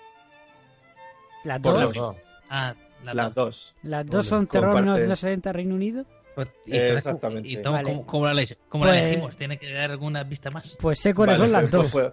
[1.45, 1.97] Las dos.
[1.97, 2.17] los-
[2.49, 3.75] Ah, la, Las dos.
[3.83, 4.91] Las dos son terror Comparte.
[4.91, 6.05] 1960 Reino Unido.
[6.35, 7.49] Pues, y entonces, Exactamente.
[7.49, 7.89] ¿Y cómo, Vale.
[7.91, 8.63] cómo- cómo la, elegimos?
[8.69, 9.37] ¿Cómo la Pues- elegimos?
[9.37, 10.77] ¿Tiene que dar alguna pista más?
[10.81, 12.13] Pues sé cuáles Vale, son las pues dos.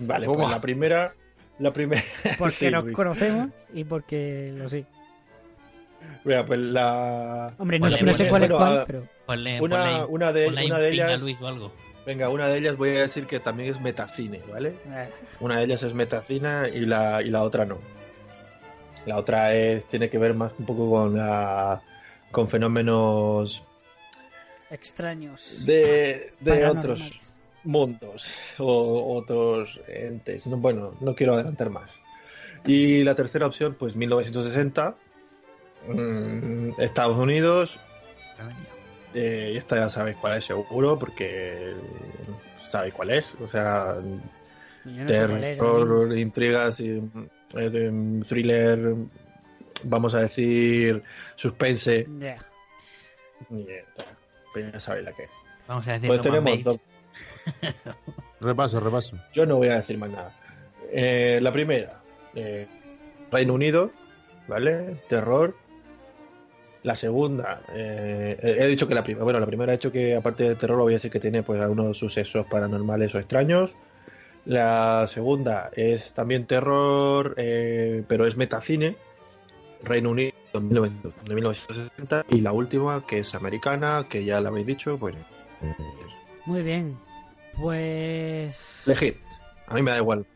[0.00, 1.14] Vale, pues la primera.
[1.60, 2.02] La primera.
[2.38, 2.96] Porque sí, nos Luis.
[2.96, 4.84] conocemos y porque lo sé.
[6.24, 7.54] Mira, pues la.
[7.58, 9.08] Hombre, no, Ponle, no sé ponle, cuál es bueno, cuál, pero...
[9.24, 11.72] Ponle, Una- ponle- una de- una un de ellas- Luis o algo.
[12.06, 14.74] Venga, una de ellas voy a decir que también es metacine, ¿vale?
[14.88, 15.08] eh,
[15.40, 17.78] Una de ellas es metacina y la, y la otra no.
[19.06, 21.82] La otra es tiene que ver más un poco con la
[22.30, 23.62] con fenómenos
[24.70, 25.64] extraños.
[25.64, 27.12] de, de otros
[27.64, 30.46] mundos o otros entes.
[30.46, 31.90] No, bueno, no quiero adelantar más.
[32.66, 34.94] Y la tercera opción, pues 1960,
[35.88, 37.78] mm, Estados Unidos,
[39.14, 41.74] eh, y esta ya sabéis cuál es seguro, porque
[42.68, 43.34] sabéis cuál es.
[43.40, 43.96] O sea,
[44.84, 46.90] no es, terror, intrigas, y,
[47.56, 48.94] eh, de- thriller,
[49.84, 51.02] vamos a decir,
[51.36, 52.06] suspense.
[52.18, 52.36] Ya.
[53.50, 54.04] y ya está.
[54.52, 55.30] Pues ya sabéis la que es.
[55.66, 56.78] Vamos a decir Pues tenemos dos.
[58.40, 59.16] Repaso, repaso.
[59.32, 60.34] Yo no voy a decir más nada.
[60.92, 62.02] Eh, la primera,
[62.34, 62.66] eh,
[63.30, 63.90] Reino Unido,
[64.48, 64.96] ¿vale?
[65.08, 65.56] Terror.
[66.84, 70.50] La segunda, eh, he dicho que la primera, bueno, la primera he dicho que aparte
[70.50, 73.74] de terror, voy a decir que tiene pues algunos sucesos paranormales o extraños.
[74.44, 78.96] La segunda es también terror, eh, pero es metacine,
[79.82, 82.26] Reino Unido de 1900 de 1960.
[82.28, 85.14] Y la última, que es americana, que ya la habéis dicho, pues
[86.44, 86.98] Muy bien.
[87.56, 88.86] Pues...
[88.86, 89.14] elegid.
[89.68, 90.26] A mí me da igual.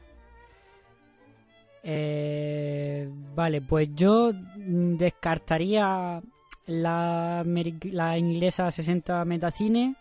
[1.83, 6.23] Eh, vale, pues yo descartaría
[6.69, 9.97] la, la inglesa 60 Metacine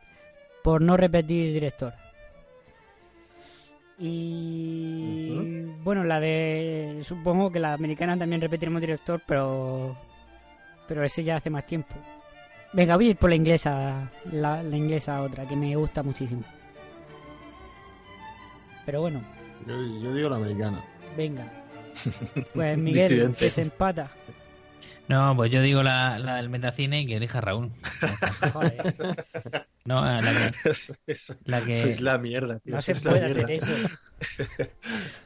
[0.64, 1.94] por no repetir director.
[4.00, 5.32] Y
[5.84, 7.00] bueno, la de.
[7.04, 9.98] Supongo que la americana también repetiremos director, pero.
[10.88, 11.96] Pero ese ya hace más tiempo.
[12.74, 14.12] Venga, voy a ir por la inglesa.
[14.32, 16.44] La, la inglesa otra, que me gusta muchísimo.
[18.86, 19.22] Pero bueno,
[19.66, 20.82] Yo, yo digo la americana.
[21.16, 21.52] venga.
[22.54, 24.12] Pues Miguel, que se empata.
[25.10, 27.72] No, pues yo digo la, la del Metacine y que elija Raúl.
[29.86, 30.20] No, la
[30.52, 30.74] que,
[31.46, 32.60] la que- eso es la mierda.
[32.60, 33.68] tío, no eso se puede hacer eso.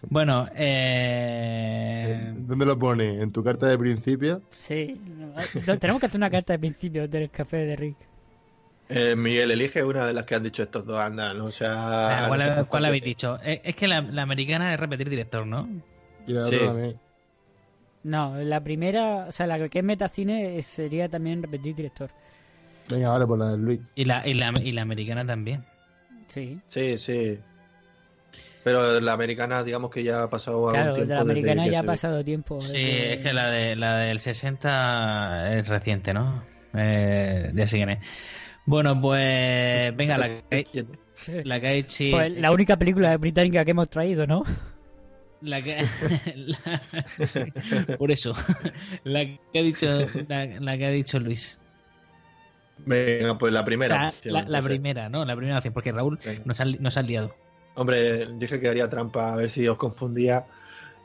[0.04, 2.32] Bueno, eh...
[2.36, 3.22] ¿Dónde lo pone?
[3.22, 4.42] ¿En tu carta de principio?
[4.52, 5.00] Sí.
[5.66, 7.98] no, tenemos que hacer una carta de principio del café de Rick.
[8.90, 12.26] Eh, Miguel, elige una de las que han dicho estos dos, anda, no o sea...
[12.68, 13.40] ¿Cuál, habéis dicho?
[13.44, 15.68] Eh, Es que la, la americana es repetir director, ¿no?
[16.28, 16.56] Y la Sí.
[16.56, 17.00] otra también.
[18.04, 22.10] No, la primera, o sea, la que es metacine eh, sería también repetir director.
[22.90, 23.80] Venga, vale, por la de Luis.
[23.96, 25.64] Y la, y la, y la americana también.
[26.28, 26.60] Sí.
[26.68, 27.38] Sí, sí.
[28.64, 31.68] Pero la americana, digamos que ya ha pasado algún Claro, de tiempo la desde americana
[31.68, 32.62] ya ha pasado tiempo.
[32.62, 36.44] Sí, desde- es que la, de, la del 60 es reciente, ¿no?
[36.74, 38.00] Eh, ya es.
[38.66, 40.86] Bueno, pues venga, la que,
[41.44, 42.04] la que hecho...
[42.12, 44.44] Pues la única película británica que hemos traído, ¿no?
[45.42, 45.78] La que...
[46.36, 48.34] la- por eso.
[49.04, 49.88] La que ha dicho,
[50.28, 51.58] la, la que ha dicho Luis.
[52.86, 54.12] Venga, pues la O primera.
[54.12, 55.24] sea, la, primera, ¿no?
[55.26, 56.42] La primera opción, porque Raúl Venga.
[56.46, 57.36] nos ha, nos ha liado.
[57.76, 60.46] Hombre, dije que haría trampa a ver si os confundía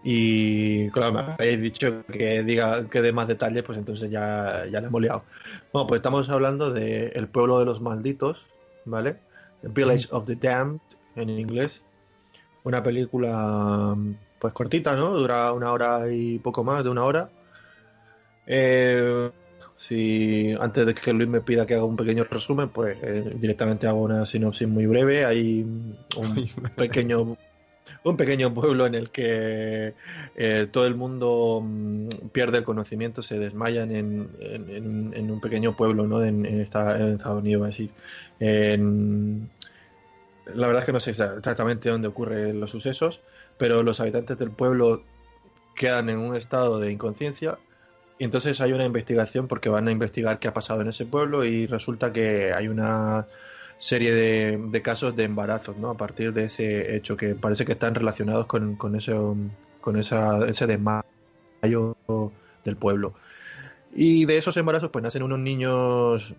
[0.03, 4.81] y claro, me habéis dicho que diga que dé más detalles, pues entonces ya, ya
[4.81, 5.25] le hemos liado.
[5.73, 8.47] Bueno, pues estamos hablando de El pueblo de los malditos,
[8.85, 9.17] ¿vale?
[9.63, 10.81] The Village of the Damned
[11.17, 11.83] en inglés.
[12.65, 13.97] Una película
[14.39, 15.13] pues cortita, ¿no?
[15.15, 17.31] Dura una hora y poco más de una hora.
[18.47, 19.31] Eh,
[19.79, 23.87] si antes de que Luis me pida que haga un pequeño resumen, pues eh, directamente
[23.87, 25.25] hago una sinopsis muy breve.
[25.25, 26.07] Hay un
[26.77, 27.37] pequeño
[28.05, 29.95] un pequeño pueblo en el que
[30.37, 35.41] eh, todo el mundo mm, pierde el conocimiento, se desmayan en, en- en- en un
[35.41, 36.25] pequeño pueblo, ¿no?
[36.25, 37.91] En, esta- en Estados Unidos, va a decir.
[38.41, 39.49] En-
[40.47, 43.21] la verdad es que no sé exactamente dónde ocurren los sucesos,
[43.59, 45.03] pero los habitantes del pueblo
[45.75, 47.59] quedan en un estado de inconsciencia
[48.19, 51.45] y entonces hay una investigación porque van a investigar qué ha pasado en ese pueblo
[51.45, 53.27] y resulta que hay una
[53.79, 55.91] serie de, de casos de embarazos, ¿no?
[55.91, 59.15] A partir de ese hecho que parece que están relacionados con, con ese,
[59.83, 61.05] con esa, ese desmayo
[62.65, 63.13] del pueblo.
[63.95, 66.35] Y de esos embarazos pues nacen unos niños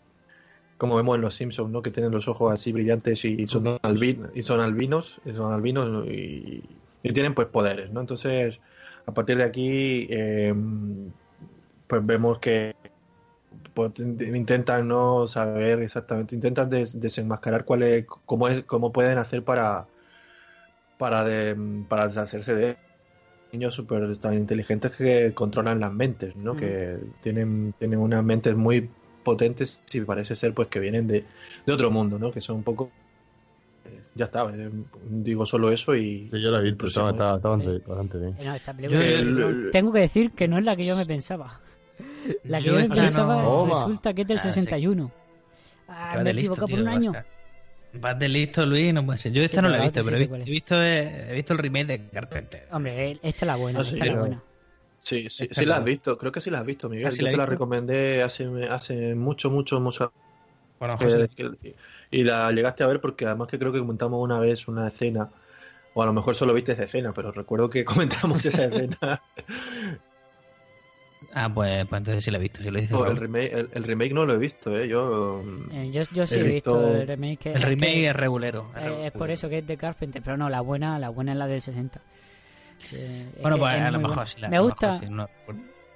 [0.80, 1.82] como vemos en los Simpsons, ¿no?
[1.82, 6.08] Que tienen los ojos así brillantes y son, albi- y son albinos, y son albinos
[6.08, 6.64] y,
[7.04, 8.02] y tienen pues poderes, ¿no?
[8.02, 8.62] Entonces,
[9.06, 10.54] a partir de aquí, eh,
[11.88, 12.72] pues vemos que
[13.74, 19.44] pues, intentan no saber exactamente, intentan des- desenmascarar cuál es, cómo es, cómo pueden hacer
[19.44, 19.88] para
[20.98, 21.56] para de-
[21.88, 22.78] para deshacerse de
[23.52, 26.54] niños súper tan inteligentes que controlan las mentes, ¿no?
[26.54, 26.58] Mm.
[26.58, 28.90] Que tienen, tienen unas mentes muy
[29.24, 31.26] potentes y parece ser pues que vienen de,
[31.66, 32.32] de otro mundo, ¿no?
[32.32, 32.92] Que son un poco
[34.16, 34.70] ya está, eh,
[35.10, 38.36] digo solo eso y Sí, yo la he visto, estaba, estaba, estaba bastante, bastante bien.
[38.40, 40.96] Eh, no, esta película- Yo- no, tengo que decir que no es la que yo
[40.96, 41.60] me pensaba.
[42.44, 43.66] La que Yo yo esta pensaba no.
[43.66, 44.48] resulta que es del Ah, sí.
[44.50, 45.08] 61.
[45.08, 45.14] Que
[45.88, 47.14] Ah, me de por un año.
[47.94, 49.32] vas de listo, Luis, no puede ser.
[49.32, 51.54] Yo esta Sí, no la he pero visto, pero he visto, he visto, he visto
[51.54, 52.68] el remake de Carpenter.
[52.72, 54.44] Hombre, esta es la buena, Ah, esta sí, es la pero- buena.
[55.00, 56.18] Sí, sí, sí la has visto.
[56.18, 57.08] Creo que sí la has visto, Miguel.
[57.08, 60.12] Ah, ¿sí Yo la te la recomendé hace, hace mucho, mucho, mucho.
[60.80, 61.30] Bueno, José,
[62.12, 65.30] y la llegaste a ver porque además que creo que comentamos una vez una escena.
[65.94, 67.84] O a lo mejor solo viste esa escena, pero recuerdo que
[68.32, 69.22] comentamos esa escena.
[71.34, 72.62] Ah, pues, pues entonces sí la he visto.
[72.62, 74.88] Sí lo dice No, el, remake, el, el remake no lo he visto, ¿eh?
[74.88, 75.44] Yo.
[75.72, 77.38] Eh, yo, yo sí He visto, visto- el remake.
[77.40, 78.72] que- El es remake que- es regulero.
[78.76, 81.38] es eh, por eso que es de Carpenter, pero no, la buena, la buena es
[81.40, 82.00] la del 60.
[82.92, 84.40] Eh, Bueno, pues es a lo mejor sí.
[84.40, 85.30] la- Me gusta, mejor sí, no-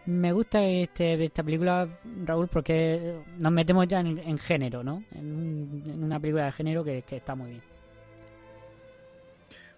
[0.06, 1.88] me gusta este, esta película,
[2.26, 5.04] Raúl, porque nos metemos ya en, en género, ¿no?
[5.16, 7.62] En, en una película de género que, que está muy bien.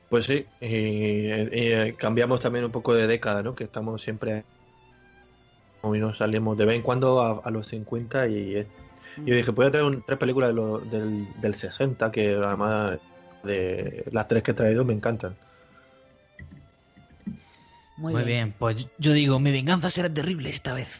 [0.09, 3.55] Pues sí, y, y, eh, cambiamos también un poco de década, ¿no?
[3.55, 4.43] Que estamos siempre.
[5.81, 8.67] Hoy nos salimos de vez en cuando a, los 50 y, eh,
[9.17, 12.35] y yo dije, voy a traer un- tres películas de lo- del, del 60 que
[12.35, 12.99] además
[13.43, 15.35] de las tres que he traído me encantan.
[17.97, 20.99] Muy, Muy bien, pues yo digo, mi venganza será terrible esta vez.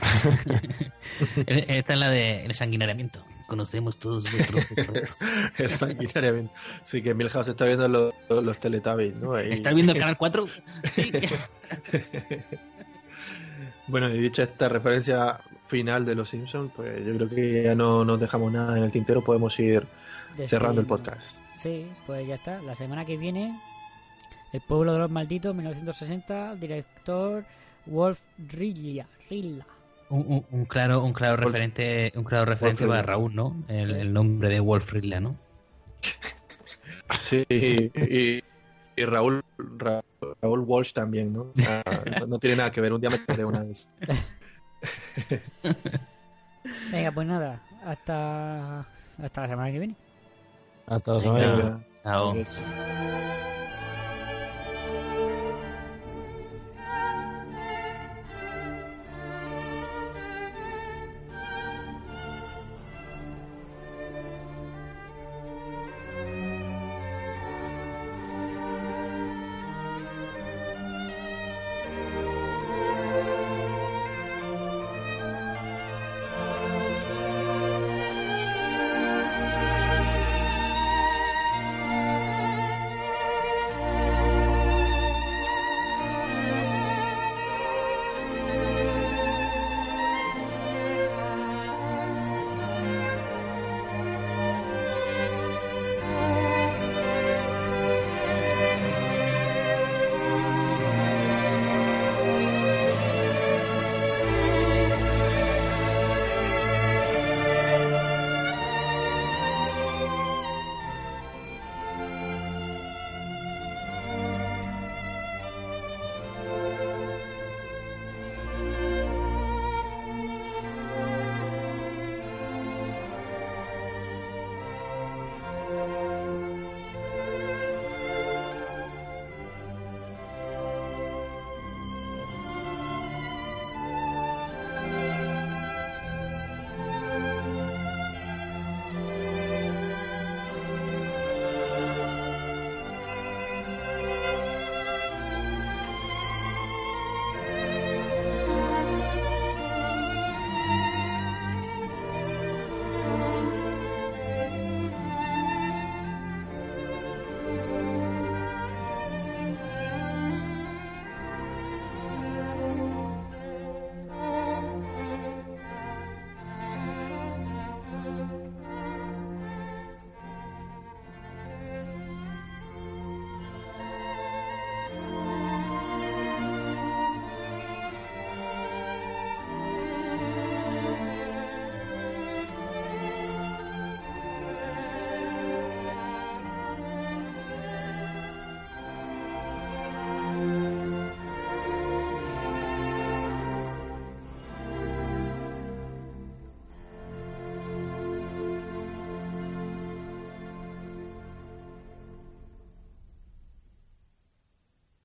[1.46, 3.24] Esta es la de el sanguinariamiento.
[3.46, 4.74] Conocemos todos vuestros.
[5.56, 6.52] El sanguinariamente.
[6.84, 9.34] Sí, que Milhouse está viendo los, los Teletubbies, ¿no?
[9.34, 9.50] Ahí.
[9.50, 10.46] ¿Está viendo el canal 4?
[10.92, 11.10] Sí.
[13.86, 18.04] Bueno, y dicha esta referencia final de los Simpsons, pues yo creo que ya no
[18.04, 19.86] nos dejamos nada en el tintero, podemos ir
[20.46, 21.38] cerrando el podcast.
[21.54, 22.60] Sí, pues ya está.
[22.60, 23.58] La semana que viene,
[24.52, 27.44] El pueblo de los malditos, 1960, director
[27.86, 28.20] Wolf
[28.50, 29.06] Rilla.
[29.28, 29.66] Rilla.
[30.10, 33.06] Un, un- un claro, un claro Wolf- referente, un claro referente Wolf para.
[33.06, 33.54] Raúl, ¿no?
[33.68, 34.00] El, Sí.
[34.00, 35.36] el nombre de Wolf Rilla, ¿no?
[37.20, 38.42] Sí, y,
[38.96, 39.44] y Raúl,
[39.78, 40.02] Ra-
[40.40, 41.42] Raúl Walsh también, ¿no?
[41.42, 41.82] O sea,
[42.20, 43.86] no, no tiene nada que ver, un día me enteré una vez.
[46.90, 48.80] Venga, pues nada, hasta,
[49.22, 49.94] hasta la semana que viene.
[50.86, 51.86] Hasta la semana que viene.
[52.02, 52.34] Chao.